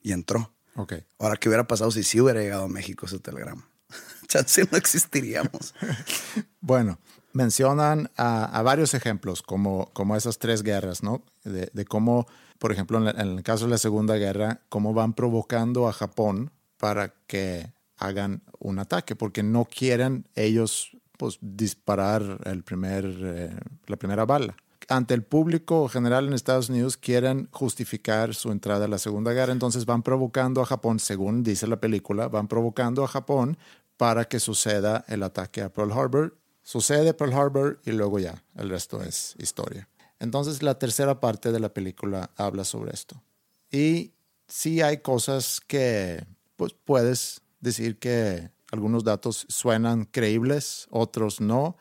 Y 0.02 0.12
entró. 0.12 0.52
Okay. 0.76 1.06
Ahora, 1.18 1.36
¿qué 1.36 1.48
hubiera 1.48 1.66
pasado 1.66 1.90
si 1.90 2.02
sí 2.02 2.20
hubiera 2.20 2.40
llegado 2.40 2.64
a 2.64 2.68
México 2.68 3.06
ese 3.06 3.18
telegrama? 3.18 3.68
Chance 4.28 4.68
no 4.70 4.76
existiríamos. 4.76 5.74
bueno, 6.60 6.98
mencionan 7.32 8.10
a, 8.16 8.44
a, 8.44 8.62
varios 8.62 8.92
ejemplos, 8.94 9.40
como, 9.40 9.90
como 9.92 10.16
esas 10.16 10.38
tres 10.38 10.62
guerras, 10.62 11.02
¿no? 11.02 11.22
De, 11.44 11.70
de 11.72 11.84
cómo, 11.84 12.26
por 12.64 12.72
ejemplo, 12.72 13.10
en, 13.10 13.18
el 13.18 13.42
caso 13.42 13.66
de 13.66 13.72
la 13.72 13.76
Segunda 13.76 14.16
Guerra, 14.16 14.62
cómo 14.70 14.94
van 14.94 15.12
provocando 15.12 15.86
a 15.86 15.92
Japón 15.92 16.50
para 16.78 17.12
que 17.26 17.70
hagan 17.98 18.40
un 18.58 18.78
ataque, 18.78 19.14
porque 19.14 19.42
no 19.42 19.66
quieren 19.66 20.26
ellos 20.34 20.96
pues, 21.18 21.36
disparar 21.42 22.22
el 22.44 22.62
primer, 22.62 23.04
eh, 23.04 23.54
la 23.86 23.96
primera 23.96 24.24
bala. 24.24 24.56
Ante 24.88 25.12
el 25.12 25.22
público 25.24 25.88
general 25.88 26.26
en 26.26 26.32
Estados 26.32 26.70
Unidos 26.70 26.96
quieren 26.96 27.48
justificar 27.50 28.34
su 28.34 28.50
entrada 28.50 28.86
a 28.86 28.88
la 28.88 28.96
Segunda 28.96 29.34
Guerra, 29.34 29.52
entonces 29.52 29.84
van 29.84 30.02
provocando 30.02 30.62
a 30.62 30.64
Japón, 30.64 31.00
según 31.00 31.42
dice 31.42 31.66
la 31.66 31.80
película, 31.80 32.28
van 32.28 32.48
provocando 32.48 33.04
a 33.04 33.08
Japón 33.08 33.58
para 33.98 34.24
que 34.24 34.40
suceda 34.40 35.04
el 35.08 35.22
ataque 35.22 35.60
a 35.60 35.68
Pearl 35.70 35.92
Harbor 35.92 36.34
Sucede 36.64 37.12
Pearl 37.12 37.34
Harbor 37.34 37.78
y 37.84 37.92
luego 37.92 38.18
ya, 38.18 38.42
el 38.56 38.70
resto 38.70 39.02
es 39.02 39.34
historia. 39.38 39.86
Entonces 40.18 40.62
la 40.62 40.78
tercera 40.78 41.20
parte 41.20 41.52
de 41.52 41.60
la 41.60 41.72
película 41.72 42.30
habla 42.36 42.64
sobre 42.64 42.92
esto. 42.92 43.22
Y 43.70 44.12
sí 44.48 44.80
hay 44.80 44.98
cosas 44.98 45.60
que 45.60 46.24
pues, 46.56 46.74
puedes 46.84 47.42
decir 47.60 47.98
que 47.98 48.50
algunos 48.70 49.04
datos 49.04 49.46
suenan 49.48 50.04
creíbles, 50.04 50.86
otros 50.90 51.40
no, 51.40 51.76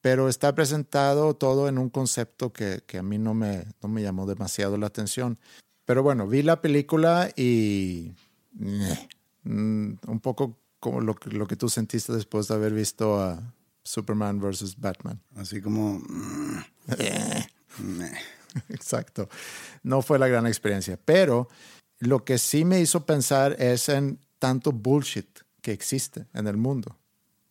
pero 0.00 0.28
está 0.28 0.54
presentado 0.54 1.34
todo 1.34 1.68
en 1.68 1.78
un 1.78 1.90
concepto 1.90 2.52
que, 2.52 2.82
que 2.86 2.98
a 2.98 3.02
mí 3.02 3.18
no 3.18 3.34
me, 3.34 3.66
no 3.82 3.88
me 3.88 4.02
llamó 4.02 4.26
demasiado 4.26 4.76
la 4.78 4.86
atención. 4.86 5.38
Pero 5.84 6.02
bueno, 6.02 6.26
vi 6.26 6.42
la 6.42 6.60
película 6.60 7.30
y 7.36 8.12
eh, 8.60 9.08
un 9.44 10.20
poco 10.22 10.58
como 10.78 11.00
lo, 11.00 11.16
lo 11.26 11.46
que 11.46 11.56
tú 11.56 11.68
sentiste 11.68 12.12
después 12.12 12.48
de 12.48 12.54
haber 12.54 12.72
visto 12.72 13.20
a 13.20 13.54
Superman 13.90 14.40
versus 14.40 14.76
Batman. 14.78 15.20
Así 15.34 15.60
como... 15.60 16.00
Exacto. 18.68 19.28
No 19.82 20.00
fue 20.02 20.18
la 20.18 20.28
gran 20.28 20.46
experiencia, 20.46 20.98
pero 21.04 21.48
lo 21.98 22.24
que 22.24 22.38
sí 22.38 22.64
me 22.64 22.80
hizo 22.80 23.04
pensar 23.04 23.56
es 23.58 23.88
en 23.88 24.20
tanto 24.38 24.70
bullshit 24.70 25.40
que 25.60 25.72
existe 25.72 26.26
en 26.34 26.46
el 26.46 26.56
mundo. 26.56 26.96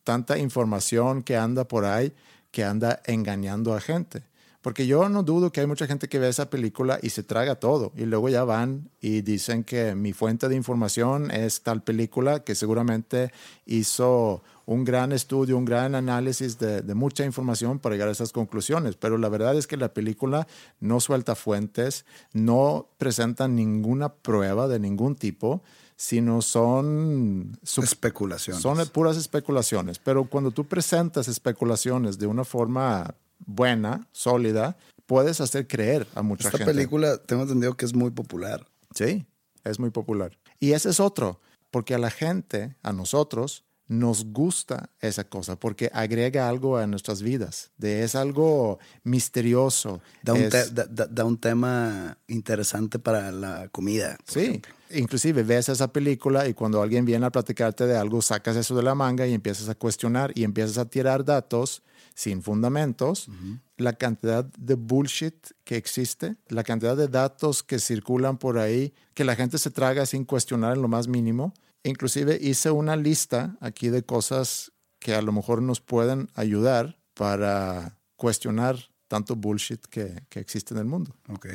Tanta 0.02 0.38
información 0.38 1.22
que 1.22 1.36
anda 1.36 1.68
por 1.68 1.84
ahí 1.84 2.12
que 2.50 2.64
anda 2.64 3.00
engañando 3.04 3.74
a 3.74 3.80
gente. 3.80 4.22
Porque 4.62 4.86
yo 4.86 5.08
no 5.08 5.22
dudo 5.22 5.52
que 5.52 5.60
hay 5.60 5.66
mucha 5.66 5.86
gente 5.86 6.08
que 6.08 6.18
ve 6.18 6.28
esa 6.28 6.50
película 6.50 6.98
y 7.02 7.10
se 7.10 7.22
traga 7.22 7.54
todo 7.54 7.92
y 7.96 8.04
luego 8.04 8.28
ya 8.28 8.44
van 8.44 8.90
y 9.00 9.22
dicen 9.22 9.64
que 9.64 9.94
mi 9.94 10.12
fuente 10.12 10.48
de 10.48 10.56
información 10.56 11.30
es 11.30 11.62
tal 11.62 11.82
película 11.82 12.44
que 12.44 12.54
seguramente 12.54 13.32
hizo 13.64 14.42
un 14.66 14.84
gran 14.84 15.12
estudio, 15.12 15.56
un 15.56 15.64
gran 15.64 15.94
análisis 15.94 16.58
de, 16.58 16.82
de, 16.82 16.94
mucha 16.94 17.24
información 17.24 17.78
para 17.78 17.94
llegar 17.94 18.08
a 18.08 18.12
esas 18.12 18.32
conclusiones. 18.32 18.96
Pero 18.96 19.18
la 19.18 19.28
verdad 19.28 19.56
es 19.56 19.66
que 19.66 19.76
la 19.76 19.92
película 19.94 20.46
no 20.78 21.00
suelta 21.00 21.34
fuentes, 21.34 22.04
no 22.32 22.86
presenta 22.98 23.48
ninguna 23.48 24.12
prueba 24.12 24.68
de 24.68 24.78
ningún 24.78 25.16
tipo, 25.16 25.62
sino 26.00 26.40
son 26.40 27.58
especulaciones. 27.62 28.62
Son 28.62 28.78
puras 28.88 29.18
especulaciones. 29.18 29.98
Pero 29.98 30.24
cuando 30.24 30.50
tú 30.50 30.64
presentas 30.66 31.28
especulaciones 31.28 32.18
de 32.18 32.26
una 32.26 32.44
forma 32.44 33.14
buena, 33.46 34.08
sólida, 34.12 34.76
puedes 35.06 35.40
hacer 35.40 35.66
creer 35.66 36.06
a 36.14 36.22
mucha 36.22 36.48
Esta 36.48 36.58
gente. 36.58 36.70
Esta 36.70 36.76
película 36.76 37.18
tengo 37.18 37.42
entendido 37.42 37.76
que 37.76 37.84
es 37.84 37.94
muy 37.94 38.10
popular. 38.10 38.66
Sí, 38.94 39.26
es 39.64 39.78
muy 39.78 39.90
popular. 39.90 40.38
Y 40.58 40.72
ese 40.72 40.90
es 40.90 41.00
otro, 41.00 41.40
porque 41.70 41.94
a 41.94 41.98
la 41.98 42.10
gente, 42.10 42.76
a 42.82 42.92
nosotros, 42.92 43.64
nos 43.90 44.26
gusta 44.26 44.90
esa 45.00 45.24
cosa 45.24 45.56
porque 45.58 45.90
agrega 45.92 46.48
algo 46.48 46.76
a 46.76 46.86
nuestras 46.86 47.22
vidas. 47.22 47.72
De, 47.76 48.04
es 48.04 48.14
algo 48.14 48.78
misterioso. 49.02 50.00
Da 50.22 50.32
un, 50.32 50.42
es, 50.42 50.72
da, 50.72 50.84
da, 50.84 51.06
da 51.06 51.24
un, 51.24 51.36
tema 51.38 52.16
interesante 52.28 53.00
para 53.00 53.32
la 53.32 53.68
comida. 53.68 54.16
Sí, 54.28 54.40
ejemplo. 54.40 54.72
inclusive 54.90 55.42
ves 55.42 55.70
esa 55.70 55.92
película 55.92 56.46
y 56.46 56.54
cuando 56.54 56.80
alguien 56.80 57.04
viene 57.04 57.26
a 57.26 57.30
platicarte 57.30 57.88
de 57.88 57.96
algo, 57.96 58.22
sacas 58.22 58.54
eso 58.54 58.76
de 58.76 58.84
la 58.84 58.94
manga 58.94 59.26
y 59.26 59.34
empiezas 59.34 59.68
a 59.68 59.74
cuestionar 59.74 60.30
y 60.36 60.44
empiezas 60.44 60.78
a 60.78 60.84
tirar 60.84 61.24
datos 61.24 61.82
sin 62.20 62.42
fundamentos. 62.42 63.28
Uh 63.28 63.32
-huh. 63.32 63.60
La 63.78 63.94
cantidad 63.94 64.44
de 64.44 64.74
bullshit 64.74 65.34
que 65.64 65.76
existe, 65.76 66.36
la 66.48 66.62
cantidad 66.64 66.96
de 66.96 67.08
datos 67.08 67.62
que 67.62 67.78
circulan 67.78 68.36
por 68.36 68.58
ahí, 68.58 68.92
que 69.14 69.24
la 69.24 69.34
gente 69.34 69.56
se 69.56 69.70
traga 69.70 70.04
sin 70.04 70.26
cuestionar 70.26 70.76
en 70.76 70.82
lo 70.82 70.88
más 70.88 71.08
mínimo. 71.08 71.54
Inclusive 71.82 72.38
hice 72.40 72.70
una 72.70 72.94
lista 72.96 73.56
aquí 73.60 73.88
de 73.88 74.02
cosas 74.02 74.70
que 74.98 75.14
a 75.14 75.22
lo 75.22 75.32
mejor 75.32 75.62
nos 75.62 75.80
pueden 75.80 76.28
ayudar 76.34 76.98
para 77.14 77.96
cuestionar 78.16 78.76
tanto 79.08 79.34
bullshit 79.34 79.80
que, 79.86 80.22
que 80.28 80.40
existe 80.40 80.74
en 80.74 80.80
el 80.80 80.86
mundo. 80.86 81.16
Ok, 81.28 81.46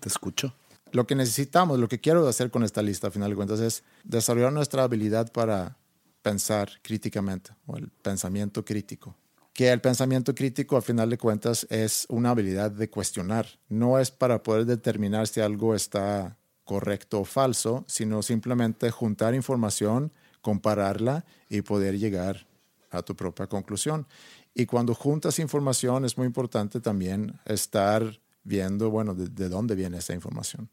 te 0.00 0.08
escucho. 0.08 0.54
Lo 0.92 1.06
que 1.06 1.14
necesitamos, 1.14 1.78
lo 1.78 1.88
que 1.88 1.98
quiero 1.98 2.28
hacer 2.28 2.50
con 2.50 2.62
esta 2.62 2.82
lista, 2.82 3.08
a 3.08 3.10
final 3.10 3.30
de 3.30 3.36
cuentas, 3.36 3.60
es 3.60 3.82
desarrollar 4.04 4.52
nuestra 4.52 4.82
habilidad 4.82 5.32
para 5.32 5.78
pensar 6.20 6.68
críticamente 6.82 7.52
o 7.66 7.78
el 7.78 7.88
pensamiento 8.02 8.64
crítico. 8.64 9.16
Que 9.54 9.70
el 9.70 9.80
pensamiento 9.80 10.34
crítico, 10.34 10.76
a 10.76 10.82
final 10.82 11.08
de 11.08 11.16
cuentas, 11.16 11.66
es 11.70 12.06
una 12.10 12.30
habilidad 12.30 12.72
de 12.72 12.90
cuestionar. 12.90 13.46
No 13.68 14.00
es 14.00 14.10
para 14.10 14.42
poder 14.42 14.66
determinar 14.66 15.28
si 15.28 15.40
algo 15.40 15.76
está 15.76 16.36
correcto 16.64 17.20
o 17.20 17.24
falso, 17.24 17.84
sino 17.86 18.22
simplemente 18.22 18.90
juntar 18.90 19.32
información, 19.32 20.12
compararla 20.40 21.24
y 21.48 21.62
poder 21.62 21.98
llegar 21.98 22.48
a 22.90 23.02
tu 23.02 23.14
propia 23.14 23.46
conclusión. 23.46 24.06
Y 24.54 24.66
cuando 24.66 24.94
juntas 24.94 25.38
información 25.38 26.04
es 26.04 26.18
muy 26.18 26.26
importante 26.26 26.80
también 26.80 27.38
estar 27.44 28.20
viendo, 28.42 28.90
bueno, 28.90 29.14
de, 29.14 29.28
de, 29.28 29.48
dónde 29.48 29.76
viene 29.76 29.98
esa 29.98 30.14
información. 30.14 30.68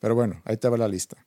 Pero 0.00 0.14
bueno, 0.14 0.42
ahí 0.44 0.56
te 0.56 0.68
va 0.68 0.76
la 0.76 0.88
lista. 0.88 1.24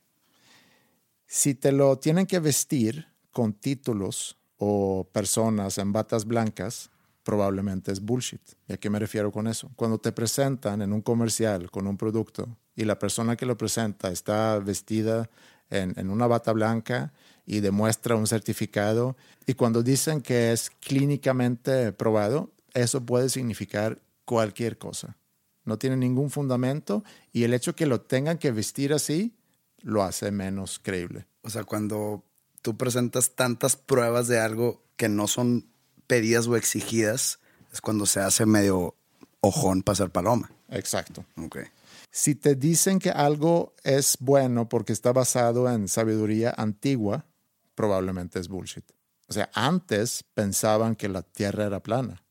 Si 1.26 1.54
te 1.54 1.72
lo 1.72 1.98
tienen 1.98 2.26
que 2.26 2.40
vestir 2.40 3.06
con 3.32 3.52
títulos 3.52 4.37
o 4.58 5.08
personas 5.12 5.78
en 5.78 5.92
batas 5.92 6.24
blancas, 6.26 6.90
probablemente 7.22 7.92
es 7.92 8.00
bullshit. 8.00 8.40
¿Y 8.68 8.74
a 8.74 8.76
qué 8.76 8.90
me 8.90 8.98
refiero 8.98 9.32
con 9.32 9.46
eso? 9.46 9.70
Cuando 9.76 9.98
te 9.98 10.12
presentan 10.12 10.82
en 10.82 10.92
un 10.92 11.02
comercial 11.02 11.70
con 11.70 11.86
un 11.86 11.96
producto 11.96 12.48
y 12.74 12.84
la 12.84 12.98
persona 12.98 13.36
que 13.36 13.46
lo 13.46 13.56
presenta 13.56 14.10
está 14.10 14.58
vestida 14.58 15.30
en, 15.70 15.94
en, 15.98 16.10
una 16.10 16.26
bata 16.26 16.52
blanca 16.52 17.12
y 17.44 17.60
demuestra 17.60 18.16
un 18.16 18.26
certificado, 18.26 19.16
y 19.46 19.54
cuando 19.54 19.82
dicen 19.82 20.20
que 20.20 20.52
es 20.52 20.70
clínicamente 20.70 21.92
probado, 21.92 22.52
eso 22.74 23.04
puede 23.04 23.28
significar 23.28 24.00
cualquier 24.24 24.78
cosa. 24.78 25.16
No 25.64 25.78
tiene 25.78 25.96
ningún 25.96 26.30
fundamento 26.30 27.04
y 27.32 27.44
el 27.44 27.52
hecho 27.52 27.74
que 27.74 27.86
lo 27.86 28.00
tengan 28.00 28.38
que 28.38 28.52
vestir 28.52 28.92
así 28.92 29.36
lo 29.82 30.02
hace 30.02 30.30
menos 30.30 30.78
creíble. 30.78 31.26
O 31.42 31.50
sea, 31.50 31.64
cuando 31.64 32.24
tú 32.62 32.76
presentas 32.76 33.34
tantas 33.34 33.76
pruebas 33.76 34.28
de 34.28 34.40
algo 34.40 34.82
que 34.96 35.08
no 35.08 35.26
son 35.26 35.70
pedidas 36.06 36.46
o 36.46 36.56
exigidas, 36.56 37.38
es 37.72 37.80
cuando 37.80 38.06
se 38.06 38.20
hace 38.20 38.46
medio 38.46 38.96
ojón 39.40 39.82
para 39.82 39.96
ser 39.96 40.10
paloma. 40.10 40.50
Exacto. 40.68 41.24
Okay. 41.36 41.64
Si 42.10 42.34
te 42.34 42.54
dicen 42.54 42.98
que 42.98 43.10
algo 43.10 43.74
es 43.84 44.16
bueno 44.20 44.68
porque 44.68 44.92
está 44.92 45.12
basado 45.12 45.70
en 45.70 45.88
sabiduría 45.88 46.54
antigua, 46.56 47.26
probablemente 47.74 48.40
es 48.40 48.48
bullshit. 48.48 48.84
O 49.28 49.32
sea, 49.32 49.50
antes 49.54 50.24
pensaban 50.34 50.96
que 50.96 51.08
la 51.08 51.22
Tierra 51.22 51.66
era 51.66 51.80
plana. 51.80 52.24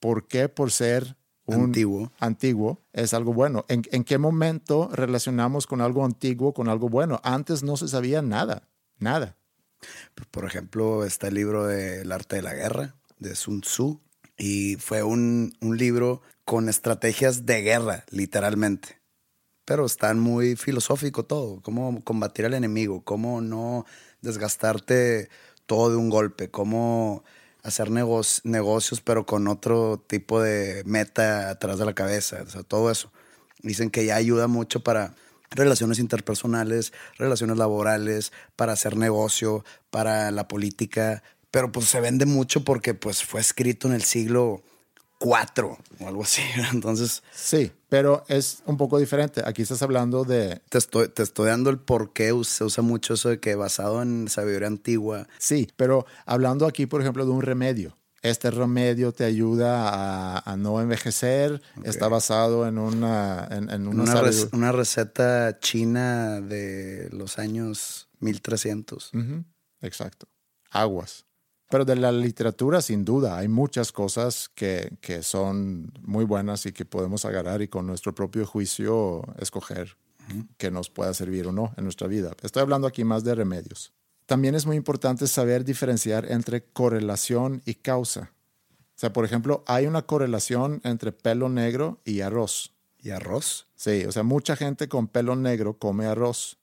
¿Por 0.00 0.26
qué? 0.26 0.48
Por 0.48 0.70
ser 0.72 1.16
un 1.44 1.64
antiguo, 1.64 2.12
antiguo 2.18 2.80
es 2.92 3.12
algo 3.12 3.34
bueno. 3.34 3.66
¿En, 3.68 3.82
¿En, 3.92 4.04
qué 4.04 4.18
momento 4.18 4.88
relacionamos 4.92 5.66
con 5.66 5.80
algo 5.80 6.04
antiguo 6.04 6.54
con 6.54 6.68
algo 6.68 6.88
bueno? 6.88 7.20
Antes 7.22 7.62
no 7.62 7.76
se 7.76 7.88
sabía 7.88 8.22
nada, 8.22 8.68
nada. 8.98 9.36
Por 10.30 10.44
ejemplo, 10.44 11.04
está 11.04 11.28
el 11.28 11.34
libro 11.34 11.66
de 11.66 12.02
El 12.02 12.12
arte 12.12 12.36
de 12.36 12.42
la 12.42 12.54
guerra, 12.54 12.94
de 13.18 13.34
Sun 13.34 13.62
Tzu, 13.62 14.00
y 14.36 14.76
fue 14.76 15.02
un, 15.02 15.56
un 15.60 15.76
libro 15.76 16.22
con 16.44 16.68
estrategias 16.68 17.46
de 17.46 17.62
guerra, 17.62 18.04
literalmente. 18.10 19.00
Pero 19.64 19.86
están 19.86 20.18
muy 20.18 20.56
filosófico 20.56 21.24
todo, 21.24 21.60
cómo 21.62 22.02
combatir 22.02 22.46
al 22.46 22.54
enemigo, 22.54 23.04
cómo 23.04 23.40
no 23.40 23.86
desgastarte 24.20 25.28
todo 25.66 25.90
de 25.90 25.96
un 25.96 26.10
golpe, 26.10 26.50
cómo 26.50 27.22
hacer 27.62 27.90
negoci 27.90 28.40
negocios 28.44 29.00
pero 29.00 29.26
con 29.26 29.46
otro 29.48 30.02
tipo 30.06 30.40
de 30.42 30.82
meta 30.86 31.50
atrás 31.50 31.78
de 31.78 31.84
la 31.84 31.94
cabeza, 31.94 32.42
o 32.42 32.50
sea, 32.50 32.62
todo 32.62 32.90
eso. 32.90 33.12
Dicen 33.62 33.90
que 33.90 34.06
ya 34.06 34.16
ayuda 34.16 34.46
mucho 34.48 34.80
para 34.82 35.14
relaciones 35.50 35.98
interpersonales, 35.98 36.92
relaciones 37.18 37.56
laborales, 37.56 38.32
para 38.56 38.72
hacer 38.72 38.96
negocio, 38.96 39.64
para 39.90 40.30
la 40.30 40.48
política, 40.48 41.22
pero 41.50 41.72
pues 41.72 41.86
se 41.86 42.00
vende 42.00 42.26
mucho 42.26 42.64
porque 42.64 42.94
pues 42.94 43.24
fue 43.24 43.40
escrito 43.40 43.88
en 43.88 43.94
el 43.94 44.02
siglo 44.02 44.62
IV 45.20 45.78
o 46.00 46.08
algo 46.08 46.22
así, 46.22 46.42
entonces... 46.72 47.22
Sí, 47.34 47.72
pero 47.88 48.24
es 48.28 48.62
un 48.66 48.76
poco 48.76 48.98
diferente. 48.98 49.42
Aquí 49.44 49.62
estás 49.62 49.82
hablando 49.82 50.24
de... 50.24 50.62
Te 50.68 50.78
estoy, 50.78 51.08
te 51.08 51.22
estoy 51.22 51.48
dando 51.48 51.70
el 51.70 51.78
por 51.78 52.12
qué 52.12 52.32
se 52.44 52.64
usa 52.64 52.82
mucho 52.82 53.14
eso 53.14 53.28
de 53.28 53.40
que 53.40 53.54
basado 53.54 54.00
en 54.02 54.28
sabiduría 54.28 54.68
antigua. 54.68 55.28
Sí, 55.38 55.68
pero 55.76 56.06
hablando 56.24 56.66
aquí, 56.66 56.86
por 56.86 57.00
ejemplo, 57.02 57.24
de 57.24 57.32
un 57.32 57.42
remedio. 57.42 57.96
Este 58.22 58.50
remedio 58.50 59.12
te 59.12 59.24
ayuda 59.24 59.88
a, 59.88 60.52
a 60.52 60.56
no 60.56 60.80
envejecer. 60.80 61.62
Okay. 61.78 61.90
Está 61.90 62.08
basado 62.08 62.66
en 62.66 62.78
una... 62.78 63.48
En, 63.50 63.70
en 63.70 63.88
una, 63.88 64.02
una, 64.02 64.20
rec 64.20 64.52
una, 64.52 64.72
receta 64.72 65.58
china 65.58 66.40
de 66.42 67.08
los 67.12 67.38
años 67.38 68.08
1300. 68.20 69.10
Uh 69.14 69.18
-huh. 69.18 69.44
Exacto. 69.80 70.28
Aguas. 70.70 71.24
Pero 71.70 71.84
de 71.84 71.96
la 71.96 72.12
literatura, 72.12 72.82
sin 72.82 73.04
duda, 73.04 73.38
hay 73.38 73.48
muchas 73.48 73.92
cosas 73.92 74.50
que, 74.54 74.98
que, 75.00 75.22
son 75.22 75.92
muy 76.02 76.24
buenas 76.24 76.66
y 76.66 76.72
que 76.72 76.84
podemos 76.84 77.24
agarrar 77.24 77.62
y 77.62 77.68
con 77.68 77.86
nuestro 77.86 78.14
propio 78.14 78.44
juicio 78.44 79.22
escoger 79.38 79.96
uh 80.28 80.32
-huh. 80.32 80.48
que 80.58 80.70
nos 80.70 80.90
pueda 80.90 81.14
servir 81.14 81.46
o 81.46 81.52
no 81.52 81.72
en 81.78 81.84
nuestra 81.84 82.06
vida. 82.06 82.32
Estoy 82.42 82.62
hablando 82.62 82.86
aquí 82.86 83.04
más 83.04 83.24
de 83.24 83.34
remedios. 83.34 83.94
También 84.30 84.54
es 84.54 84.64
muy 84.64 84.76
importante 84.76 85.26
saber 85.26 85.64
diferenciar 85.64 86.30
entre 86.30 86.62
correlación 86.62 87.62
y 87.64 87.74
causa. 87.74 88.30
O 88.70 88.94
sea, 88.94 89.12
por 89.12 89.24
ejemplo, 89.24 89.64
hay 89.66 89.88
una 89.88 90.02
correlación 90.02 90.80
entre 90.84 91.10
pelo 91.10 91.48
negro 91.48 92.00
y 92.04 92.20
arroz. 92.20 92.72
¿Y 93.00 93.10
arroz? 93.10 93.66
Sí, 93.74 94.04
o 94.04 94.12
sea, 94.12 94.22
mucha 94.22 94.54
gente 94.54 94.88
con 94.88 95.08
pelo 95.08 95.34
negro 95.34 95.80
come 95.80 96.06
arroz, 96.06 96.58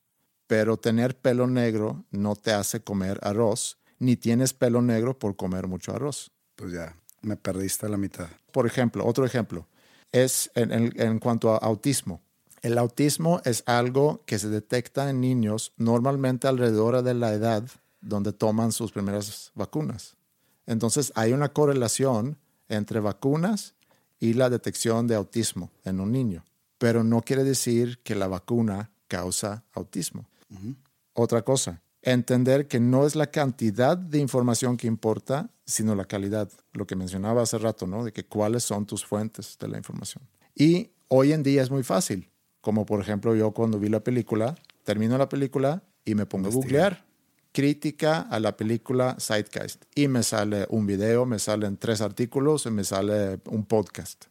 pero 0.48 0.78
tener 0.78 1.18
pelo 1.18 1.46
negro 1.46 2.06
no 2.10 2.38
te 2.38 2.54
hace 2.54 2.86
comer 2.86 3.20
arroz 3.22 3.80
ni 4.00 4.16
tienes 4.16 4.54
pelo 4.54 4.82
negro 4.82 5.20
por 5.20 5.36
comer 5.36 5.68
mucho 5.68 5.94
arroz. 5.94 6.32
Pues 6.56 6.72
ya, 6.72 6.96
me 7.22 7.36
perdiste 7.36 7.86
a 7.86 7.90
la 7.90 7.98
mitad. 7.98 8.30
Por 8.54 8.66
ejemplo, 8.66 9.06
otro 9.06 9.26
ejemplo 9.26 9.68
es 10.14 10.50
en, 10.56 10.72
en, 10.72 10.94
en, 11.02 11.20
cuanto 11.20 11.52
a 11.52 11.58
autismo. 11.58 12.22
El 12.62 12.78
autismo 12.78 13.42
es 13.46 13.64
algo 13.66 14.24
que 14.26 14.40
se 14.40 14.50
detecta 14.50 15.10
en 15.10 15.22
niños 15.22 15.74
normalmente 15.78 16.48
alrededor 16.48 17.02
de 17.04 17.14
la 17.14 17.34
edad 17.34 17.64
donde 18.02 18.34
toman 18.34 18.72
sus 18.72 18.92
primeras 18.92 19.52
vacunas. 19.56 20.18
Entonces 20.66 21.12
hay 21.16 21.34
una 21.34 21.50
correlación 21.50 22.38
entre 22.68 23.00
vacunas 23.00 23.76
y 24.20 24.34
la 24.34 24.50
detección 24.50 25.08
de 25.08 25.16
autismo 25.16 25.72
en 25.84 26.00
un 26.00 26.12
niño, 26.12 26.44
pero 26.78 27.04
no 27.04 27.22
quiere 27.22 27.44
decir 27.44 28.00
que 28.04 28.16
la 28.16 28.28
vacuna 28.28 28.92
causa 29.08 29.64
autismo. 29.74 30.28
Uh 30.50 30.56
-huh. 30.56 30.76
Otra 31.14 31.44
cosa, 31.44 31.82
entender 32.02 32.68
que 32.68 32.80
no 32.80 33.06
es 33.06 33.16
la 33.16 33.28
cantidad 33.28 33.98
de 33.98 34.20
información 34.20 34.78
que 34.78 34.88
importa, 34.88 35.50
sino 35.66 35.96
la 35.96 36.06
calidad, 36.06 36.50
lo 36.74 36.86
que 36.86 36.96
mencionaba 36.96 37.42
hace 37.42 37.58
rato, 37.58 37.88
¿no? 37.88 38.04
De 38.04 38.12
que 38.12 38.26
cuáles 38.26 38.64
son 38.64 38.86
tus 38.86 39.06
fuentes 39.06 39.58
de 39.60 39.68
la 39.68 39.78
información. 39.78 40.24
Y 40.56 40.92
hoy 41.08 41.34
en 41.34 41.44
día 41.44 41.62
es 41.62 41.70
muy 41.70 41.84
fácil, 41.84 42.30
como 42.68 42.86
por 42.86 43.00
ejemplo 43.00 43.34
yo 43.34 43.52
cuando 43.52 43.80
vi 43.80 43.88
la 43.88 44.02
película, 44.02 44.54
termino 44.84 45.18
la 45.18 45.30
película 45.30 45.84
y 46.04 46.16
me 46.16 46.26
pongo 46.26 46.50
a 46.50 46.52
googlear 46.52 47.06
crítica 47.54 48.20
a 48.20 48.42
la 48.42 48.58
película 48.58 49.16
Zeitgeist 49.22 49.86
y 49.96 50.10
me 50.10 50.22
sale 50.22 50.68
un 50.70 50.86
video, 50.86 51.26
me 51.26 51.40
salen 51.40 51.78
tres 51.78 52.02
artículos 52.02 52.66
y 52.66 52.72
me 52.72 52.84
sale 52.84 53.40
un 53.46 53.64
podcast. 53.64 54.26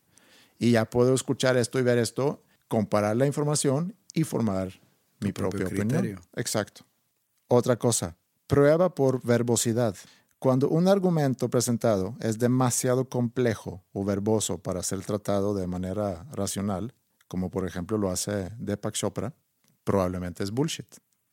Y 0.59 0.73
ya 0.73 0.85
puedo 0.85 1.15
escuchar 1.15 1.57
esto 1.57 1.79
y 1.79 1.83
ver 1.83 1.97
esto, 1.97 2.43
comparar 2.69 3.17
la 3.17 3.27
información 3.27 3.97
y 4.13 4.25
formar 4.25 4.69
mi 5.21 5.33
propia 5.33 5.69
opinión. 5.69 6.21
Exacto. 6.35 6.85
Otra 7.49 7.79
cosa, 7.79 8.19
prueba 8.47 8.95
por 8.95 9.23
verbosidad. 9.23 9.97
Cuando 10.39 10.69
un 10.69 10.89
argumento 10.89 11.49
presentado 11.49 12.19
es 12.21 12.39
demasiado 12.39 13.09
complejo 13.09 13.83
o 13.95 14.05
verboso 14.05 14.59
para 14.59 14.83
ser 14.83 15.01
tratado 15.01 15.55
de 15.55 15.67
manera 15.67 16.27
racional, 16.33 16.93
como 17.29 17.51
por 17.51 17.67
ejemplo 17.67 17.99
lo 17.99 18.11
hace 18.11 18.51
Deepak 18.59 18.95
Chopra, 18.95 19.35
probablemente 19.85 20.43
es 20.43 20.51
bullshit. 20.51 20.87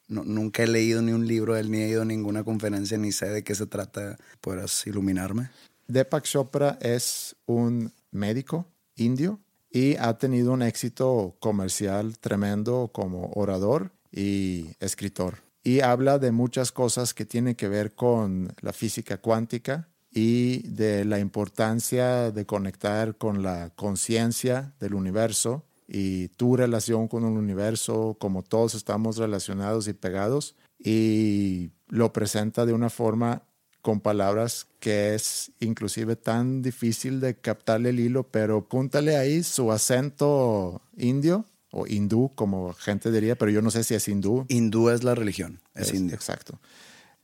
nunca 0.08 0.64
he 0.64 0.68
leído 0.68 1.02
ni 1.02 1.12
un 1.12 1.28
libro 1.28 1.54
de 1.54 1.62
él, 1.62 1.72
ni 1.72 1.80
he 1.80 1.90
ido 1.90 2.04
a 2.04 2.06
ninguna 2.06 2.44
conferencia, 2.44 2.98
ni 2.98 3.12
sé 3.12 3.30
de 3.30 3.44
qué 3.44 3.56
se 3.56 3.66
trata. 3.66 4.18
¿Podrás 4.42 4.86
iluminarme? 4.86 5.50
Deepak 5.88 6.24
Chopra 6.24 6.78
es 6.82 7.36
un 7.46 7.92
médico 8.12 8.68
indio 8.96 9.40
y 9.70 9.96
ha 9.98 10.18
tenido 10.18 10.54
un 10.54 10.62
éxito 10.62 11.36
comercial 11.40 12.20
tremendo 12.20 12.92
como 12.94 13.32
orador 13.34 13.92
y 14.12 14.68
escritor. 14.80 15.40
Y 15.64 15.80
habla 15.80 16.20
de 16.20 16.32
muchas 16.32 16.72
cosas 16.72 17.14
que 17.14 17.26
tienen 17.26 17.56
que 17.56 17.68
ver 17.68 17.96
con 17.96 18.54
la 18.62 18.74
física 18.74 19.18
cuántica 19.18 19.90
y 20.12 20.68
de 20.68 21.06
la 21.06 21.20
importancia 21.20 22.32
de 22.32 22.46
conectar 22.46 23.18
con 23.18 23.42
la 23.42 23.72
conciencia 23.72 24.74
del 24.80 24.94
universo 24.94 25.66
y 25.88 26.30
tu 26.30 26.56
relación 26.56 27.08
con 27.08 27.24
el 27.24 27.38
universo, 27.38 28.18
como 28.20 28.44
todos 28.44 28.76
estamos 28.76 29.18
relacionados 29.18 29.88
y 29.88 29.94
pegados, 29.94 30.56
y 30.80 31.72
lo 31.88 32.12
presenta 32.14 32.66
de 32.66 32.74
una 32.74 32.90
forma 32.90 33.44
con 33.82 34.00
palabras 34.00 34.68
que 34.80 35.14
es 35.14 35.52
inclusive 35.60 36.16
tan 36.16 36.62
difícil 36.62 37.20
de 37.20 37.36
captarle 37.36 37.90
el 37.90 38.00
hilo, 38.00 38.24
pero 38.24 38.68
púntale 38.68 39.18
ahí 39.18 39.44
su 39.44 39.72
acento 39.72 40.82
indio 40.98 41.46
o 41.72 41.86
hindú, 41.86 42.32
como 42.34 42.74
gente 42.74 43.12
diría, 43.12 43.36
pero 43.36 43.52
yo 43.52 43.62
no 43.62 43.72
sé 43.72 43.84
si 43.84 43.94
es 43.94 44.08
hindú. 44.08 44.46
Hindú 44.48 44.90
es 44.90 45.04
la 45.04 45.16
religión, 45.16 45.60
es, 45.76 45.94
indio. 45.94 46.16
Exacto. 46.16 46.60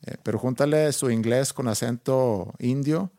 Eh, 0.05 0.17
pero 0.21 0.37
júntale 0.37 0.91
su 0.91 1.09
inglés 1.11 1.53
con 1.53 1.67
acento 1.67 2.53
indio, 2.59 3.11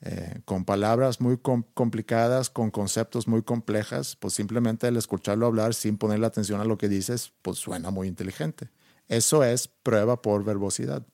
eh, 0.00 0.40
con 0.44 0.64
palabras 0.64 1.20
muy 1.20 1.38
complicadas, 1.38 2.50
con 2.50 2.70
conceptos 2.70 3.26
muy 3.26 3.42
complejas, 3.42 4.16
pues 4.16 4.34
simplemente 4.34 4.86
el 4.86 4.96
escucharlo 4.96 5.46
hablar 5.46 5.74
sin 5.74 5.98
ponerle 5.98 6.26
atención 6.26 6.60
a 6.60 6.64
lo 6.64 6.78
que 6.78 6.88
dices, 6.88 7.32
pues 7.42 7.58
suena 7.58 7.90
muy 7.90 8.06
inteligente. 8.06 8.70
Eso 9.08 9.42
es 9.42 9.68
prueba 9.68 10.22
por 10.22 10.44
verbosidad. 10.44 11.04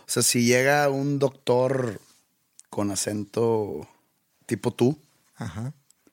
O 0.00 0.08
sea, 0.08 0.22
si 0.22 0.44
llega 0.44 0.88
un 0.88 1.18
doctor 1.18 2.00
con 2.68 2.90
acento 2.90 3.88
tipo 4.46 4.72
tú, 4.72 4.98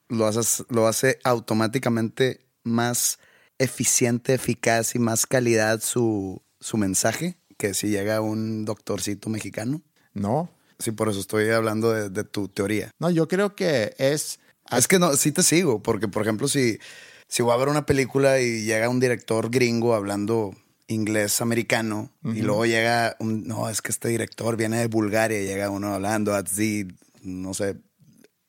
Lo, 0.08 0.28
haces, 0.28 0.66
lo 0.70 0.88
hace 0.88 1.20
automáticamente 1.24 2.46
más 2.64 3.20
eficiente, 3.58 4.34
eficaz 4.34 4.96
y 4.96 5.00
más 5.00 5.26
calidad 5.26 5.82
su, 5.82 6.42
su 6.60 6.78
mensaje 6.78 7.38
que 7.58 7.74
si 7.74 7.90
llega 7.90 8.22
un 8.22 8.66
doctorcito 8.66 9.30
mexicano. 9.30 9.82
No. 10.14 10.50
Sí, 10.82 10.92
por 10.92 11.10
eso 11.10 11.20
estoy 11.20 11.50
hablando 11.50 11.92
de, 11.92 12.10
de 12.10 12.24
tu 12.24 12.48
teoría. 12.48 12.92
No, 13.00 13.10
yo 13.10 13.28
creo 13.28 13.56
que 13.56 13.94
es... 13.98 14.40
Es 14.70 14.88
que 14.88 15.00
no, 15.00 15.14
sí 15.16 15.32
te 15.32 15.44
sigo, 15.44 15.84
porque 15.84 16.08
por 16.08 16.22
ejemplo, 16.22 16.48
si, 16.48 16.80
si 17.28 17.44
voy 17.44 17.54
a 17.54 17.58
ver 17.58 17.70
una 17.70 17.86
película 17.86 18.40
y 18.40 18.64
llega 18.64 18.90
un 18.90 19.00
director 19.00 19.50
gringo 19.50 19.94
hablando 19.96 20.56
inglés 20.88 21.42
americano 21.42 22.12
y 22.24 22.42
luego 22.42 22.66
llega 22.66 23.16
un, 23.20 23.48
no, 23.48 23.70
es 23.70 23.82
que 23.82 23.92
este 23.92 24.10
director 24.10 24.58
viene 24.58 24.80
de 24.80 24.88
Bulgaria 24.88 25.42
y 25.42 25.46
llega 25.46 25.70
uno 25.70 25.94
hablando 25.94 26.34
así, 26.34 26.88
no 27.22 27.54
sé, 27.54 27.78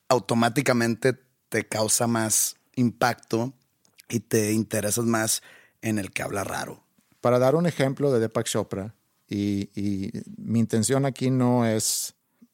automáticamente 0.09 1.17
te 1.49 1.65
causa 1.67 2.07
más 2.07 2.55
impacto 2.75 3.53
y 4.09 4.19
te 4.19 4.51
interesas 4.51 5.05
más 5.05 5.41
en 5.81 5.99
el 5.99 6.11
que 6.11 6.23
habla 6.23 6.43
raro. 6.43 6.83
Para 7.21 7.39
dar 7.39 7.55
un 7.55 7.65
ejemplo 7.65 8.11
de 8.11 8.19
Deepak 8.19 8.47
Chopra, 8.47 8.93
y, 9.27 9.69
y 9.73 10.11
mi 10.37 10.59
intención 10.59 11.05
aquí 11.05 11.31
no 11.31 11.65
es 11.65 12.13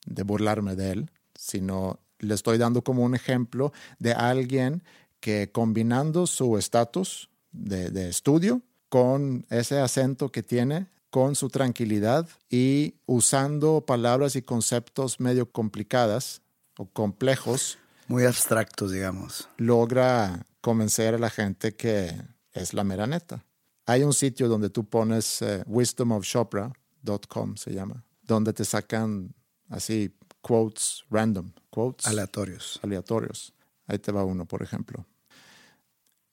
de 0.10 0.24
burlarme 0.24 0.76
de 0.76 0.92
él, 0.92 1.12
sino 1.36 2.00
le 2.20 2.34
estoy 2.34 2.58
dando 2.58 2.84
como 2.84 3.04
un 3.04 3.16
ejemplo 3.16 3.72
de 4.00 4.14
alguien 4.14 4.84
que 5.20 5.52
combinando 5.52 6.28
su 6.28 6.58
estatus 6.58 7.30
de, 7.52 7.90
de, 7.90 8.10
estudio 8.10 8.62
con 8.90 9.46
ese 9.50 9.80
acento 9.80 10.32
que 10.32 10.44
tiene, 10.44 10.88
con 11.10 11.36
su 11.36 11.50
tranquilidad 11.50 12.28
y 12.50 12.96
usando 13.06 13.82
palabras 13.82 14.36
y 14.36 14.42
conceptos 14.42 15.20
medio 15.20 15.52
complicadas 15.52 16.42
o 16.78 16.86
complejos. 16.86 17.78
Muy 18.08 18.26
abstractos, 18.26 18.92
digamos. 18.92 19.50
Logra 19.58 20.46
convencer 20.62 21.16
a 21.16 21.20
la 21.20 21.30
gente 21.30 21.76
que 21.76 22.16
es 22.54 22.74
la 22.74 22.84
mera 22.84 23.08
neta. 23.08 23.44
Hay 23.86 24.04
un 24.04 24.14
sitio 24.14 24.48
donde 24.48 24.70
tú 24.70 24.86
pones 24.86 25.42
uh, 25.42 25.64
wisdomofchopra.com, 25.68 27.56
se 27.56 27.74
llama, 27.74 28.04
donde 28.22 28.54
te 28.54 28.66
sacan 28.66 29.34
así 29.70 30.12
quotes 30.42 31.04
random, 31.10 31.52
quotes 31.70 32.08
aleatorios. 32.08 32.80
Aleatorios. 32.84 33.54
Ahí 33.88 34.00
te 34.00 34.12
va 34.12 34.24
uno, 34.24 34.46
por 34.46 34.62
ejemplo. 34.62 35.06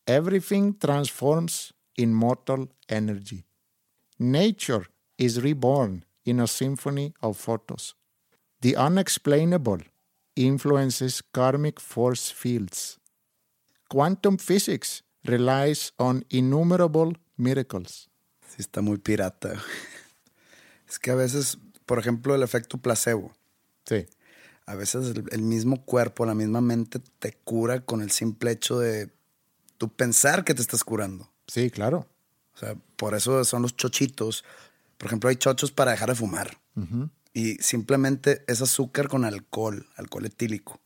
Everything 0.06 0.74
transforms 0.74 1.74
in 1.96 2.12
mortal 2.12 2.68
energy. 2.88 3.44
Nature 4.18 4.86
is 5.18 5.42
reborn 5.42 6.04
in 6.24 6.40
a 6.40 6.46
symphony 6.46 7.14
of 7.22 7.36
photos. 7.36 7.94
The 8.60 8.76
unexplainable 8.76 9.82
influences 10.36 11.22
karmic 11.32 11.80
force 11.80 12.30
fields. 12.30 12.98
Quantum 13.88 14.36
physics 14.36 15.02
relies 15.24 15.92
on 15.98 16.24
innumerable 16.30 17.14
miracles. 17.36 18.08
Sí, 18.48 18.62
está 18.62 18.82
muy 18.82 18.98
pirata. 18.98 19.60
Es 20.88 20.98
que 20.98 21.10
a 21.10 21.16
veces, 21.16 21.58
por 21.86 21.98
ejemplo, 21.98 22.34
el 22.34 22.42
efecto 22.42 22.78
placebo. 22.78 23.32
Sí. 23.86 24.06
A 24.66 24.74
veces 24.74 25.14
el, 25.30 25.42
mismo 25.42 25.84
cuerpo, 25.84 26.26
la 26.26 26.34
misma 26.34 26.60
mente 26.60 26.98
te 27.20 27.32
cura 27.32 27.80
con 27.80 28.02
el 28.02 28.10
simple 28.10 28.50
hecho 28.50 28.80
de 28.80 29.10
tú 29.78 29.88
pensar 29.88 30.44
que 30.44 30.54
te 30.54 30.60
estás 30.60 30.82
curando. 30.82 31.30
Sí, 31.46 31.70
claro. 31.70 32.08
O 32.54 32.58
sea, 32.58 32.74
por 32.96 33.14
eso 33.14 33.44
son 33.44 33.62
los 33.62 33.76
chochitos. 33.76 34.44
Por 34.98 35.06
ejemplo, 35.06 35.30
hay 35.30 35.36
chochos 35.36 35.70
para 35.70 35.92
dejar 35.92 36.08
de 36.08 36.16
fumar. 36.16 36.58
Y 37.32 37.54
simplemente 37.56 38.42
es 38.48 38.60
azúcar 38.60 39.08
con 39.08 39.24
alcohol, 39.24 39.86
alcohol 39.96 40.26
etílico. 40.26 40.80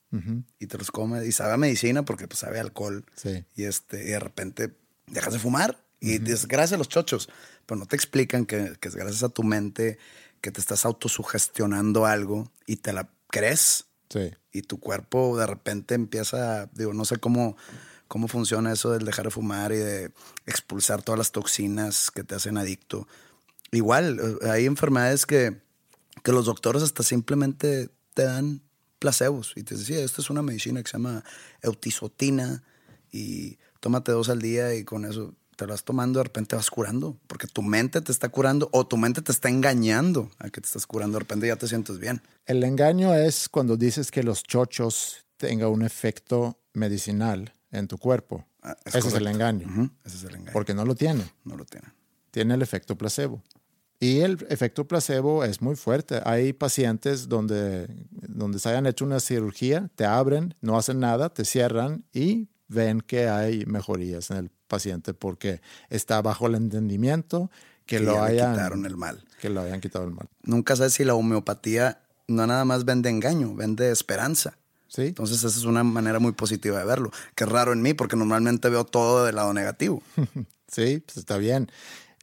Y 0.59 0.67
te 0.67 0.77
los 0.77 0.91
come. 0.91 1.25
Y 1.25 1.33
sabe 1.33 1.55
a 1.55 1.57
medicina 1.57 2.05
porque 2.05 2.29
pues, 2.29 2.41
sabe 2.41 2.61
alcohol. 2.61 3.07
Sí. 3.15 3.45
Y, 3.57 3.65
este, 3.65 4.03
y 4.03 4.09
de 4.09 4.21
repente 4.21 4.75
dejas 5.07 5.33
de 5.33 5.39
fumar. 5.39 5.83
Y 6.01 6.31
es 6.31 6.47
gracias 6.47 6.75
a 6.75 6.79
los 6.79 6.89
chochos. 6.89 7.31
Pero 7.65 7.79
no 7.79 7.87
te 7.87 7.97
explican 7.97 8.45
que, 8.45 8.77
que 8.79 8.89
es 8.89 8.97
gracias 8.97 9.23
a 9.23 9.31
tu 9.31 9.43
mente 9.43 9.99
que 10.41 10.51
te 10.51 10.61
estás 10.61 10.85
autosugestionando 10.85 12.07
algo 12.07 12.51
y 12.67 12.77
te 12.77 12.93
la 12.93 13.11
crees. 13.29 13.87
Sí. 14.09 14.33
Y 14.53 14.63
tu 14.63 14.81
cuerpo 14.81 15.37
de 15.39 15.47
repente 15.47 15.95
empieza, 15.95 16.67
digo, 16.73 16.93
no 16.93 17.05
sé 17.05 17.19
cómo 17.19 17.57
cómo 18.11 18.27
funciona 18.27 18.73
eso 18.73 18.91
del 18.91 19.05
dejar 19.05 19.27
de 19.27 19.31
fumar 19.31 19.71
y 19.71 19.77
de 19.77 20.13
expulsar 20.45 21.01
todas 21.01 21.17
las 21.17 21.31
toxinas 21.31 22.11
que 22.11 22.25
te 22.25 22.35
hacen 22.35 22.59
adicto. 22.59 23.07
Igual, 23.71 24.19
eh, 24.19 24.51
hay 24.51 24.67
enfermedades 24.67 25.27
que, 25.27 25.63
que 26.25 26.33
los 26.33 26.47
doctores 26.47 26.83
hasta 26.83 27.05
simplemente 27.05 27.89
te 28.15 28.25
dan 28.25 28.63
placebos 28.99 29.53
y 29.55 29.63
te 29.63 29.77
decía, 29.77 30.01
esta 30.01 30.23
es 30.23 30.29
una 30.29 30.43
medicina 30.43 30.83
que 30.83 30.91
se 30.91 30.97
llama 30.97 31.23
eutisotina 31.63 32.65
y 33.13 33.59
tómate 33.79 34.11
dos 34.11 34.29
al 34.29 34.43
día 34.43 34.75
y 34.75 34.83
con 34.83 35.05
eso 35.05 35.33
te 35.61 35.67
lo 35.67 35.75
vas 35.75 35.85
tomando, 35.85 36.21
de 36.21 36.23
repente 36.23 36.57
vas 36.57 36.71
curando, 36.71 37.19
porque 37.27 37.47
tu 37.47 37.61
mente 37.61 38.01
te 38.01 38.13
está 38.13 38.31
curando 38.31 38.71
o 38.73 38.87
tu 38.87 38.97
mente 38.97 39.21
te 39.21 39.31
está 39.31 39.51
engañando 39.51 40.31
a 40.39 40.49
que 40.49 40.63
te 40.63 40.67
estás 40.67 40.87
curando, 40.87 41.17
de 41.17 41.19
repente 41.19 41.47
ya 41.47 41.57
te 41.57 41.69
sientes 41.69 41.99
bien. 41.99 42.23
El 42.47 42.65
engaño 42.65 43.15
es 43.15 43.47
cuando 43.47 43.77
dices 43.77 44.11
que 44.11 44.23
los 44.23 44.43
chochos 44.43 45.27
tengan 45.37 45.69
un 45.69 45.83
efecto 45.83 46.59
medicinal 46.73 47.53
en 47.73 47.89
tu 47.89 47.99
cuerpo. 47.99 48.47
Ah, 48.63 48.75
Ese 48.87 49.01
es 49.01 49.13
el 49.13 49.27
engaño. 49.27 49.91
Ese 50.03 50.17
es 50.17 50.25
el 50.25 50.37
engaño. 50.37 50.53
Porque 50.55 50.73
no 50.73 50.87
lo 50.87 50.95
tiene. 50.95 51.31
No 51.45 51.57
lo 51.57 51.67
tiene. 51.67 51.89
Tiene 52.31 52.55
el 52.55 52.63
efecto 52.63 52.97
placebo. 52.97 53.43
Y 53.99 54.21
el 54.21 54.47
efecto 54.49 54.89
placebo 54.89 55.45
es 55.45 55.61
muy 55.61 55.77
fuerte. 55.77 56.23
Hay 56.25 56.55
pacientes 56.55 57.29
donde, 57.29 57.87
donde 58.13 58.59
se 58.61 58.71
hayan 58.71 58.87
hecho 58.87 59.05
una 59.05 59.21
cirugía, 59.21 59.91
te 59.95 60.07
abren, 60.07 60.55
no 60.63 60.79
hacen 60.79 61.01
nada, 61.01 61.29
te 61.29 61.45
cierran 61.45 62.07
y 62.15 62.49
ven 62.71 63.01
que 63.01 63.29
hay 63.29 63.67
mejorías 63.67 64.31
en 64.31 64.37
el 64.39 64.51
paciente 64.69 65.13
porque 65.13 65.61
está 65.91 66.23
bajo 66.23 66.47
el 66.47 66.55
entendimiento 66.55 67.51
Que, 67.85 67.99
que 67.99 68.05
lo 68.05 68.23
hayan, 68.23 68.53
quitaron 68.53 68.87
el 68.87 68.97
mal. 68.97 69.25
Que 69.41 69.51
lo 69.51 69.61
hayan 69.61 69.81
quitado 69.81 70.05
el 70.05 70.13
mal. 70.13 70.29
Nunca 70.45 70.77
sabes 70.77 70.95
si 70.95 71.05
la 71.05 71.15
homeopatía 71.15 72.01
no 72.29 72.47
nada 72.47 72.65
más 72.65 72.85
vende 72.85 73.11
engaño, 73.11 73.55
vende 73.55 73.91
esperanza. 73.91 74.57
Sí. 74.87 75.03
Entonces 75.03 75.39
esa 75.39 75.49
es 75.49 75.65
una 75.65 75.83
manera 75.85 76.19
muy 76.21 76.33
positiva 76.33 76.79
de 76.79 76.85
verlo, 76.85 77.11
que 77.35 77.45
es 77.45 77.51
raro 77.51 77.73
en 77.73 77.83
mí 77.83 77.95
porque 77.95 78.17
normalmente 78.17 78.69
veo 78.69 78.85
todo 78.85 79.25
del 79.25 79.37
lado 79.37 79.53
negativo. 79.53 80.03
sí, 80.69 81.03
pues 81.05 81.17
está 81.17 81.37
bien. 81.37 81.71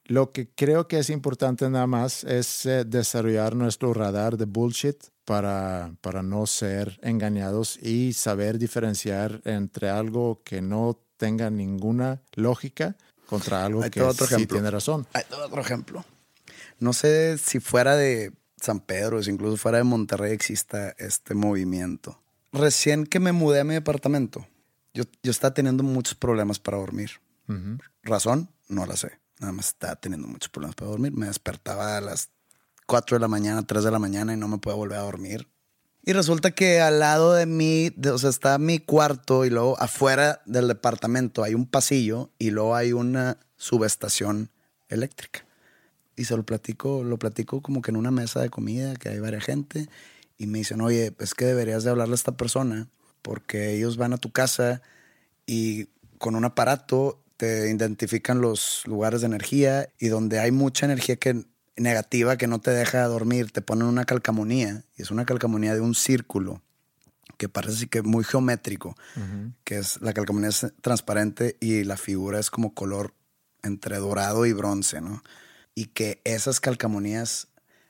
Lo 0.07 0.31
que 0.31 0.49
creo 0.49 0.87
que 0.87 0.99
es 0.99 1.09
importante 1.09 1.69
nada 1.69 1.85
más 1.85 2.23
es 2.23 2.65
eh, 2.65 2.85
desarrollar 2.85 3.55
nuestro 3.55 3.93
radar 3.93 4.37
de 4.37 4.45
bullshit 4.45 4.95
para, 5.25 5.93
para 5.99 6.23
no 6.23 6.47
ser 6.47 6.97
engañados 7.03 7.77
y 7.83 8.13
saber 8.13 8.57
diferenciar 8.57 9.41
entre 9.43 9.89
algo 9.89 10.41
que 10.45 10.61
no 10.61 10.97
tenga 11.17 11.49
ninguna 11.49 12.21
lógica 12.33 12.95
contra 13.25 13.65
algo 13.65 13.81
te 13.81 13.91
que 13.91 14.01
otro 14.01 14.25
sí 14.25 14.35
ejemplo. 14.35 14.55
tiene 14.55 14.71
razón. 14.71 15.05
Doy 15.29 15.41
otro 15.41 15.61
ejemplo. 15.61 16.05
No 16.79 16.93
sé 16.93 17.37
si 17.37 17.59
fuera 17.59 17.97
de 17.97 18.31
San 18.61 18.79
Pedro, 18.79 19.21
si 19.21 19.31
incluso 19.31 19.57
fuera 19.57 19.79
de 19.79 19.83
Monterrey 19.83 20.31
exista 20.31 20.91
este 20.97 21.33
movimiento. 21.33 22.21
Recién 22.53 23.05
que 23.05 23.19
me 23.19 23.33
mudé 23.33 23.59
a 23.59 23.63
mi 23.65 23.73
departamento, 23.73 24.47
yo, 24.93 25.03
yo 25.21 25.31
estaba 25.31 25.53
teniendo 25.53 25.83
muchos 25.83 26.15
problemas 26.15 26.59
para 26.59 26.77
dormir. 26.77 27.11
Razón, 28.03 28.49
no 28.69 28.85
la 28.85 28.95
sé. 28.95 29.19
Nada 29.39 29.53
más 29.53 29.67
estaba 29.67 29.95
teniendo 29.95 30.27
muchos 30.27 30.49
problemas 30.49 30.75
para 30.75 30.91
dormir. 30.91 31.13
Me 31.13 31.27
despertaba 31.27 31.97
a 31.97 32.01
las 32.01 32.29
4 32.85 33.17
de 33.17 33.21
la 33.21 33.27
mañana, 33.27 33.65
3 33.65 33.83
de 33.83 33.91
la 33.91 33.99
mañana 33.99 34.33
y 34.33 34.37
no 34.37 34.47
me 34.47 34.57
podía 34.57 34.75
volver 34.75 34.97
a 34.97 35.03
dormir. 35.03 35.47
Y 36.03 36.13
resulta 36.13 36.51
que 36.51 36.79
al 36.79 36.99
lado 36.99 37.33
de 37.33 37.45
mí, 37.45 37.91
de- 37.95 38.11
o 38.11 38.17
sea, 38.17 38.29
está 38.29 38.57
mi 38.57 38.79
cuarto 38.79 39.43
y 39.45 39.49
luego 39.49 39.77
afuera 39.79 40.41
del 40.45 40.67
departamento 40.69 41.43
hay 41.43 41.53
un 41.53 41.65
pasillo 41.65 42.31
y 42.39 42.51
luego 42.51 42.75
hay 42.75 42.93
una 42.93 43.37
subestación 43.57 44.49
eléctrica. 44.87 45.45
Y 46.15 46.25
se 46.25 46.35
lo 46.37 46.43
platico, 46.43 47.03
lo 47.03 47.19
platico 47.19 47.61
como 47.61 47.81
que 47.81 47.91
en 47.91 47.97
una 47.97 48.09
mesa 48.09 48.39
de 48.41 48.49
comida, 48.49 48.95
que 48.95 49.09
hay 49.09 49.19
varias 49.19 49.43
gente, 49.43 49.89
y 50.37 50.47
me 50.47 50.59
dicen, 50.59 50.81
oye, 50.81 51.13
es 51.19 51.33
que 51.33 51.45
deberías 51.45 51.83
de 51.83 51.89
hablarle 51.89 52.13
a 52.13 52.15
esta 52.15 52.37
persona 52.37 52.87
porque 53.21 53.75
ellos 53.75 53.97
van 53.97 54.13
a 54.13 54.17
tu 54.17 54.31
casa 54.31 54.81
y 55.45 55.85
con 56.19 56.35
un 56.35 56.45
aparato 56.45 57.21
te 57.37 57.69
identifican 57.69 58.41
los 58.41 58.81
lugares 58.85 59.21
de 59.21 59.27
energía 59.27 59.89
y 59.99 60.07
donde 60.07 60.39
hay 60.39 60.51
mucha 60.51 60.85
energía 60.85 61.15
que, 61.15 61.45
negativa 61.77 62.37
que 62.37 62.47
no 62.47 62.59
te 62.59 62.71
deja 62.71 63.05
dormir, 63.05 63.51
te 63.51 63.61
ponen 63.61 63.87
una 63.87 64.05
calcamonía 64.05 64.83
y 64.97 65.03
es 65.03 65.11
una 65.11 65.25
calcamonía 65.25 65.75
de 65.75 65.81
un 65.81 65.95
círculo 65.95 66.61
que 67.37 67.49
parece 67.49 67.87
que 67.87 68.01
muy 68.01 68.23
geométrico, 68.23 68.97
que 69.63 69.77
es 69.77 70.01
la 70.01 70.13
calcamonía 70.13 70.49
es 70.49 70.65
transparente 70.81 71.55
y 71.59 71.83
la 71.83 71.95
figura 71.95 72.39
es 72.39 72.49
como 72.49 72.73
color 72.73 73.13
entre 73.61 73.97
dorado 73.97 74.47
y 74.47 74.53
bronce, 74.53 75.01
¿no? 75.01 75.21
Y 75.75 75.85
que 75.85 76.19
esas 76.23 76.59
calcamonías 76.59 77.49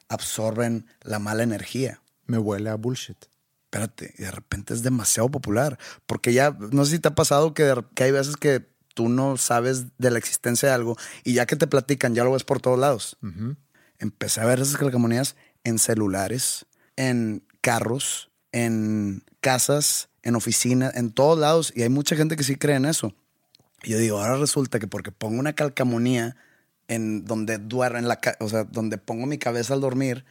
absorben 0.10 0.86
la 1.02 1.20
mala 1.20 1.44
energía 1.44 2.02
Me 2.26 2.38
huele 2.38 2.70
a 2.70 2.76
bullshit. 2.76 3.18
espérate, 3.66 4.14
y 4.18 4.24
de 4.24 4.32
repente 4.32 4.74
es 4.74 4.84
demasiado 4.84 5.30
popular. 5.30 5.80
Porque 6.06 6.34
ya, 6.34 6.52
no 6.72 6.84
sé 6.84 6.96
si 6.96 7.00
te 7.00 7.08
ha 7.08 7.16
pasado 7.16 7.54
que 7.54 8.04
hay 8.04 8.12
veces 8.12 8.36
que 8.36 8.68
tú 8.98 9.10
no 9.10 9.38
sabes 9.38 9.96
de 10.00 10.10
la 10.10 10.18
existencia 10.18 10.70
de 10.70 10.74
algo 10.74 10.98
y 11.24 11.34
ya 11.34 11.46
que 11.46 11.56
te 11.56 11.68
platican, 11.68 12.16
ya 12.16 12.24
lo 12.24 12.32
ves 12.32 12.44
por 12.44 12.60
todos 12.60 12.80
lados. 12.80 13.16
Empecé 14.00 14.42
a 14.42 14.46
ver 14.46 14.60
esas 14.60 14.78
calcamonías 14.78 15.36
en 15.64 15.78
celulares, 15.78 16.66
en 16.96 17.44
carros, 17.62 18.32
en 18.52 19.24
casas, 19.40 20.10
en 20.24 20.36
oficinas, 20.36 20.96
en 20.96 21.12
todos 21.12 21.38
lados. 21.38 21.72
Y 21.76 21.84
hay 21.84 21.90
mucha 21.90 22.16
gente 22.16 22.36
que 22.36 22.44
sí 22.44 22.56
cree 22.56 22.76
en 22.76 22.86
eso. 22.86 23.14
Y 23.84 23.92
yo 23.92 24.00
digo, 24.00 24.18
ahora 24.18 24.38
resulta 24.38 24.80
que 24.80 24.88
porque 24.88 25.12
pongo 25.12 25.40
una 25.40 25.54
calcamonía 25.54 26.36
en 26.88 27.24
donde 27.26 27.60
duermo, 27.60 28.00
en 28.00 28.08
la 28.08 28.20
o 28.40 28.50
sea, 28.50 28.64
donde 28.64 28.98
pongo 28.98 29.28
mi 29.28 29.38
cabeza 29.38 29.76
al 29.76 29.82
dormir, 29.82 30.26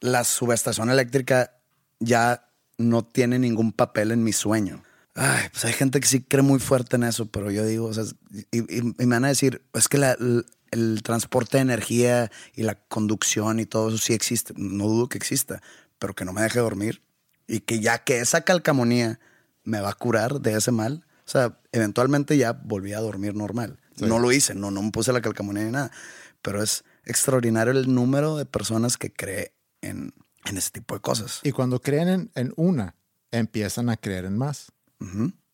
la 0.00 0.24
subestación 0.24 0.90
eléctrica 0.90 1.52
ya 2.00 2.48
no 2.78 3.04
tiene 3.04 3.38
ningún 3.38 3.70
papel 3.70 4.10
en 4.10 4.24
mi 4.24 4.32
sueño. 4.32 4.82
Ay, 5.20 5.48
pues 5.50 5.64
hay 5.64 5.72
gente 5.72 5.98
que 6.00 6.06
sí 6.06 6.22
cree 6.22 6.42
muy 6.42 6.60
fuerte 6.60 6.96
en 6.96 7.02
eso, 7.02 7.26
pero 7.26 7.50
yo 7.50 7.64
digo, 7.66 7.86
o 7.86 7.92
sea, 7.94 8.04
y, 8.52 8.58
y- 8.58 8.78
y 8.80 9.06
me 9.06 9.16
van 9.16 9.24
a 9.24 9.28
decir, 9.28 9.62
es 9.74 9.88
que 9.88 9.98
la- 9.98 10.12
el, 10.12 10.46
el 10.70 11.02
transporte 11.02 11.56
de 11.56 11.62
energía 11.62 12.30
y 12.54 12.62
la 12.62 12.76
conducción 12.76 13.58
y 13.58 13.66
todo 13.66 13.88
eso 13.88 13.98
sí 13.98 14.12
existe. 14.12 14.54
No 14.56 14.84
dudo 14.86 15.08
que 15.08 15.18
exista, 15.18 15.60
pero 15.98 16.14
que 16.14 16.24
no 16.24 16.32
me 16.32 16.42
deje 16.42 16.60
dormir 16.60 17.02
y 17.46 17.60
que 17.60 17.80
ya 17.80 17.98
que 18.04 18.20
esa 18.20 18.42
calcamonía 18.42 19.18
me 19.64 19.80
va 19.80 19.90
a 19.90 19.94
curar 19.94 20.40
de 20.40 20.54
ese 20.54 20.70
mal. 20.70 21.04
O 21.26 21.30
sea, 21.30 21.58
eventualmente 21.72 22.36
ya 22.36 22.52
volví 22.52 22.92
a 22.92 23.00
dormir 23.00 23.34
normal. 23.34 23.78
No 24.00 24.18
lo 24.20 24.30
hice, 24.30 24.54
no, 24.54 24.70
no 24.70 24.82
me 24.82 24.90
puse 24.92 25.12
la 25.12 25.20
calcamonía 25.20 25.64
ni 25.64 25.72
nada. 25.72 25.90
Pero 26.42 26.62
es 26.62 26.84
extraordinario 27.04 27.72
el 27.72 27.92
número 27.92 28.36
de 28.36 28.46
personas 28.46 28.96
que 28.96 29.12
cree 29.12 29.52
en, 29.82 30.14
en 30.44 30.56
ese 30.56 30.70
tipo 30.70 30.94
de 30.94 31.00
cosas. 31.00 31.40
Y 31.42 31.50
cuando 31.52 31.80
creen 31.80 32.08
en, 32.08 32.30
en 32.36 32.52
una, 32.56 32.94
empiezan 33.32 33.88
a 33.90 33.96
creer 33.96 34.24
en 34.24 34.38
más. 34.38 34.70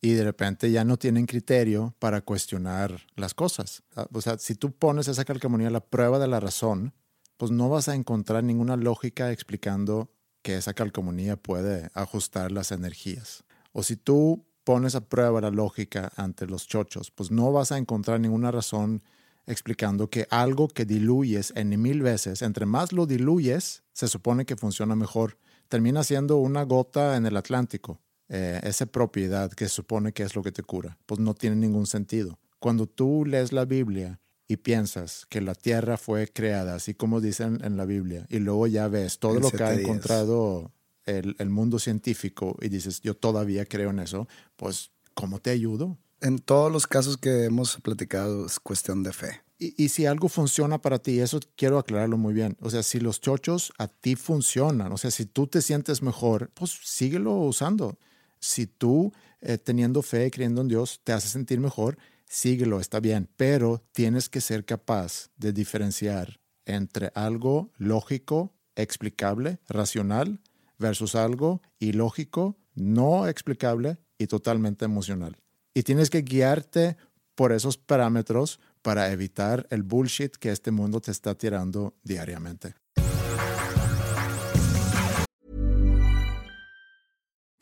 Y 0.01 0.13
de 0.13 0.25
repente 0.25 0.71
ya 0.71 0.85
no 0.85 0.99
tienen 0.99 1.27
criterio 1.27 1.95
para 1.99 2.21
cuestionar 2.21 3.07
las 3.17 3.35
cosas. 3.35 3.83
Ah, 3.97 4.07
O 4.13 4.21
sea, 4.21 4.39
si 4.39 4.55
tú 4.55 4.73
pones 4.73 5.09
esa 5.09 5.25
calcamonía 5.25 5.69
a 5.69 5.71
la 5.71 5.85
prueba 5.85 6.19
de 6.19 6.29
la 6.29 6.41
razón, 6.41 6.93
pues 7.37 7.51
no 7.51 7.69
vas 7.69 7.89
a 7.89 7.95
encontrar 7.95 8.45
ninguna 8.45 8.77
lógica 8.77 9.33
explicando 9.33 10.11
que 10.43 10.57
esa 10.57 10.75
calcamonía 10.75 11.37
puede 11.37 11.91
ajustar 11.95 12.53
las 12.53 12.71
energías. 12.71 13.45
O 13.73 13.83
si 13.83 13.97
tú 13.97 14.47
pones 14.63 14.95
a 14.95 15.09
prueba 15.09 15.41
la 15.41 15.51
lógica 15.51 16.13
ante 16.17 16.47
los 16.47 16.67
chochos, 16.67 17.11
pues 17.11 17.31
no 17.31 17.51
vas 17.53 17.73
a 17.73 17.79
encontrar 17.79 18.21
ninguna 18.21 18.51
razón 18.51 19.03
explicando 19.47 20.09
que 20.09 20.27
algo 20.31 20.69
que 20.69 20.85
diluyes 20.85 21.53
en 21.57 21.81
mil 21.81 22.03
veces, 22.03 22.43
entre 22.43 22.67
más 22.67 22.93
lo 22.93 23.07
diluyes, 23.07 23.83
se 23.93 24.09
supone 24.09 24.45
que 24.45 24.57
funciona 24.57 24.97
mejor. 24.97 25.39
Termina 25.69 26.05
siendo 26.05 26.37
una 26.37 26.63
gota 26.63 27.17
en 27.17 27.27
el 27.27 27.37
Atlántico 27.37 28.04
eh, 28.29 28.61
esa 28.65 28.87
propiedad 28.87 29.51
que 29.53 29.69
supone 29.69 30.13
que 30.13 30.23
es 30.23 30.35
lo 30.35 30.43
que 30.43 30.53
te 30.53 30.63
cura, 30.63 30.99
pues 31.07 31.21
no 31.21 31.35
tiene 31.35 31.57
ningún 31.57 31.87
sentido. 31.87 32.39
Cuando 32.59 32.87
tú 32.87 33.25
lees 33.27 33.53
la 33.53 33.65
Biblia 33.65 34.21
y 34.49 34.57
piensas 34.59 35.27
que 35.29 35.41
la 35.41 35.55
tierra 35.55 35.97
fue 35.97 36.29
creada, 36.29 36.75
así 36.75 36.95
como 36.95 37.21
dicen 37.21 37.61
en 37.65 37.77
la 37.77 37.85
Biblia, 37.85 38.27
y 38.31 38.39
luego 38.39 38.67
ya 38.67 38.89
ves 38.89 39.19
todo 39.19 39.39
En 39.39 39.43
lo 39.43 39.51
que 39.51 39.63
ha 39.65 39.71
días. 39.71 39.83
encontrado 39.83 40.73
el, 41.07 41.37
el 41.39 41.51
mundo 41.51 41.79
científico 41.79 42.57
y 42.61 42.69
dices, 42.69 43.01
yo 43.03 43.15
todavía 43.15 43.67
creo 43.67 43.91
en 43.91 43.99
eso, 44.01 44.27
pues, 44.57 44.91
¿cómo 45.15 45.39
te 45.41 45.51
ayudo? 45.51 45.99
En 46.21 46.39
todos 46.39 46.73
los 46.73 46.87
casos 46.87 47.17
que 47.19 47.45
hemos 47.45 47.77
platicado 47.83 48.47
es 48.47 48.59
cuestión 48.59 49.03
de 49.03 49.13
fe. 49.13 49.43
Y, 49.59 49.75
y 49.85 49.89
si 49.91 50.07
algo 50.07 50.29
funciona 50.29 50.81
para 50.81 50.99
ti, 50.99 51.21
eso 51.21 51.39
quiero 51.57 51.79
aclararlo 51.79 52.17
muy 52.17 52.35
bien. 52.35 52.57
O 52.61 52.71
sea, 52.71 52.83
si 52.83 52.99
los 53.01 53.21
chochos 53.21 53.73
a 53.79 53.89
ti 53.89 54.17
funcionan, 54.17 54.91
o 54.93 54.97
sea, 54.97 55.11
si 55.11 55.27
tú 55.27 55.47
te 55.47 55.63
sientes 55.63 56.03
mejor, 56.03 56.51
pues 56.55 56.71
síguelo 56.83 57.35
usando. 57.37 57.99
Si 58.45 58.67
tú, 58.67 59.11
eh, 59.41 59.57
teniendo 59.57 60.03
fe, 60.03 60.31
creyendo 60.31 60.61
en 60.61 60.69
Dios, 60.69 61.01
te 61.03 61.15
hace 61.15 61.29
sentir 61.29 61.61
mejor, 61.61 61.97
síguelo, 62.27 62.79
está 62.79 63.01
bien. 63.01 63.27
Pero 63.39 63.83
tienes 63.93 64.29
que 64.29 64.43
ser 64.43 64.67
capaz 64.67 65.31
de 65.39 65.55
diferenciar 65.55 66.41
entre 66.67 67.11
algo 67.15 67.71
lógico, 67.79 68.53
explicable, 68.77 69.61
racional, 69.67 70.41
versus 70.79 71.15
algo 71.15 71.63
ilógico, 71.79 72.59
no 72.75 73.29
explicable 73.29 73.97
y 74.19 74.27
totalmente 74.27 74.85
emocional. 74.85 75.39
Y 75.73 75.83
tienes 75.83 76.11
que 76.11 76.21
guiarte 76.21 76.99
por 77.35 77.51
esos 77.51 77.79
parámetros 77.79 78.61
para 78.83 79.11
evitar 79.11 79.67
el 79.71 79.85
bullshit 79.85 80.37
que 80.37 80.51
este 80.51 80.71
mundo 80.71 81.01
te 81.01 81.13
está 81.13 81.35
tirando 81.35 81.95
diariamente. 82.03 82.75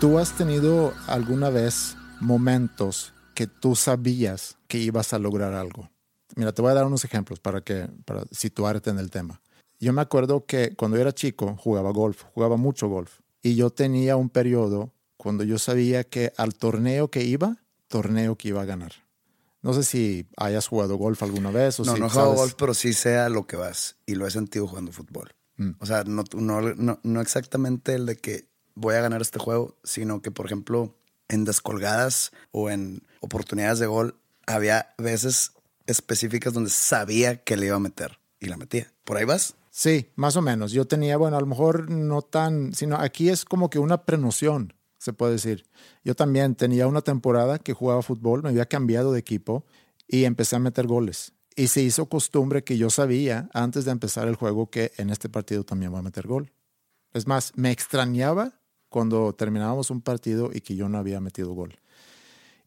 ¿Tú 0.00 0.18
has 0.18 0.32
tenido 0.32 0.94
alguna 1.08 1.50
vez 1.50 1.94
momentos 2.20 3.12
que 3.34 3.46
tú 3.46 3.76
sabías 3.76 4.56
que 4.66 4.78
ibas 4.78 5.12
a 5.12 5.18
lograr 5.18 5.52
algo? 5.52 5.90
Mira, 6.36 6.52
te 6.52 6.62
voy 6.62 6.70
a 6.70 6.74
dar 6.74 6.86
unos 6.86 7.04
ejemplos 7.04 7.38
para, 7.38 7.60
que, 7.60 7.86
para 8.06 8.24
situarte 8.30 8.88
en 8.88 8.98
el 8.98 9.10
tema. 9.10 9.42
Yo 9.78 9.92
me 9.92 10.00
acuerdo 10.00 10.46
que 10.46 10.74
cuando 10.74 10.96
era 10.96 11.12
chico 11.12 11.54
jugaba 11.58 11.90
golf, 11.90 12.22
jugaba 12.32 12.56
mucho 12.56 12.88
golf. 12.88 13.20
Y 13.42 13.56
yo 13.56 13.68
tenía 13.68 14.16
un 14.16 14.30
periodo 14.30 14.94
cuando 15.18 15.44
yo 15.44 15.58
sabía 15.58 16.02
que 16.02 16.32
al 16.38 16.54
torneo 16.54 17.10
que 17.10 17.24
iba, 17.24 17.58
torneo 17.86 18.36
que 18.36 18.48
iba 18.48 18.62
a 18.62 18.64
ganar. 18.64 18.92
No 19.60 19.74
sé 19.74 19.82
si 19.82 20.26
hayas 20.38 20.66
jugado 20.66 20.96
golf 20.96 21.22
alguna 21.22 21.50
vez 21.50 21.78
o 21.78 21.84
no, 21.84 21.92
si 21.92 22.00
no 22.00 22.06
he 22.06 22.10
jugado 22.10 22.32
golf, 22.36 22.54
pero 22.56 22.72
sí 22.72 22.94
sé 22.94 23.18
a 23.18 23.28
lo 23.28 23.46
que 23.46 23.56
vas. 23.56 23.96
Y 24.06 24.14
lo 24.14 24.26
he 24.26 24.30
sentido 24.30 24.66
jugando 24.66 24.92
fútbol. 24.92 25.34
Mm. 25.58 25.72
O 25.78 25.84
sea, 25.84 26.04
no, 26.04 26.24
no, 26.34 26.62
no, 26.62 27.00
no 27.02 27.20
exactamente 27.20 27.92
el 27.92 28.06
de 28.06 28.16
que 28.16 28.49
voy 28.80 28.94
a 28.94 29.00
ganar 29.00 29.20
este 29.20 29.38
juego, 29.38 29.76
sino 29.84 30.22
que, 30.22 30.30
por 30.30 30.46
ejemplo, 30.46 30.96
en 31.28 31.44
descolgadas 31.44 32.32
o 32.50 32.70
en 32.70 33.02
oportunidades 33.20 33.78
de 33.78 33.86
gol, 33.86 34.16
había 34.46 34.94
veces 34.98 35.52
específicas 35.86 36.52
donde 36.52 36.70
sabía 36.70 37.42
que 37.42 37.56
le 37.56 37.66
iba 37.66 37.76
a 37.76 37.80
meter 37.80 38.18
y 38.40 38.46
la 38.46 38.56
metía. 38.56 38.92
¿Por 39.04 39.16
ahí 39.16 39.24
vas? 39.24 39.54
Sí, 39.70 40.10
más 40.16 40.36
o 40.36 40.42
menos. 40.42 40.72
Yo 40.72 40.86
tenía, 40.86 41.16
bueno, 41.16 41.36
a 41.36 41.40
lo 41.40 41.46
mejor 41.46 41.90
no 41.90 42.22
tan, 42.22 42.74
sino 42.74 42.96
aquí 42.96 43.28
es 43.28 43.44
como 43.44 43.70
que 43.70 43.78
una 43.78 44.04
prenoción, 44.04 44.74
se 44.98 45.12
puede 45.12 45.32
decir. 45.32 45.66
Yo 46.04 46.14
también 46.14 46.54
tenía 46.54 46.86
una 46.86 47.02
temporada 47.02 47.58
que 47.58 47.72
jugaba 47.72 48.02
fútbol, 48.02 48.42
me 48.42 48.48
había 48.48 48.66
cambiado 48.66 49.12
de 49.12 49.20
equipo 49.20 49.64
y 50.08 50.24
empecé 50.24 50.56
a 50.56 50.60
meter 50.60 50.86
goles. 50.86 51.32
Y 51.54 51.68
se 51.68 51.82
hizo 51.82 52.06
costumbre 52.06 52.64
que 52.64 52.78
yo 52.78 52.90
sabía 52.90 53.48
antes 53.52 53.84
de 53.84 53.90
empezar 53.92 54.28
el 54.28 54.34
juego 54.34 54.70
que 54.70 54.92
en 54.96 55.10
este 55.10 55.28
partido 55.28 55.64
también 55.64 55.92
voy 55.92 56.00
a 56.00 56.04
meter 56.04 56.26
gol. 56.26 56.52
Es 57.12 57.26
más, 57.26 57.52
me 57.56 57.70
extrañaba 57.70 58.59
cuando 58.90 59.32
terminábamos 59.32 59.90
un 59.90 60.02
partido 60.02 60.50
y 60.52 60.60
que 60.60 60.76
yo 60.76 60.90
no 60.90 60.98
había 60.98 61.20
metido 61.20 61.54
gol. 61.54 61.78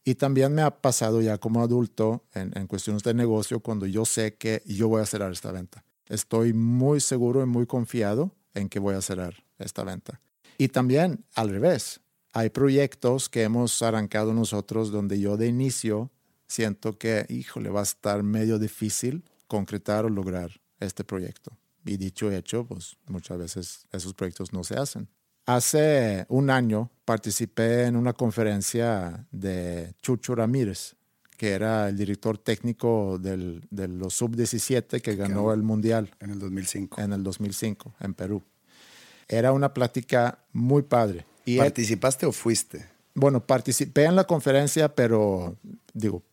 Y 0.03 0.15
también 0.15 0.53
me 0.53 0.63
ha 0.63 0.82
pasado 0.82 1.21
ya 1.21 1.38
como 1.38 1.61
adulto 1.61 2.26
en, 2.34 2.51
en 2.57 2.65
cuestiones 2.65 3.03
de 3.03 3.13
negocio 3.13 3.59
cuando 3.59 3.86
yo 3.86 4.03
sé 4.05 4.36
que 4.36 4.63
yo 4.65 4.88
voy 4.88 5.01
a 5.01 5.05
cerrar 5.05 5.32
esta 5.32 5.51
venta. 5.51 5.86
Estoy 6.09 6.53
muy 6.53 6.99
seguro 6.99 7.43
y 7.43 7.45
muy 7.45 7.67
confiado 7.67 8.32
en 8.55 8.67
que 8.67 8.80
voy 8.80 8.95
a 8.95 9.01
cerrar 9.01 9.36
esta 9.59 9.84
venta. 9.84 10.19
Y 10.57 10.69
también 10.69 11.24
al 11.36 11.49
revés, 11.49 12.01
hay 12.34 12.49
proyectos 12.49 13.30
que 13.30 13.43
hemos 13.43 13.82
arrancado 13.82 14.34
nosotros 14.34 14.91
donde 14.91 15.19
yo 15.19 15.38
de 15.38 15.47
inicio 15.47 16.11
siento 16.47 16.97
que, 16.97 17.26
híjole, 17.30 17.69
va 17.69 17.82
a 17.82 17.84
estar 17.84 18.24
medio 18.24 18.59
difícil 18.59 19.24
concretar 19.47 20.05
o 20.05 20.09
lograr 20.09 20.51
este 20.80 21.03
proyecto. 21.03 21.57
Y 21.86 21.97
dicho 21.97 22.32
y 22.32 22.36
hecho, 22.36 22.65
pues 22.65 22.97
muchas 23.07 23.38
veces 23.38 23.88
esos 23.91 24.13
proyectos 24.13 24.53
no 24.53 24.63
se 24.63 24.76
hacen. 24.76 25.07
Hace 25.45 26.25
un 26.29 26.49
año 26.49 26.89
participé 27.05 27.83
en 27.83 27.95
una 27.97 28.13
conferencia 28.13 29.25
de 29.31 29.93
Chucho 30.01 30.35
Ramírez, 30.35 30.95
que 31.37 31.51
era 31.51 31.89
el 31.89 31.97
director 31.97 32.37
técnico 32.37 33.17
del, 33.19 33.65
de 33.69 33.89
los 33.89 34.13
sub-17 34.13 35.01
que 35.01 35.15
ganó 35.15 35.51
el 35.51 35.61
Mundial 35.63 36.11
En 36.21 36.29
el 36.29 36.39
2005. 36.39 37.01
en 37.01 37.11
el 37.13 37.23
2005 37.23 37.93
en 37.99 38.13
Perú. 38.13 38.41
Era 39.27 39.51
una 39.51 39.73
plática 39.73 40.39
muy 40.53 40.83
padre. 40.83 41.25
Y 41.45 41.53
él- 41.55 41.59
¿Participaste 41.59 42.25
o 42.25 42.31
fuiste? 42.31 42.85
bueno, 43.15 43.45
participé 43.45 44.05
en 44.05 44.15
la 44.15 44.23
conferencia, 44.23 44.95
pero 44.95 45.57
digo, 45.93 46.23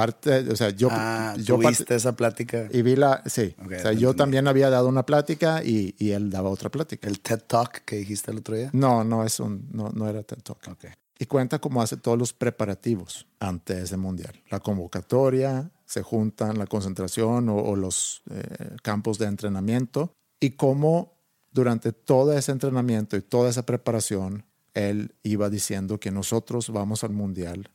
parte, 0.00 0.48
o 0.50 0.56
sea, 0.56 0.70
yo, 0.70 0.88
ah, 0.92 1.34
yo 1.38 1.56
¿tuviste 1.56 1.84
parte- 1.84 1.94
esa 1.96 2.12
plática? 2.14 2.68
y 2.70 2.82
vi 2.82 2.94
la, 2.94 3.22
sí, 3.26 3.54
o 3.64 3.68
sea, 3.68 3.92
yo 3.92 4.14
también 4.14 4.46
había 4.46 4.70
dado 4.70 4.86
una 4.88 5.04
plática 5.04 5.62
y, 5.64 5.94
y 5.98 6.10
él 6.12 6.30
daba 6.30 6.50
otra 6.50 6.70
plática. 6.70 7.08
¿El 7.08 7.18
TED 7.20 7.40
Talk 7.46 7.84
que 7.84 7.96
dijiste 7.96 8.30
el 8.30 8.38
otro 8.38 8.54
día? 8.54 8.70
No, 8.72 9.02
no 9.02 9.24
es 9.24 9.40
un, 9.40 9.68
no, 9.72 9.90
no 9.92 10.08
era 10.08 10.22
TED 10.22 10.42
Talk. 10.42 10.60
Ok. 10.70 10.84
Y 11.18 11.26
cuenta 11.26 11.58
cómo 11.58 11.82
hace 11.82 11.96
todos 11.96 12.16
los 12.16 12.32
preparativos 12.32 13.26
antes 13.40 13.90
del 13.90 13.98
mundial. 13.98 14.32
La 14.50 14.60
convocatoria, 14.60 15.70
se 15.84 16.02
juntan 16.02 16.58
la 16.58 16.66
concentración 16.66 17.48
o, 17.48 17.56
o 17.56 17.74
los 17.74 18.22
eh, 18.30 18.42
campos 18.82 19.18
de 19.18 19.26
entrenamiento 19.26 20.12
y 20.38 20.50
cómo 20.50 21.18
durante 21.50 21.92
todo 21.92 22.32
ese 22.38 22.52
entrenamiento 22.52 23.16
y 23.16 23.22
toda 23.22 23.50
esa 23.50 23.64
preparación 23.66 24.44
él 24.74 25.16
iba 25.24 25.50
diciendo 25.50 25.98
que 25.98 26.12
nosotros 26.12 26.70
vamos 26.70 27.02
al 27.02 27.10
mundial 27.12 27.70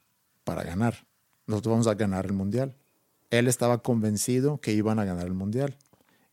para 0.46 0.64
ganar. 0.64 1.06
Nosotros 1.48 1.72
vamos 1.72 1.88
a 1.88 1.96
ganar 1.96 2.26
el 2.26 2.34
mundial. 2.34 2.76
Él 3.30 3.48
estaba 3.48 3.82
convencido 3.82 4.60
que 4.60 4.74
iban 4.74 5.00
a 5.00 5.06
ganar 5.06 5.26
el 5.26 5.34
mundial 5.34 5.78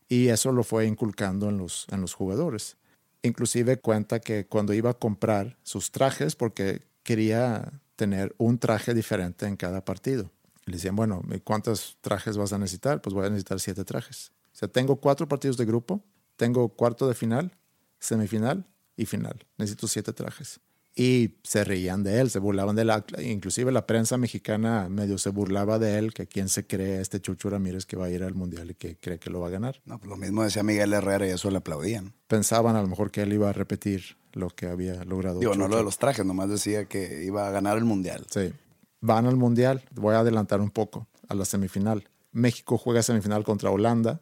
y 0.07 0.27
eso 0.27 0.51
lo 0.51 0.63
fue 0.63 0.85
inculcando 0.85 1.49
en 1.49 1.57
los, 1.57 1.87
en 1.89 2.01
los 2.01 2.13
jugadores. 2.13 2.77
Inclusive 3.23 3.79
cuenta 3.79 4.19
que 4.19 4.45
cuando 4.45 4.73
iba 4.73 4.89
a 4.91 4.93
comprar 4.95 5.57
sus 5.63 5.91
trajes, 5.91 6.35
porque 6.35 6.81
quería 7.03 7.71
tener 7.95 8.33
un 8.37 8.57
traje 8.57 8.93
diferente 8.93 9.45
en 9.45 9.55
cada 9.55 9.85
partido. 9.85 10.31
Le 10.65 10.73
decían, 10.73 10.95
bueno, 10.95 11.21
¿y 11.33 11.39
¿cuántos 11.39 11.97
trajes 12.01 12.37
vas 12.37 12.53
a 12.53 12.57
necesitar? 12.57 13.01
Pues 13.01 13.13
voy 13.13 13.25
a 13.25 13.29
necesitar 13.29 13.59
siete 13.59 13.83
trajes. 13.83 14.31
O 14.53 14.55
sea, 14.55 14.67
tengo 14.67 14.97
cuatro 14.97 15.27
partidos 15.27 15.57
de 15.57 15.65
grupo, 15.65 16.03
tengo 16.35 16.69
cuarto 16.69 17.07
de 17.07 17.13
final, 17.13 17.55
semifinal 17.99 18.65
y 18.97 19.05
final. 19.05 19.45
Necesito 19.57 19.87
siete 19.87 20.13
trajes. 20.13 20.59
Y 20.93 21.35
se 21.43 21.63
reían 21.63 22.03
de 22.03 22.19
él, 22.19 22.29
se 22.29 22.39
burlaban 22.39 22.75
de 22.75 22.81
él. 22.81 22.91
Inclusive 23.23 23.71
la 23.71 23.87
prensa 23.87 24.17
mexicana 24.17 24.89
medio 24.89 25.17
se 25.17 25.29
burlaba 25.29 25.79
de 25.79 25.97
él, 25.97 26.13
que 26.13 26.27
quién 26.27 26.49
se 26.49 26.67
cree 26.67 26.99
este 26.99 27.21
Chucho 27.21 27.49
Ramírez 27.49 27.85
que 27.85 27.95
va 27.95 28.07
a 28.07 28.09
ir 28.09 28.23
al 28.23 28.35
Mundial 28.35 28.71
y 28.71 28.75
que 28.75 28.97
cree 28.97 29.17
que 29.17 29.29
lo 29.29 29.39
va 29.39 29.47
a 29.47 29.51
ganar. 29.51 29.81
No, 29.85 29.97
pues 29.99 30.09
lo 30.09 30.17
mismo 30.17 30.43
decía 30.43 30.63
Miguel 30.63 30.91
Herrera 30.91 31.25
y 31.27 31.29
eso 31.29 31.49
le 31.49 31.57
aplaudían. 31.57 32.13
Pensaban 32.27 32.75
a 32.75 32.81
lo 32.81 32.87
mejor 32.87 33.09
que 33.09 33.21
él 33.21 33.31
iba 33.31 33.49
a 33.49 33.53
repetir 33.53 34.17
lo 34.33 34.49
que 34.49 34.67
había 34.67 35.03
logrado. 35.05 35.39
Digo, 35.39 35.55
no 35.55 35.67
lo 35.67 35.77
de 35.77 35.83
los 35.83 35.97
trajes, 35.97 36.25
nomás 36.25 36.49
decía 36.49 36.85
que 36.85 37.23
iba 37.23 37.47
a 37.47 37.51
ganar 37.51 37.77
el 37.77 37.85
mundial. 37.85 38.25
Sí. 38.29 38.51
Van 38.99 39.25
al 39.25 39.35
Mundial. 39.35 39.83
Voy 39.95 40.15
a 40.15 40.19
adelantar 40.19 40.61
un 40.61 40.69
poco 40.69 41.07
a 41.27 41.33
la 41.33 41.45
semifinal. 41.45 42.09
México 42.31 42.77
juega 42.77 43.01
semifinal 43.01 43.43
contra 43.43 43.71
Holanda, 43.71 44.21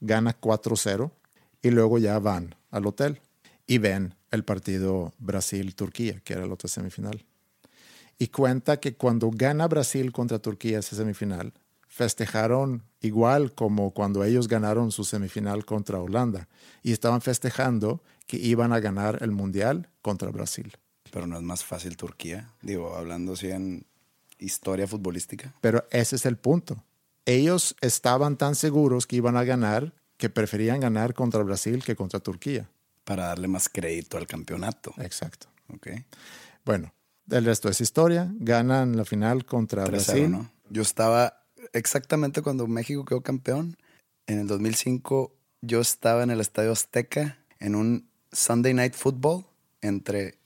gana 0.00 0.38
4-0 0.38 1.10
y 1.60 1.70
luego 1.70 1.98
ya 1.98 2.18
van 2.18 2.54
al 2.70 2.86
hotel 2.86 3.20
y 3.66 3.78
ven 3.78 4.14
el 4.32 4.44
partido 4.44 5.12
Brasil-Turquía, 5.18 6.20
que 6.24 6.32
era 6.32 6.46
la 6.46 6.54
otra 6.54 6.68
semifinal. 6.68 7.24
Y 8.18 8.28
cuenta 8.28 8.80
que 8.80 8.94
cuando 8.94 9.30
gana 9.32 9.68
Brasil 9.68 10.10
contra 10.12 10.40
Turquía 10.40 10.80
esa 10.80 10.96
semifinal, 10.96 11.52
festejaron 11.88 12.82
igual 13.00 13.52
como 13.52 13.92
cuando 13.92 14.24
ellos 14.24 14.48
ganaron 14.48 14.90
su 14.92 15.04
semifinal 15.04 15.64
contra 15.64 16.00
Holanda 16.00 16.48
y 16.82 16.92
estaban 16.92 17.20
festejando 17.20 18.02
que 18.26 18.38
iban 18.38 18.72
a 18.72 18.80
ganar 18.80 19.18
el 19.22 19.30
Mundial 19.30 19.88
contra 20.00 20.30
Brasil. 20.30 20.72
Pero 21.10 21.26
no 21.26 21.36
es 21.36 21.42
más 21.42 21.64
fácil 21.64 21.96
Turquía. 21.96 22.50
Digo, 22.62 22.96
hablando 22.96 23.34
así 23.34 23.50
en 23.50 23.84
historia 24.38 24.86
futbolística. 24.86 25.54
Pero 25.60 25.84
ese 25.90 26.16
es 26.16 26.24
el 26.24 26.36
punto. 26.36 26.82
Ellos 27.26 27.76
estaban 27.80 28.36
tan 28.36 28.54
seguros 28.54 29.06
que 29.06 29.16
iban 29.16 29.36
a 29.36 29.44
ganar 29.44 29.92
que 30.16 30.30
preferían 30.30 30.80
ganar 30.80 31.14
contra 31.14 31.42
Brasil 31.42 31.82
que 31.84 31.96
contra 31.96 32.20
Turquía. 32.20 32.68
Para 33.04 33.26
darle 33.26 33.48
más 33.48 33.68
crédito 33.68 34.16
al 34.16 34.26
campeonato. 34.26 34.94
Exacto. 34.98 35.48
Ok. 35.74 35.88
Bueno, 36.64 36.92
el 37.30 37.44
resto 37.44 37.68
es 37.68 37.80
historia. 37.80 38.32
Ganan 38.38 38.96
la 38.96 39.04
final 39.04 39.44
contra 39.44 39.84
3-0, 39.84 39.90
Brasil. 39.90 40.30
¿no? 40.30 40.52
Yo 40.70 40.82
estaba 40.82 41.44
exactamente 41.72 42.42
cuando 42.42 42.66
México 42.66 43.04
quedó 43.04 43.22
campeón. 43.22 43.76
En 44.26 44.38
el 44.38 44.46
2005 44.46 45.34
yo 45.62 45.80
estaba 45.80 46.22
en 46.22 46.30
el 46.30 46.40
Estadio 46.40 46.72
Azteca 46.72 47.38
en 47.58 47.74
un 47.74 48.08
Sunday 48.32 48.74
Night 48.74 48.94
Football 48.94 49.46
entre 49.80 50.38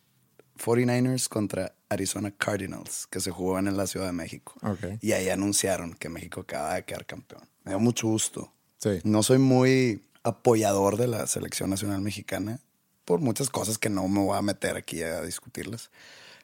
49ers 0.59 1.29
contra 1.29 1.75
Arizona 1.89 2.31
Cardinals, 2.31 3.07
que 3.07 3.21
se 3.21 3.31
jugó 3.31 3.59
en 3.59 3.77
la 3.77 3.87
Ciudad 3.87 4.07
de 4.07 4.13
México. 4.13 4.55
Ok. 4.63 4.99
Y 5.01 5.13
ahí 5.13 5.29
anunciaron 5.29 5.95
que 5.95 6.09
México 6.09 6.41
acaba 6.41 6.75
de 6.75 6.85
quedar 6.85 7.07
campeón. 7.07 7.43
Me 7.65 7.73
dio 7.73 7.79
mucho 7.79 8.09
gusto. 8.09 8.53
Sí. 8.79 9.01
No 9.05 9.23
soy 9.23 9.39
muy 9.39 10.03
apoyador 10.29 10.97
de 10.97 11.07
la 11.07 11.27
selección 11.27 11.71
nacional 11.71 12.01
mexicana 12.01 12.61
por 13.05 13.21
muchas 13.21 13.51
cosas 13.51 13.79
que 13.79 13.89
no 13.89 14.07
me 14.09 14.21
voy 14.21 14.37
a 14.37 14.43
meter 14.43 14.77
aquí 14.77 15.03
a 15.03 15.23
discutirlas, 15.23 15.91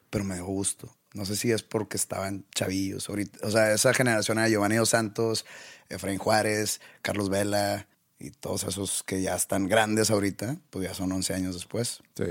pero 0.09 0.23
me 0.23 0.35
dio 0.35 0.45
gusto. 0.45 0.95
No 1.13 1.25
sé 1.25 1.35
si 1.35 1.51
es 1.51 1.61
porque 1.61 1.97
estaban 1.97 2.45
chavillos 2.55 3.09
ahorita. 3.09 3.45
O 3.45 3.51
sea, 3.51 3.73
esa 3.73 3.93
generación 3.93 4.39
era 4.39 4.49
Giovanni 4.49 4.77
Dos 4.77 4.89
Santos, 4.89 5.45
Efraín 5.89 6.17
Juárez, 6.17 6.81
Carlos 7.01 7.29
Vela 7.29 7.87
y 8.17 8.31
todos 8.31 8.63
esos 8.63 9.03
que 9.03 9.21
ya 9.21 9.35
están 9.35 9.67
grandes 9.67 10.09
ahorita, 10.09 10.57
pues 10.69 10.87
ya 10.87 10.95
son 10.95 11.11
11 11.11 11.33
años 11.35 11.53
después. 11.53 12.01
Sí. 12.15 12.25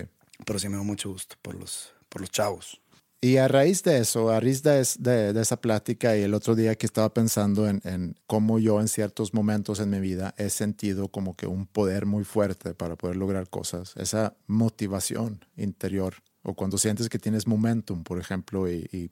Pero 0.44 0.58
sí 0.58 0.68
me 0.68 0.76
dio 0.76 0.84
mucho 0.84 1.10
gusto 1.10 1.36
por 1.42 1.54
los, 1.54 1.92
por 2.08 2.22
los 2.22 2.30
chavos. 2.30 2.81
Y 3.24 3.36
a 3.36 3.46
raíz 3.46 3.84
de 3.84 3.98
eso, 3.98 4.30
a 4.30 4.40
raíz 4.40 4.64
de, 4.64 4.84
de- 4.98 5.32
de 5.32 5.40
esa 5.40 5.60
plática 5.60 6.16
y 6.16 6.22
el 6.22 6.34
otro 6.34 6.56
día 6.56 6.74
que 6.74 6.86
estaba 6.86 7.14
pensando 7.14 7.68
en, 7.68 7.80
en 7.84 8.16
cómo 8.26 8.58
yo 8.58 8.80
en 8.80 8.88
ciertos 8.88 9.32
momentos 9.32 9.78
en 9.78 9.90
mi 9.90 10.00
vida 10.00 10.34
he 10.38 10.50
sentido 10.50 11.06
como 11.06 11.36
que 11.36 11.46
un 11.46 11.66
poder 11.66 12.04
muy 12.04 12.24
fuerte 12.24 12.74
para 12.74 12.96
poder 12.96 13.14
lograr 13.16 13.48
cosas, 13.48 13.94
esa 13.96 14.34
motivación 14.48 15.44
interior 15.56 16.14
o 16.42 16.54
cuando 16.54 16.78
sientes 16.78 17.08
que 17.08 17.20
tienes 17.20 17.46
momentum, 17.46 18.02
por 18.02 18.18
ejemplo, 18.18 18.68
y, 18.68 18.88
y 18.90 19.08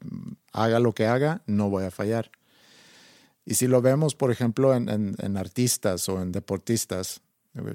haga 0.52 0.80
lo 0.80 0.92
que 0.92 1.06
haga, 1.06 1.42
no 1.46 1.70
voy 1.70 1.84
a 1.84 1.92
fallar. 1.92 2.32
Y 3.44 3.54
si 3.54 3.68
lo 3.68 3.80
vemos, 3.80 4.16
por 4.16 4.32
ejemplo, 4.32 4.74
en, 4.74 4.88
en, 4.88 5.14
en 5.18 5.36
artistas 5.36 6.08
o 6.08 6.20
en 6.20 6.32
deportistas, 6.32 7.20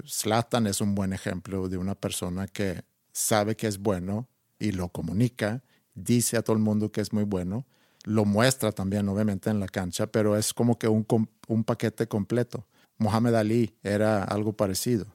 Slatan 0.04 0.66
es 0.66 0.82
un 0.82 0.94
buen 0.94 1.14
ejemplo 1.14 1.70
de 1.70 1.78
una 1.78 1.94
persona 1.94 2.46
que 2.46 2.82
sabe 3.12 3.56
que 3.56 3.66
es 3.68 3.78
bueno 3.78 4.28
y 4.58 4.72
lo 4.72 4.90
comunica, 4.90 5.62
dice 5.96 6.36
a 6.36 6.42
todo 6.42 6.54
el 6.54 6.62
mundo 6.62 6.92
que 6.92 7.00
es 7.00 7.12
muy 7.12 7.24
bueno, 7.24 7.66
lo 8.04 8.24
muestra 8.24 8.70
también 8.70 9.08
obviamente 9.08 9.50
en 9.50 9.58
la 9.58 9.66
cancha, 9.66 10.06
pero 10.06 10.36
es 10.36 10.54
como 10.54 10.78
que 10.78 10.86
un, 10.86 11.04
un 11.48 11.64
paquete 11.64 12.06
completo. 12.06 12.64
Mohamed 12.98 13.34
Ali 13.34 13.74
era 13.82 14.22
algo 14.22 14.52
parecido. 14.52 15.06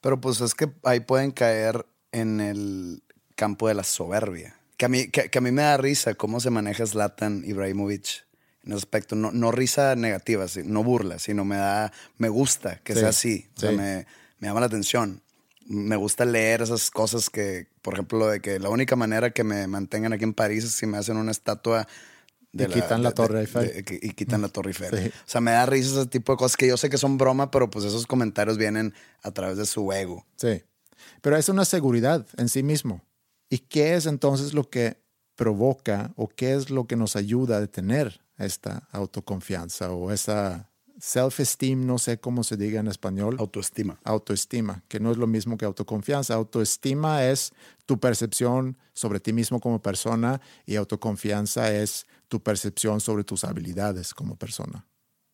Pero 0.00 0.20
pues 0.20 0.40
es 0.40 0.54
que 0.54 0.70
ahí 0.82 1.00
pueden 1.00 1.30
caer 1.30 1.86
en 2.12 2.40
el 2.40 3.02
campo 3.36 3.68
de 3.68 3.74
la 3.74 3.84
soberbia. 3.84 4.56
Que 4.76 4.86
a 4.86 4.88
mí, 4.88 5.08
que, 5.08 5.30
a 5.32 5.40
mí 5.40 5.52
me 5.52 5.62
da 5.62 5.76
risa 5.76 6.14
cómo 6.14 6.40
se 6.40 6.50
maneja 6.50 6.86
Zlatan 6.86 7.44
Ibrahimovic 7.46 8.26
en 8.64 8.72
ese 8.72 8.78
aspecto. 8.78 9.14
No, 9.14 9.30
no 9.30 9.52
risa 9.52 9.94
negativa, 9.94 10.46
no 10.64 10.82
burla, 10.82 11.18
sino 11.18 11.44
me 11.44 11.56
da, 11.56 11.92
me 12.18 12.28
gusta 12.28 12.80
que 12.82 12.94
sea 12.94 13.10
así. 13.10 13.48
O 13.56 13.60
sea, 13.60 13.70
me, 13.70 14.06
me 14.38 14.48
llama 14.48 14.60
la 14.60 14.66
atención. 14.66 15.22
Me 15.66 15.96
gusta 15.96 16.24
leer 16.24 16.62
esas 16.62 16.90
cosas 16.90 17.30
que, 17.30 17.68
por 17.82 17.94
ejemplo, 17.94 18.18
lo 18.18 18.28
de 18.28 18.40
que 18.40 18.58
la 18.58 18.68
única 18.68 18.96
manera 18.96 19.30
que 19.30 19.44
me 19.44 19.66
mantengan 19.66 20.12
aquí 20.12 20.24
en 20.24 20.34
París 20.34 20.64
es 20.64 20.72
si 20.72 20.86
me 20.86 20.98
hacen 20.98 21.16
una 21.16 21.30
estatua 21.30 21.86
y 22.52 22.66
quitan 22.66 23.02
la 23.02 23.12
Torre 23.12 23.40
Eiffel. 23.40 23.84
y 24.00 24.10
quitan 24.10 24.42
la 24.42 24.48
Torre 24.48 24.70
Eiffel. 24.70 25.08
O 25.08 25.28
sea, 25.28 25.40
me 25.40 25.50
da 25.50 25.66
risa 25.66 26.00
ese 26.00 26.08
tipo 26.08 26.32
de 26.32 26.38
cosas 26.38 26.56
que 26.56 26.68
yo 26.68 26.76
sé 26.76 26.88
que 26.88 26.98
son 26.98 27.18
broma, 27.18 27.50
pero 27.50 27.68
pues 27.68 27.84
esos 27.84 28.06
comentarios 28.06 28.58
vienen 28.58 28.94
a 29.22 29.32
través 29.32 29.56
de 29.56 29.66
su 29.66 29.92
ego. 29.92 30.24
Sí. 30.36 30.62
Pero 31.20 31.36
es 31.36 31.48
una 31.48 31.64
seguridad 31.64 32.26
en 32.36 32.48
sí 32.48 32.62
mismo. 32.62 33.02
¿Y 33.50 33.58
qué 33.58 33.94
es 33.94 34.06
entonces 34.06 34.54
lo 34.54 34.70
que 34.70 35.02
provoca 35.34 36.12
o 36.16 36.28
qué 36.28 36.54
es 36.54 36.70
lo 36.70 36.86
que 36.86 36.96
nos 36.96 37.16
ayuda 37.16 37.58
a 37.58 37.66
tener 37.66 38.20
esta 38.38 38.88
autoconfianza 38.92 39.90
o 39.90 40.12
esa 40.12 40.70
self-esteem, 41.04 41.84
no 41.84 41.98
sé 41.98 42.18
cómo 42.18 42.42
se 42.44 42.56
diga 42.56 42.80
en 42.80 42.88
español. 42.88 43.36
Autoestima. 43.38 44.00
Autoestima, 44.04 44.82
que 44.88 45.00
no 45.00 45.10
es 45.10 45.18
lo 45.18 45.26
mismo 45.26 45.58
que 45.58 45.66
autoconfianza. 45.66 46.34
Autoestima 46.34 47.24
es 47.24 47.52
tu 47.84 48.00
percepción 48.00 48.78
sobre 48.94 49.20
ti 49.20 49.34
mismo 49.34 49.60
como 49.60 49.82
persona 49.82 50.40
y 50.64 50.76
autoconfianza 50.76 51.70
es 51.74 52.06
tu 52.28 52.42
percepción 52.42 53.00
sobre 53.00 53.22
tus 53.22 53.44
habilidades 53.44 54.14
como 54.14 54.36
persona, 54.36 54.86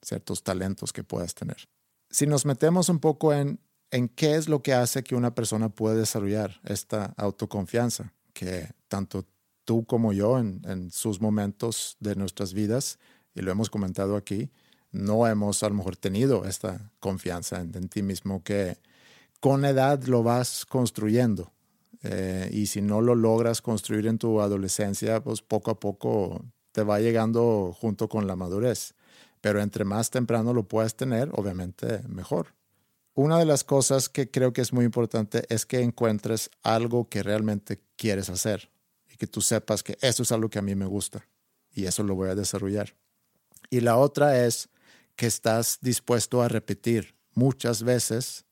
ciertos 0.03 0.43
talentos 0.43 0.93
que 0.93 1.05
puedas 1.05 1.35
tener. 1.35 1.69
Si 2.11 2.27
nos 2.27 2.45
metemos 2.45 2.89
un 2.89 2.99
poco 2.99 3.33
en, 3.33 3.61
en 3.93 4.09
qué 4.09 4.35
es 4.35 4.49
lo 4.49 4.65
que 4.65 4.75
hace 4.75 5.05
que 5.05 5.15
una 5.15 5.37
persona 5.37 5.69
pueda 5.69 5.95
desarrollar 5.95 6.61
esta 6.65 7.15
autoconfianza, 7.17 8.13
que 8.33 8.73
tanto 8.89 9.25
tú 9.65 9.85
como 9.85 10.13
yo 10.13 10.41
en, 10.41 10.63
en 10.65 10.91
sus 10.91 11.21
momentos 11.21 11.97
de 12.01 12.17
nuestras 12.17 12.55
vidas, 12.55 12.99
y 13.37 13.43
lo 13.43 13.53
hemos 13.53 13.71
comentado 13.71 14.17
aquí, 14.17 14.51
no 14.93 15.27
hemos 15.27 15.63
a 15.63 15.71
mejor 15.71 15.97
tenido 15.97 16.45
esta 16.45 16.91
confianza 17.01 17.61
en, 17.61 17.89
ti 17.89 18.03
mismo 18.03 18.43
que 18.43 18.79
con 19.41 19.65
edad 19.65 20.03
lo 20.05 20.23
vas 20.23 20.67
construyendo. 20.67 21.53
Eh, 22.03 22.49
y 22.53 22.67
si 22.67 22.81
no 22.81 23.01
lo 23.01 23.15
logras 23.15 23.61
construir 23.61 24.07
en 24.07 24.19
tu 24.19 24.41
adolescencia, 24.41 25.23
pues 25.23 25.43
poco 25.43 25.71
a 25.71 25.79
poco 25.79 26.45
te 26.73 26.83
va 26.83 27.01
llegando 27.01 27.77
junto 27.79 28.09
con 28.09 28.27
la 28.27 28.37
madurez. 28.37 28.95
Pero 29.41 29.61
entre 29.61 29.85
más 29.85 30.11
temprano 30.11 30.53
lo 30.53 30.65
puedas 30.65 30.97
tener, 30.97 31.31
obviamente 31.33 32.03
mejor. 32.09 32.55
Una 33.15 33.39
de 33.39 33.45
las 33.45 33.65
cosas 33.65 34.09
que 34.09 34.31
creo 34.31 34.53
que 34.53 34.61
es 34.61 34.73
muy 34.73 34.85
importante 34.85 35.45
es 35.49 35.67
que 35.67 35.81
encuentres 35.81 36.51
algo 36.63 37.09
que 37.09 37.23
realmente 37.23 37.83
quieres 37.97 38.31
hacer 38.31 38.71
y 39.09 39.17
que 39.17 39.27
tú 39.27 39.41
sepas 39.41 39.83
que 39.83 39.99
eso 40.01 40.23
es 40.23 40.33
algo 40.33 40.49
que 40.49 40.59
a 40.59 40.63
mí 40.63 40.75
me 40.75 40.87
gusta 40.87 41.27
y 41.73 41.87
eso 41.87 42.03
lo 42.03 42.15
voy 42.15 42.29
a 42.29 42.35
desarrollar. 42.35 42.95
Y 43.69 43.81
la 43.81 43.97
otra 43.97 44.45
es 44.45 44.69
que 45.21 45.27
estás 45.27 45.81
dispuesto 45.83 46.41
a 46.41 46.49
repetir 46.49 47.15
muchas 47.35 47.83
veces 47.83 48.47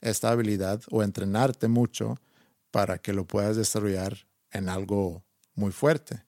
esta 0.00 0.32
habilidad 0.32 0.82
o 0.90 1.04
entrenarte 1.04 1.68
mucho 1.68 2.16
para 2.72 2.98
que 2.98 3.12
lo 3.12 3.24
puedas 3.24 3.56
desarrollar 3.56 4.26
en 4.50 4.68
algo 4.68 5.22
muy 5.54 5.70
fuerte. 5.70 6.24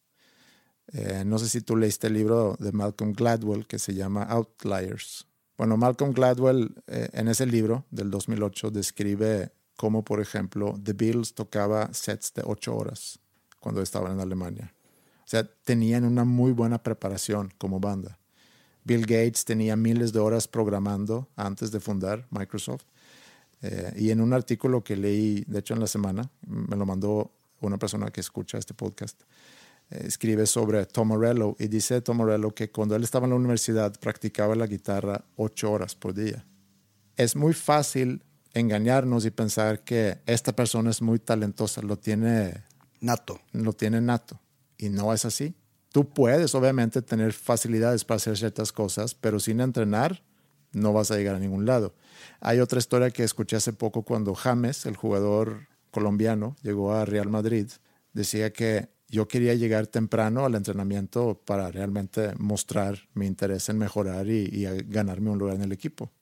Eh, 0.92 1.24
no 1.26 1.40
sé 1.40 1.48
si 1.48 1.60
tú 1.60 1.74
leíste 1.74 2.06
el 2.06 2.12
libro 2.12 2.56
de 2.60 2.70
Malcolm 2.70 3.14
Gladwell 3.14 3.66
que 3.66 3.80
se 3.80 3.92
llama 3.92 4.22
Outliers. 4.22 5.26
Bueno, 5.58 5.76
Malcolm 5.76 6.12
Gladwell 6.12 6.72
eh, 6.86 7.08
en 7.12 7.26
ese 7.26 7.46
libro 7.46 7.84
del 7.90 8.12
2008 8.12 8.70
describe 8.70 9.50
cómo, 9.76 10.04
por 10.04 10.20
ejemplo, 10.20 10.78
The 10.80 10.92
Beatles 10.92 11.34
tocaba 11.34 11.92
sets 11.92 12.32
de 12.34 12.42
ocho 12.44 12.76
horas 12.76 13.18
cuando 13.58 13.82
estaban 13.82 14.12
en 14.12 14.20
Alemania. 14.20 14.72
O 15.18 15.28
sea, 15.28 15.42
tenían 15.64 16.04
una 16.04 16.24
muy 16.24 16.52
buena 16.52 16.80
preparación 16.80 17.52
como 17.58 17.80
banda. 17.80 18.19
Bill 18.84 19.02
Gates 19.02 19.44
tenía 19.44 19.76
miles 19.76 20.12
de 20.12 20.18
horas 20.18 20.48
programando 20.48 21.28
antes 21.36 21.70
de 21.70 21.80
fundar 21.80 22.26
Microsoft. 22.30 22.84
Eh, 23.62 23.92
y 23.96 24.10
en 24.10 24.20
un 24.20 24.32
artículo 24.32 24.82
que 24.82 24.96
leí, 24.96 25.44
de 25.46 25.58
hecho 25.58 25.74
en 25.74 25.80
la 25.80 25.86
semana, 25.86 26.30
me 26.46 26.76
lo 26.76 26.86
mandó 26.86 27.30
una 27.60 27.76
persona 27.76 28.10
que 28.10 28.20
escucha 28.20 28.56
este 28.56 28.72
podcast, 28.72 29.20
eh, 29.90 30.04
escribe 30.06 30.46
sobre 30.46 30.86
Tom 30.86 31.08
Morello 31.08 31.56
y 31.58 31.68
dice 31.68 32.00
Tom 32.00 32.18
Morello 32.18 32.54
que 32.54 32.70
cuando 32.70 32.96
él 32.96 33.02
estaba 33.02 33.26
en 33.26 33.30
la 33.30 33.36
universidad 33.36 33.92
practicaba 34.00 34.54
la 34.54 34.66
guitarra 34.66 35.24
ocho 35.36 35.70
horas 35.70 35.94
por 35.94 36.14
día. 36.14 36.46
Es 37.16 37.36
muy 37.36 37.52
fácil 37.52 38.22
engañarnos 38.54 39.26
y 39.26 39.30
pensar 39.30 39.84
que 39.84 40.18
esta 40.26 40.52
persona 40.52 40.90
es 40.90 41.02
muy 41.02 41.18
talentosa, 41.18 41.82
lo 41.82 41.98
tiene 41.98 42.64
nato. 43.00 43.40
Lo 43.52 43.72
tiene 43.72 44.00
nato. 44.00 44.40
Y 44.78 44.88
no 44.88 45.12
es 45.12 45.24
así. 45.24 45.54
Tú 45.92 46.08
puedes, 46.08 46.54
obviamente, 46.54 47.02
tener 47.02 47.32
facilidades 47.32 48.04
para 48.04 48.16
hacer 48.16 48.36
ciertas 48.36 48.72
cosas, 48.72 49.14
pero 49.14 49.40
sin 49.40 49.60
entrenar 49.60 50.22
no 50.72 50.92
vas 50.92 51.10
a 51.10 51.16
llegar 51.16 51.34
a 51.34 51.40
ningún 51.40 51.66
lado. 51.66 51.94
Hay 52.40 52.60
otra 52.60 52.78
historia 52.78 53.10
que 53.10 53.24
escuché 53.24 53.56
hace 53.56 53.72
poco 53.72 54.02
cuando 54.02 54.34
James, 54.36 54.86
el 54.86 54.96
jugador 54.96 55.66
colombiano, 55.90 56.56
llegó 56.62 56.92
a 56.92 57.04
Real 57.04 57.28
Madrid. 57.28 57.68
Decía 58.12 58.52
que 58.52 58.88
yo 59.08 59.26
quería 59.26 59.54
llegar 59.54 59.88
temprano 59.88 60.44
al 60.44 60.54
entrenamiento 60.54 61.40
para 61.44 61.72
realmente 61.72 62.34
mostrar 62.38 63.08
mi 63.14 63.26
interés 63.26 63.68
en 63.68 63.78
mejorar 63.78 64.28
y, 64.28 64.64
ganarme 64.86 65.30
un 65.30 65.38
lugar 65.38 65.56
en 65.56 65.62
el 65.62 65.72
equipo. 65.72 66.12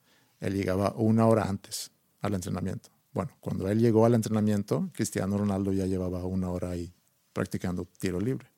Él 0.40 0.54
llegaba 0.54 0.94
una 0.96 1.26
hora 1.26 1.42
antes 1.42 1.90
al 2.22 2.32
entrenamiento. 2.32 2.88
Bueno, 3.12 3.32
cuando 3.40 3.68
él 3.68 3.80
llegó 3.80 4.06
al 4.06 4.14
entrenamiento, 4.14 4.88
Cristiano 4.94 5.36
Ronaldo 5.36 5.74
ya 5.74 5.84
llevaba 5.84 6.24
una 6.24 6.48
hora 6.48 6.70
ahí 6.70 6.90
practicando 7.34 7.86
tiro 7.98 8.18
libre 8.18 8.48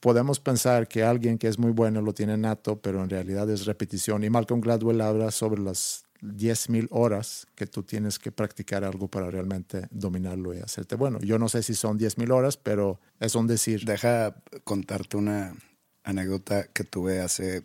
podemos 0.00 0.40
pensar 0.40 0.88
que 0.88 1.02
alguien 1.02 1.38
que 1.38 1.48
es 1.48 1.58
muy 1.58 1.72
bueno 1.72 2.00
lo 2.00 2.14
tiene 2.14 2.36
nato, 2.36 2.80
pero 2.80 3.02
en 3.02 3.10
realidad 3.10 3.48
es 3.50 3.66
repetición. 3.66 4.24
Y 4.24 4.30
Malcolm 4.30 4.60
Gladwell 4.60 5.00
habla 5.02 5.30
sobre 5.30 5.60
las 5.60 6.04
10.000 6.22 6.88
horas 6.90 7.46
que 7.54 7.66
tú 7.66 7.82
tienes 7.82 8.18
que 8.18 8.32
practicar 8.32 8.84
algo 8.84 9.08
para 9.08 9.30
realmente 9.30 9.86
dominarlo 9.90 10.54
y 10.54 10.58
hacerte 10.58 10.96
bueno. 10.96 11.18
Yo 11.20 11.38
no 11.38 11.48
sé 11.48 11.62
si 11.62 11.74
son 11.74 11.98
10.000 11.98 12.30
horas, 12.32 12.56
pero 12.56 12.98
es 13.20 13.34
un 13.34 13.46
decir. 13.46 13.84
Deja 13.84 14.34
contarte 14.64 15.16
una 15.16 15.54
anécdota 16.02 16.66
que 16.66 16.84
tuve 16.84 17.20
hace 17.20 17.64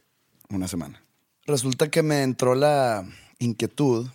una 0.49 0.67
semana. 0.67 1.01
Resulta 1.45 1.89
que 1.89 2.03
me 2.03 2.23
entró 2.23 2.55
la 2.55 3.07
inquietud. 3.39 4.07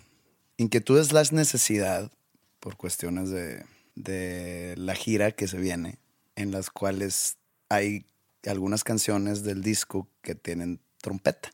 Inquietud 0.57 0.99
es 0.99 1.11
la 1.11 1.23
necesidad 1.31 2.11
por 2.59 2.77
cuestiones 2.77 3.29
de, 3.29 3.65
de 3.95 4.75
la 4.77 4.95
gira 4.95 5.31
que 5.31 5.47
se 5.47 5.57
viene, 5.57 5.97
en 6.35 6.51
las 6.51 6.69
cuales 6.69 7.37
hay 7.71 8.05
algunas 8.45 8.83
canciones 8.83 9.43
del 9.43 9.61
disco 9.61 10.07
que 10.21 10.35
tienen 10.35 10.81
trompeta. 11.01 11.51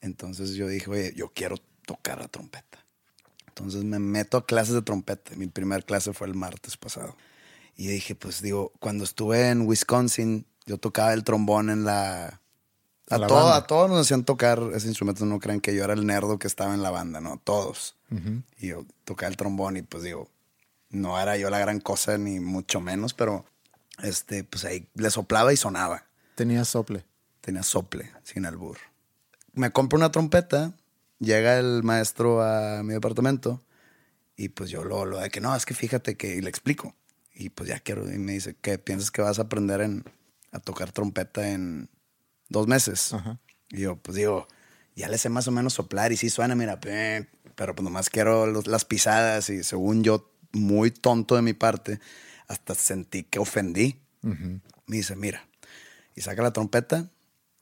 Entonces 0.00 0.54
yo 0.54 0.68
dije, 0.68 0.90
oye, 0.90 1.12
yo 1.14 1.32
quiero 1.34 1.56
tocar 1.86 2.18
la 2.18 2.28
trompeta. 2.28 2.84
Entonces 3.48 3.84
me 3.84 3.98
meto 3.98 4.36
a 4.36 4.46
clases 4.46 4.74
de 4.74 4.82
trompeta. 4.82 5.34
Mi 5.36 5.46
primer 5.46 5.84
clase 5.84 6.12
fue 6.12 6.26
el 6.26 6.34
martes 6.34 6.76
pasado. 6.76 7.16
Y 7.76 7.88
dije, 7.88 8.14
pues 8.14 8.40
digo, 8.40 8.72
cuando 8.80 9.04
estuve 9.04 9.50
en 9.50 9.66
Wisconsin, 9.66 10.46
yo 10.66 10.78
tocaba 10.78 11.12
el 11.12 11.24
trombón 11.24 11.70
en 11.70 11.84
la... 11.84 12.40
A, 13.08 13.66
todos 13.66 13.88
nos 13.88 14.00
hacían 14.00 14.24
tocar 14.24 14.60
ese 14.74 14.88
instrumento. 14.88 15.24
No 15.26 15.38
crean 15.40 15.60
que 15.60 15.74
yo 15.74 15.84
era 15.84 15.92
el 15.92 16.06
nerdo 16.06 16.38
que 16.38 16.48
estaba 16.48 16.74
en 16.74 16.82
la 16.82 16.90
banda, 16.90 17.20
¿no? 17.20 17.40
Todos. 17.42 17.96
Y 18.58 18.68
yo 18.68 18.84
tocaba 19.04 19.30
el 19.30 19.36
trombón 19.36 19.76
y 19.76 19.82
pues 19.82 20.02
digo, 20.02 20.28
no 20.90 21.20
era 21.20 21.36
yo 21.36 21.50
la 21.50 21.58
gran 21.58 21.80
cosa, 21.80 22.18
ni 22.18 22.40
mucho 22.40 22.80
menos, 22.80 23.14
pero 23.14 23.44
este, 24.02 24.44
pues 24.44 24.64
ahí 24.64 24.88
le 24.94 25.10
soplaba 25.10 25.52
y 25.52 25.56
sonaba. 25.56 26.06
Tenía 26.34 26.64
sople. 26.64 27.04
Tenía 27.40 27.62
sople, 27.62 28.12
sin 28.22 28.46
albur. 28.46 28.78
Me 29.52 29.70
compro 29.70 29.96
una 29.96 30.10
trompeta, 30.10 30.74
llega 31.18 31.58
el 31.58 31.82
maestro 31.82 32.42
a 32.42 32.82
mi 32.82 32.92
departamento 32.92 33.62
y 34.36 34.50
pues 34.50 34.70
yo 34.70 34.84
lo, 34.84 35.06
lo 35.06 35.18
de 35.18 35.30
que 35.30 35.40
no, 35.40 35.54
es 35.56 35.64
que 35.64 35.74
fíjate 35.74 36.16
que, 36.16 36.36
y 36.36 36.40
le 36.40 36.50
explico. 36.50 36.94
Y 37.32 37.50
pues 37.50 37.68
ya 37.68 37.80
quiero, 37.80 38.10
y 38.10 38.18
me 38.18 38.32
dice, 38.32 38.56
¿qué 38.60 38.78
piensas 38.78 39.10
que 39.10 39.22
vas 39.22 39.38
a 39.38 39.42
aprender 39.42 39.80
en, 39.80 40.04
a 40.52 40.60
tocar 40.60 40.92
trompeta 40.92 41.50
en 41.50 41.88
dos 42.48 42.66
meses? 42.66 43.14
Y 43.70 43.80
yo, 43.80 43.96
pues 43.96 44.16
digo, 44.16 44.48
ya 44.94 45.08
le 45.08 45.18
sé 45.18 45.28
más 45.28 45.46
o 45.46 45.52
menos 45.52 45.74
soplar 45.74 46.12
y 46.12 46.16
sí 46.16 46.30
suena, 46.30 46.54
mira, 46.54 46.80
pero 46.80 47.74
pues 47.74 47.84
nomás 47.84 48.08
quiero 48.10 48.46
las 48.46 48.84
pisadas 48.84 49.50
y 49.50 49.62
según 49.64 50.02
yo, 50.02 50.32
muy 50.52 50.90
tonto 50.90 51.36
de 51.36 51.42
mi 51.42 51.52
parte, 51.52 52.00
hasta 52.48 52.74
sentí 52.74 53.24
que 53.24 53.38
ofendí. 53.38 54.00
Me 54.22 54.96
dice, 54.96 55.16
mira, 55.16 55.48
y 56.14 56.20
saca 56.20 56.42
la 56.42 56.52
trompeta 56.52 57.10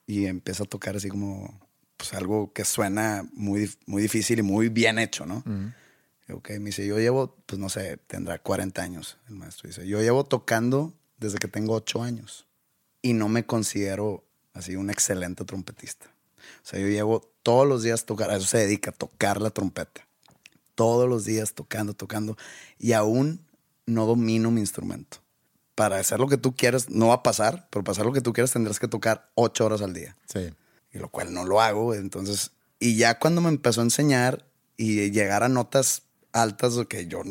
y 0.07 0.27
empieza 0.27 0.65
a 0.65 0.67
tocar 0.67 0.97
así 0.97 1.09
como 1.09 1.61
pues 1.97 2.15
algo 2.15 2.53
que 2.53 2.65
suena 2.65 3.29
muy, 3.33 3.71
muy 3.87 4.03
difícil 4.03 4.39
y 4.39 4.43
muy 4.43 4.69
bien 4.69 4.99
hecho, 4.99 5.27
¿no? 5.27 5.43
Ok, 6.31 6.51
me 6.53 6.67
dice, 6.67 6.87
yo 6.87 6.99
llevo, 6.99 7.37
pues 7.47 7.59
no 7.59 7.69
sé, 7.69 7.99
tendrá 8.07 8.39
40 8.39 8.83
años 8.83 9.19
el 9.29 9.35
maestro. 9.35 9.69
Dice, 9.69 9.87
yo 9.87 10.01
llevo 10.01 10.25
tocando 10.25 10.95
desde 11.19 11.39
que 11.39 11.49
tengo 11.49 11.75
8 11.75 12.03
años 12.03 12.47
y 13.03 13.13
no 13.13 13.29
me 13.29 13.45
considero 13.45 14.25
así 14.55 14.77
un 14.77 14.89
excelente 14.89 15.45
trompetista. 15.45 16.07
O 16.63 16.67
sea, 16.67 16.81
yo 16.81 16.89
llevo 16.89 17.21
todos 17.43 17.69
los 17.69 17.83
días 17.83 18.07
tocar, 18.07 18.31
a 18.31 18.37
eso 18.37 18.47
se 18.47 18.59
dedica, 18.59 18.91
a 18.91 18.95
tocar 18.95 19.41
la 19.41 19.51
trompeta. 19.51 20.07
Todos 20.75 21.09
los 21.09 21.25
días 21.25 21.55
tocando, 21.55 21.95
tocando 21.95 22.37
y 22.79 22.93
aún 22.93 23.44
no 23.87 24.07
domino 24.07 24.51
mi 24.51 24.61
instrumento. 24.61 25.19
Para 25.75 25.99
hacer 25.99 26.21
lo 26.21 26.29
que 26.29 26.37
tú 26.37 26.55
quieras, 26.55 26.89
no 26.89 27.09
va 27.09 27.15
a 27.15 27.23
pasar, 27.23 27.69
pero 27.71 27.83
para 27.83 27.93
hacer 27.93 28.07
lo 28.07 28.13
que 28.13 28.21
tú 28.21 28.33
quieras 28.33 28.53
tendrás 28.53 28.79
que 28.79 28.89
tocar 28.89 29.31
8 29.35 29.67
horas 29.67 29.83
al 29.83 29.93
día. 29.93 30.17
Sí. 30.33 30.53
Y 30.93 30.99
lo 30.99 31.09
cual 31.09 31.35
no 31.35 31.45
lo 31.45 31.61
hago, 31.61 31.95
entonces, 31.95 32.53
y 32.79 32.97
ya 32.97 33.19
cuando 33.19 33.41
me 33.41 33.49
empezó 33.49 33.81
a 33.81 33.85
enseñar 33.85 34.47
y 34.77 35.11
llegar 35.11 35.43
a 35.43 35.49
notas 35.49 36.03
altas 36.33 36.75
que 36.89 37.07
yo, 37.07 37.23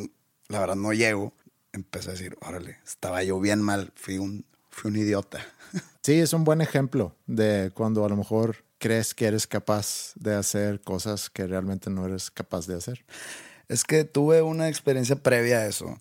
la 0.49 0.60
verdad, 0.60 0.76
no 0.76 0.91
llego, 0.91 1.34
empecé 1.72 2.10
a 2.10 2.14
decir, 2.14 2.38
órale, 2.41 2.78
estaba 2.86 3.24
yo 3.24 3.39
bien 3.39 3.62
mal, 3.62 3.91
fui 3.95 4.18
un, 4.18 4.45
fui 4.70 4.91
un 4.91 4.97
idiota. 4.97 5.39
Sí, 6.04 6.20
es 6.20 6.34
un 6.34 6.43
buen 6.43 6.60
ejemplo 6.60 7.16
de 7.28 7.72
cuando 7.74 8.04
a 8.04 8.10
lo 8.10 8.18
mejor 8.18 8.58
crees 8.78 9.14
que 9.14 9.26
eres 9.26 9.47
capaz 9.47 10.12
de 10.16 10.36
hacer 10.36 10.82
cosas 10.82 11.30
que 11.30 11.47
realmente 11.47 11.89
no 11.89 12.06
eres 12.06 12.30
capaz 12.30 12.68
de 12.68 12.76
hacer. 12.76 13.06
Es 13.70 13.86
que 13.86 14.04
tuve 14.04 14.41
una 14.41 14.68
experiencia 14.68 15.16
previa 15.16 15.60
a 15.60 15.66
eso, 15.68 15.97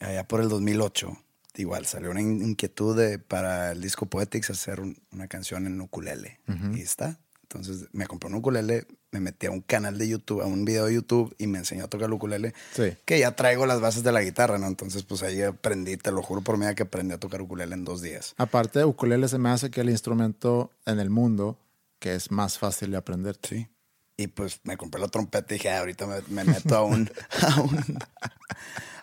allá 0.00 0.26
por 0.26 0.40
el 0.40 0.48
2008. 0.48 1.16
Igual 1.56 1.86
salió 1.86 2.10
una 2.10 2.20
inquietud 2.20 2.96
de, 2.96 3.18
para 3.18 3.72
el 3.72 3.80
disco 3.80 4.06
Poetics 4.06 4.50
hacer 4.50 4.80
una 4.80 5.26
canción 5.28 5.66
en 5.66 5.80
ukulele. 5.80 6.40
Y 6.74 6.80
está. 6.80 7.18
Entonces 7.42 7.88
me 7.92 8.06
compré 8.06 8.28
un 8.28 8.34
ukulele, 8.34 8.86
me 9.12 9.20
metí 9.20 9.46
a 9.46 9.50
un 9.50 9.60
canal 9.60 9.96
de 9.96 10.08
YouTube, 10.08 10.42
a 10.42 10.46
un 10.46 10.64
video 10.64 10.86
de 10.86 10.94
YouTube 10.94 11.34
y 11.38 11.46
me 11.46 11.58
enseñó 11.58 11.84
a 11.84 11.88
tocar 11.88 12.08
el 12.08 12.12
ukulele. 12.12 12.52
Sí. 12.74 12.92
Que 13.04 13.20
ya 13.20 13.36
traigo 13.36 13.64
las 13.64 13.80
bases 13.80 14.02
de 14.02 14.12
la 14.12 14.22
guitarra, 14.22 14.58
¿no? 14.58 14.66
Entonces, 14.66 15.04
pues 15.04 15.22
ahí 15.22 15.40
aprendí, 15.40 15.96
te 15.96 16.10
lo 16.10 16.22
juro 16.22 16.42
por 16.42 16.58
mí, 16.58 16.66
que 16.74 16.82
aprendí 16.82 17.14
a 17.14 17.18
tocar 17.18 17.40
ukulele 17.40 17.74
en 17.74 17.84
dos 17.84 18.02
días. 18.02 18.34
Aparte, 18.36 18.84
ukulele 18.84 19.28
se 19.28 19.38
me 19.38 19.48
hace 19.48 19.70
que 19.70 19.80
el 19.80 19.90
instrumento 19.90 20.72
en 20.84 20.98
el 20.98 21.08
mundo 21.08 21.56
que 21.98 22.14
es 22.14 22.30
más 22.30 22.58
fácil 22.58 22.90
de 22.90 22.96
aprender. 22.98 23.38
Sí. 23.42 23.68
Y 24.16 24.28
pues 24.28 24.60
me 24.64 24.76
compré 24.76 25.00
la 25.00 25.08
trompeta 25.08 25.54
y 25.54 25.58
dije, 25.58 25.70
"Ah, 25.70 25.80
ahorita 25.80 26.06
me, 26.06 26.16
me 26.28 26.44
meto 26.44 26.74
a 26.76 26.82
un, 26.84 27.10
a 27.42 27.60
un, 27.60 27.98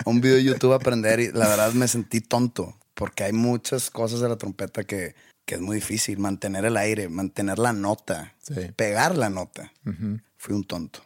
a 0.05 0.09
un 0.09 0.21
video 0.21 0.37
de 0.37 0.43
YouTube 0.43 0.73
a 0.73 0.77
aprender 0.77 1.19
y 1.19 1.31
la 1.31 1.47
verdad 1.47 1.73
me 1.73 1.87
sentí 1.87 2.19
tonto 2.21 2.77
porque 2.95 3.23
hay 3.23 3.33
muchas 3.33 3.89
cosas 3.91 4.21
de 4.21 4.29
la 4.29 4.37
trompeta 4.37 4.83
que, 4.83 5.15
que 5.45 5.55
es 5.55 5.61
muy 5.61 5.75
difícil. 5.77 6.17
Mantener 6.19 6.65
el 6.65 6.77
aire, 6.77 7.09
mantener 7.09 7.59
la 7.59 7.73
nota, 7.73 8.33
Sí. 8.39 8.71
pegar 8.75 9.15
la 9.17 9.29
nota. 9.29 9.71
Fui 10.37 10.55
un 10.55 10.63
tonto. 10.63 10.99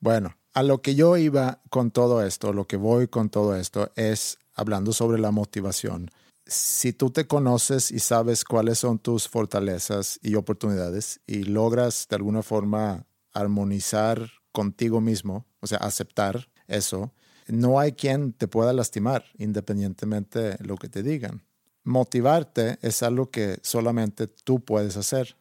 Bueno, 0.00 0.36
a 0.54 0.62
lo 0.62 0.82
que 0.82 0.94
yo 0.94 1.16
iba 1.16 1.60
con 1.70 1.90
todo 1.90 2.24
esto, 2.24 2.52
lo 2.52 2.66
que 2.66 2.76
voy 2.76 3.08
con 3.08 3.30
todo 3.30 3.56
esto 3.56 3.92
es 3.96 4.38
hablando 4.54 4.92
sobre 4.92 5.18
la 5.20 5.30
motivación. 5.30 6.10
Si 6.46 6.92
tú 6.92 7.10
te 7.10 7.26
conoces 7.26 7.90
y 7.90 7.98
sabes 8.00 8.44
cuáles 8.44 8.78
son 8.78 8.98
tus 8.98 9.28
fortalezas 9.28 10.18
y 10.22 10.34
oportunidades 10.34 11.20
y 11.26 11.44
logras 11.44 12.06
de 12.08 12.16
alguna 12.16 12.42
forma 12.42 13.04
armonizar 13.40 14.30
contigo 14.52 15.00
mismo, 15.00 15.46
o 15.60 15.66
sea, 15.66 15.78
aceptar 15.78 16.48
eso, 16.66 17.12
no 17.46 17.80
hay 17.80 17.92
quien 17.92 18.32
te 18.32 18.48
pueda 18.48 18.72
lastimar 18.72 19.24
independientemente 19.38 20.38
de 20.38 20.64
lo 20.64 20.76
que 20.76 20.88
te 20.88 21.02
digan. 21.02 21.42
Motivarte 21.84 22.78
es 22.82 23.02
algo 23.02 23.30
que 23.30 23.58
solamente 23.62 24.26
tú 24.26 24.60
puedes 24.60 24.96
hacer. 24.96 25.36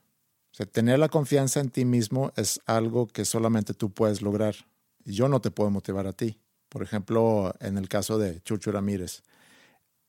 O 0.51 0.55
sea, 0.57 0.65
tener 0.65 0.99
la 0.99 1.09
confianza 1.09 1.59
en 1.59 1.69
ti 1.69 1.83
mismo 1.83 2.31
es 2.35 2.61
algo 2.65 3.07
que 3.07 3.25
solamente 3.25 3.73
tú 3.73 3.91
puedes 3.91 4.21
lograr. 4.21 4.55
Yo 5.03 5.27
no 5.27 5.41
te 5.41 5.51
puedo 5.51 5.69
motivar 5.69 6.07
a 6.07 6.13
ti. 6.13 6.39
Por 6.69 6.83
ejemplo, 6.83 7.53
en 7.59 7.77
el 7.77 7.89
caso 7.89 8.17
de 8.17 8.41
Chucho 8.41 8.71
Ramírez, 8.71 9.23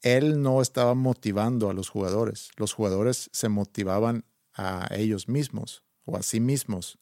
él 0.02 0.40
no 0.40 0.62
estaba 0.62 0.94
motivando 0.94 1.70
a 1.70 1.74
los 1.74 1.88
jugadores. 1.88 2.50
Los 2.56 2.72
jugadores 2.72 3.28
se 3.32 3.48
motivaban 3.48 4.24
a 4.54 4.88
ellos 4.94 5.28
mismos 5.28 5.82
o 6.04 6.16
a 6.16 6.22
sí 6.22 6.40
mismos, 6.40 6.98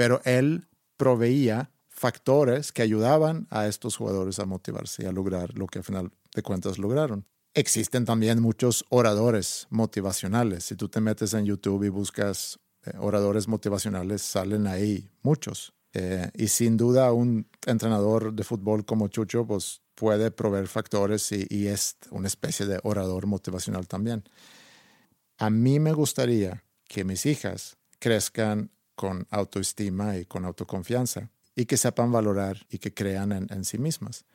pero 0.00 0.22
él 0.24 0.66
proveía 0.96 1.70
factores 1.90 2.72
que 2.72 2.80
ayudaban 2.80 3.46
a 3.50 3.66
estos 3.66 3.98
jugadores 3.98 4.38
a 4.38 4.46
motivarse 4.46 5.02
y 5.02 5.06
a 5.06 5.12
lograr 5.12 5.52
lo 5.58 5.66
que 5.66 5.80
al 5.80 5.84
final 5.84 6.10
de 6.34 6.42
cuentas 6.42 6.78
lograron. 6.78 7.26
Existen 7.52 8.06
también 8.06 8.40
muchos 8.40 8.86
oradores 8.88 9.66
motivacionales. 9.68 10.64
Si 10.64 10.74
tú 10.74 10.88
te 10.88 11.02
metes 11.02 11.34
en 11.34 11.44
YouTube 11.44 11.84
y 11.84 11.90
buscas 11.90 12.58
eh, 12.86 12.92
oradores 12.98 13.46
motivacionales, 13.46 14.22
salen 14.22 14.66
ahí 14.66 15.10
muchos. 15.20 15.74
Eh, 15.92 16.30
y 16.32 16.48
sin 16.48 16.78
duda 16.78 17.12
un 17.12 17.46
entrenador 17.66 18.32
de 18.32 18.42
fútbol 18.42 18.86
como 18.86 19.08
Chucho 19.08 19.46
pues, 19.46 19.82
puede 19.94 20.30
proveer 20.30 20.66
factores 20.66 21.30
y, 21.32 21.46
y 21.50 21.66
es 21.66 21.98
una 22.10 22.28
especie 22.28 22.64
de 22.64 22.80
orador 22.84 23.26
motivacional 23.26 23.86
también. 23.86 24.24
A 25.36 25.50
mí 25.50 25.78
me 25.78 25.92
gustaría 25.92 26.64
que 26.88 27.04
mis 27.04 27.26
hijas 27.26 27.76
crezcan 27.98 28.70
con 29.00 29.26
autoestima 29.30 30.18
y 30.18 30.26
con 30.26 30.44
autoconfianza 30.44 31.30
y 31.56 31.64
que 31.64 31.78
sepan 31.78 32.12
valorar 32.12 32.66
y 32.68 32.76
que 32.76 32.92
crean 32.92 33.32
en, 33.32 33.64
sí 33.64 33.78
mismas. 33.78 34.26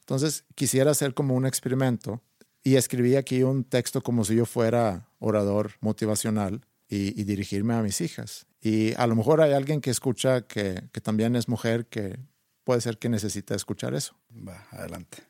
Entonces, 0.00 0.46
quisiera 0.54 0.92
hacer 0.92 1.12
como 1.12 1.34
un 1.34 1.44
experimento 1.44 2.22
y 2.64 2.76
escribí 2.76 3.16
aquí 3.16 3.42
un 3.42 3.62
texto 3.64 4.02
como 4.02 4.24
si 4.24 4.34
yo 4.36 4.46
fuera 4.46 5.10
orador 5.18 5.72
motivacional 5.80 6.64
y, 6.88 7.24
dirigirme 7.24 7.74
a 7.74 7.82
mis 7.82 8.00
hijas. 8.00 8.46
Y 8.62 8.94
a 8.94 9.06
lo 9.06 9.16
mejor 9.16 9.42
hay 9.42 9.52
alguien 9.52 9.82
que 9.82 9.90
escucha 9.90 10.46
que, 10.46 10.88
que 10.92 11.02
también 11.02 11.36
es 11.36 11.46
mujer 11.46 11.84
que 11.84 12.18
puede 12.64 12.80
ser 12.80 12.96
que 12.96 13.10
necesite 13.10 13.54
escuchar 13.54 13.92
eso. 13.92 14.16
Va, 14.30 14.66
adelante. 14.70 15.24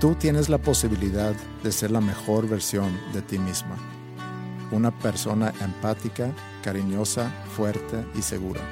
Tú 0.00 0.14
tienes 0.14 0.48
la 0.48 0.56
posibilidad 0.56 1.34
de 1.62 1.70
ser 1.70 1.90
la 1.90 2.00
mejor 2.00 2.48
versión 2.48 2.98
de 3.12 3.20
ti 3.20 3.38
misma. 3.38 3.76
Una 4.72 4.90
persona 4.98 5.52
empática, 5.60 6.32
cariñosa, 6.64 7.30
fuerte 7.54 8.06
y 8.14 8.22
segura. 8.22 8.62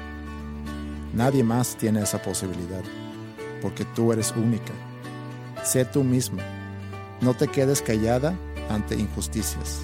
Nadie 1.13 1.43
más 1.43 1.75
tiene 1.75 2.01
esa 2.01 2.19
posibilidad, 2.19 2.81
porque 3.61 3.85
tú 3.85 4.11
eres 4.11 4.33
única. 4.35 4.73
Sé 5.63 5.85
tú 5.85 6.03
misma. 6.03 6.41
No 7.21 7.35
te 7.35 7.47
quedes 7.47 7.83
callada 7.83 8.33
ante 8.67 8.95
injusticias. 8.95 9.81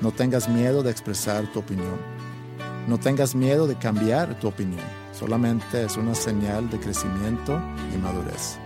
No 0.00 0.12
tengas 0.12 0.48
miedo 0.48 0.82
de 0.82 0.92
expresar 0.92 1.46
tu 1.52 1.58
opinión. 1.58 1.98
No 2.88 2.98
tengas 2.98 3.34
miedo 3.34 3.66
de 3.66 3.76
cambiar 3.76 4.40
tu 4.40 4.48
opinión. 4.48 4.86
Solamente 5.12 5.84
es 5.84 5.98
una 5.98 6.14
señal 6.14 6.70
de 6.70 6.80
crecimiento 6.80 7.60
y 7.94 7.98
madurez. 7.98 8.56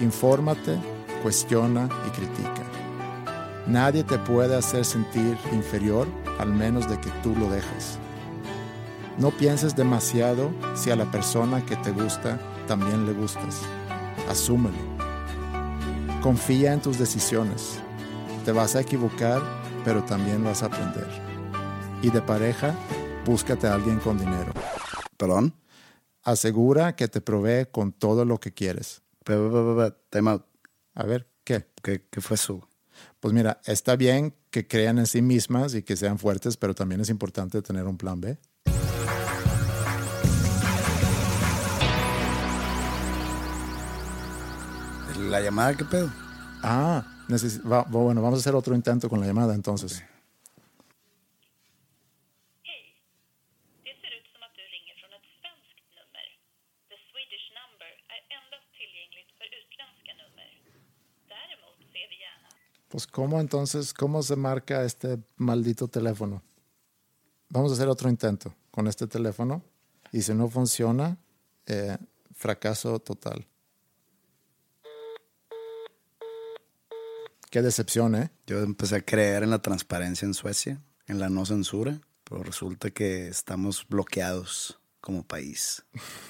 Infórmate, 0.00 0.80
cuestiona 1.24 1.88
y 2.06 2.10
critica. 2.10 2.62
Nadie 3.66 4.04
te 4.04 4.18
puede 4.18 4.54
hacer 4.54 4.84
sentir 4.84 5.38
inferior 5.52 6.06
al 6.38 6.52
menos 6.52 6.86
de 6.86 7.00
que 7.00 7.08
tú 7.22 7.34
lo 7.34 7.48
dejes. 7.48 7.98
No 9.16 9.30
pienses 9.30 9.74
demasiado 9.74 10.50
si 10.74 10.90
a 10.90 10.96
la 10.96 11.10
persona 11.10 11.64
que 11.64 11.76
te 11.76 11.92
gusta 11.92 12.38
también 12.68 13.06
le 13.06 13.14
gustas. 13.14 13.62
Asúmelo. 14.28 14.76
Confía 16.22 16.74
en 16.74 16.82
tus 16.82 16.98
decisiones. 16.98 17.78
Te 18.44 18.52
vas 18.52 18.76
a 18.76 18.82
equivocar, 18.82 19.40
pero 19.82 20.04
también 20.04 20.44
vas 20.44 20.62
a 20.62 20.66
aprender. 20.66 21.08
Y 22.02 22.10
de 22.10 22.20
pareja, 22.20 22.74
búscate 23.24 23.66
a 23.66 23.72
alguien 23.72 23.98
con 23.98 24.18
dinero. 24.18 24.52
¿Perdón? 25.16 25.54
Asegura 26.22 26.94
que 26.96 27.08
te 27.08 27.22
provee 27.22 27.64
con 27.72 27.92
todo 27.92 28.26
lo 28.26 28.38
que 28.38 28.52
quieres. 28.52 29.00
Pero, 29.24 29.50
pero, 29.50 29.74
pero, 29.74 29.96
time 30.10 30.30
out. 30.30 30.53
A 30.94 31.04
ver, 31.04 31.28
¿qué? 31.44 31.66
¿Qué, 31.82 32.06
qué 32.10 32.20
fue 32.20 32.36
eso? 32.36 32.68
Pues 33.20 33.34
mira, 33.34 33.60
está 33.66 33.96
bien 33.96 34.34
que 34.50 34.66
crean 34.66 34.98
en 34.98 35.06
sí 35.06 35.22
mismas 35.22 35.74
y 35.74 35.82
que 35.82 35.96
sean 35.96 36.18
fuertes, 36.18 36.56
pero 36.56 36.74
también 36.74 37.00
es 37.00 37.10
importante 37.10 37.60
tener 37.62 37.84
un 37.84 37.96
plan 37.98 38.20
B. 38.20 38.38
¿La 45.30 45.40
llamada 45.40 45.76
qué 45.76 45.84
pedo? 45.84 46.10
Ah, 46.62 47.04
va- 47.70 47.84
bueno, 47.88 48.20
vamos 48.22 48.38
a 48.38 48.40
hacer 48.40 48.54
otro 48.54 48.74
intento 48.74 49.08
con 49.08 49.20
la 49.20 49.26
llamada 49.26 49.54
entonces. 49.54 50.02
Hej! 52.64 52.94
Pues 62.94 63.08
cómo 63.08 63.40
entonces, 63.40 63.92
cómo 63.92 64.22
se 64.22 64.36
marca 64.36 64.84
este 64.84 65.18
maldito 65.36 65.88
teléfono. 65.88 66.44
vamos 67.48 67.72
a 67.72 67.74
hacer 67.74 67.88
otro 67.88 68.08
intento 68.08 68.54
con 68.70 68.86
este 68.86 69.08
teléfono 69.08 69.64
y 70.12 70.22
si 70.22 70.32
no 70.32 70.48
funciona, 70.48 71.18
eh, 71.66 71.98
fracaso 72.36 73.00
total. 73.00 73.48
Qué 77.50 77.62
decepción, 77.62 78.14
¿eh? 78.14 78.30
Yo 78.46 78.60
empecé 78.60 78.94
a 78.94 79.00
creer 79.00 79.42
en 79.42 79.50
la 79.50 79.60
transparencia 79.60 80.24
en 80.24 80.34
Suecia, 80.34 80.80
en 81.08 81.18
la 81.18 81.28
no 81.28 81.44
censura, 81.46 82.00
pero 82.22 82.44
resulta 82.44 82.92
que 82.92 83.26
estamos 83.26 83.88
bloqueados 83.88 84.78
como 85.04 85.22
país. 85.22 85.84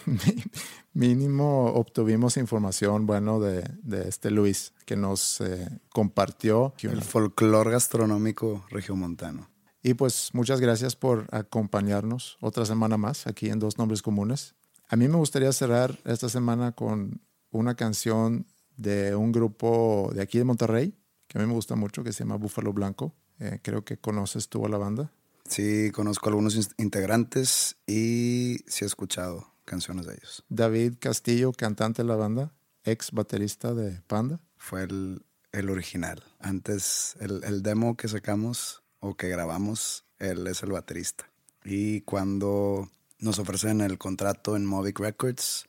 Mínimo 0.94 1.66
obtuvimos 1.66 2.36
información, 2.36 3.06
bueno, 3.06 3.38
de, 3.38 3.62
de 3.84 4.08
este 4.08 4.32
Luis, 4.32 4.72
que 4.84 4.96
nos 4.96 5.40
eh, 5.40 5.68
compartió. 5.90 6.74
El 6.82 7.02
folclore 7.02 7.70
gastronómico 7.70 8.66
regiomontano. 8.70 9.48
Y 9.80 9.94
pues 9.94 10.30
muchas 10.32 10.60
gracias 10.60 10.96
por 10.96 11.28
acompañarnos 11.30 12.36
otra 12.40 12.66
semana 12.66 12.96
más 12.96 13.28
aquí 13.28 13.48
en 13.48 13.60
Dos 13.60 13.78
Nombres 13.78 14.02
Comunes. 14.02 14.56
A 14.88 14.96
mí 14.96 15.06
me 15.06 15.18
gustaría 15.18 15.52
cerrar 15.52 15.96
esta 16.04 16.28
semana 16.28 16.72
con 16.72 17.20
una 17.52 17.76
canción 17.76 18.44
de 18.76 19.14
un 19.14 19.30
grupo 19.30 20.10
de 20.12 20.20
aquí 20.20 20.38
de 20.38 20.44
Monterrey, 20.44 20.94
que 21.28 21.38
a 21.38 21.40
mí 21.40 21.46
me 21.46 21.54
gusta 21.54 21.76
mucho, 21.76 22.02
que 22.02 22.12
se 22.12 22.24
llama 22.24 22.36
Búfalo 22.36 22.72
Blanco. 22.72 23.14
Eh, 23.38 23.60
creo 23.62 23.84
que 23.84 23.98
conoces 23.98 24.48
tú 24.48 24.66
a 24.66 24.68
la 24.68 24.78
banda. 24.78 25.12
Sí, 25.48 25.90
conozco 25.92 26.28
algunos 26.28 26.70
integrantes 26.78 27.76
y 27.86 28.58
sí 28.66 28.84
he 28.84 28.86
escuchado 28.86 29.46
canciones 29.64 30.06
de 30.06 30.14
ellos. 30.14 30.44
David 30.48 30.94
Castillo, 30.98 31.52
cantante 31.52 32.02
de 32.02 32.08
la 32.08 32.16
banda, 32.16 32.52
ex 32.84 33.12
baterista 33.12 33.74
de 33.74 34.00
Panda. 34.06 34.40
Fue 34.56 34.84
el, 34.84 35.22
el 35.52 35.70
original. 35.70 36.22
Antes, 36.40 37.16
el, 37.20 37.44
el, 37.44 37.62
demo 37.62 37.96
que 37.96 38.08
sacamos 38.08 38.82
o 39.00 39.16
que 39.16 39.28
grabamos, 39.28 40.04
él 40.18 40.46
es 40.46 40.62
el 40.62 40.72
baterista. 40.72 41.28
Y 41.64 42.00
cuando 42.02 42.90
nos 43.18 43.38
ofrecen 43.38 43.80
el 43.80 43.98
contrato 43.98 44.56
en 44.56 44.64
Movic 44.64 44.98
Records, 44.98 45.66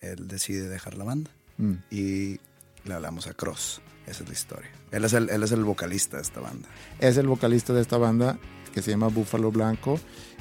él 0.00 0.28
decide 0.28 0.68
dejar 0.68 0.96
la 0.96 1.04
banda. 1.04 1.30
Mm. 1.58 1.74
Y 1.90 2.40
le 2.84 2.94
hablamos 2.94 3.26
a 3.26 3.34
Cross. 3.34 3.80
Esa 4.06 4.22
es 4.22 4.28
la 4.28 4.34
historia. 4.34 4.70
Él 4.90 5.04
es 5.04 5.12
el, 5.12 5.28
él 5.28 5.42
es 5.42 5.52
el 5.52 5.64
vocalista 5.64 6.16
de 6.16 6.22
esta 6.22 6.40
banda. 6.40 6.68
Es 6.98 7.16
el 7.18 7.26
vocalista 7.26 7.74
de 7.74 7.82
esta 7.82 7.98
banda 7.98 8.38
que 8.78 8.82
se 8.82 8.92
llama 8.92 9.08
Búfalo 9.08 9.50
Blanco. 9.50 9.98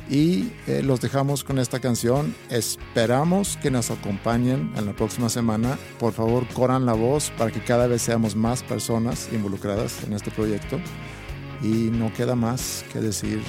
Y 0.09 0.51
eh, 0.67 0.81
los 0.83 1.01
dejamos 1.01 1.43
con 1.43 1.57
esta 1.57 1.79
canción. 1.79 2.35
Esperamos 2.49 3.57
que 3.57 3.71
nos 3.71 3.89
acompañen 3.89 4.71
en 4.75 4.85
la 4.85 4.93
próxima 4.93 5.27
semana. 5.27 5.77
Por 5.99 6.13
favor, 6.13 6.47
corran 6.53 6.85
la 6.85 6.93
voz 6.93 7.31
para 7.37 7.51
que 7.51 7.61
cada 7.61 7.87
vez 7.87 8.03
seamos 8.03 8.35
más 8.35 8.61
personas 8.63 9.27
involucradas 9.33 10.03
en 10.03 10.13
este 10.13 10.29
proyecto. 10.29 10.79
Y 11.63 11.89
no 11.91 12.13
queda 12.13 12.35
más 12.35 12.85
que 12.93 12.99
decir 12.99 13.41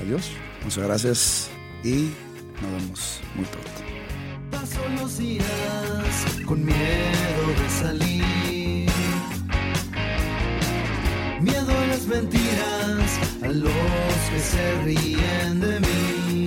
adiós. 0.00 0.30
Muchas 0.62 0.84
gracias 0.84 1.50
y 1.82 2.10
nos 2.62 2.82
vemos 2.82 3.20
muy 3.34 3.44
pronto. 3.46 3.70
Paso 4.52 4.80
los 5.00 5.18
días 5.18 5.46
con 6.46 6.64
miedo 6.64 7.46
de 7.60 7.68
salir. 7.80 8.90
Miedo 11.40 11.81
mentiras, 12.06 13.18
a 13.42 13.48
los 13.48 13.70
que 14.30 14.40
se 14.40 14.82
ríen 14.84 15.60
de 15.60 15.80
mí. 15.80 16.46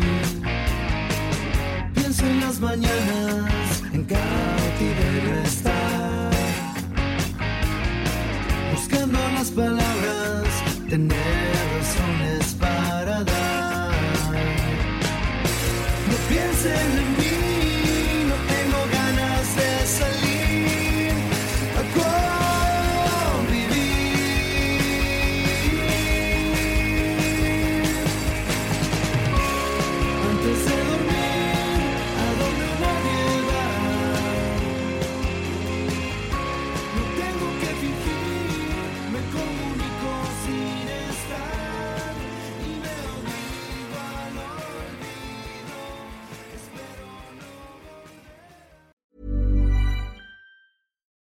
Pienso 1.93 2.25
en 2.25 2.41
las 2.41 2.59
mañanas, 2.59 3.83
en 3.93 4.03
cautiverio 4.03 5.35
estar. 5.43 6.31
Buscando 8.73 9.19
las 9.33 9.51
palabras, 9.51 10.47
tener 10.89 11.24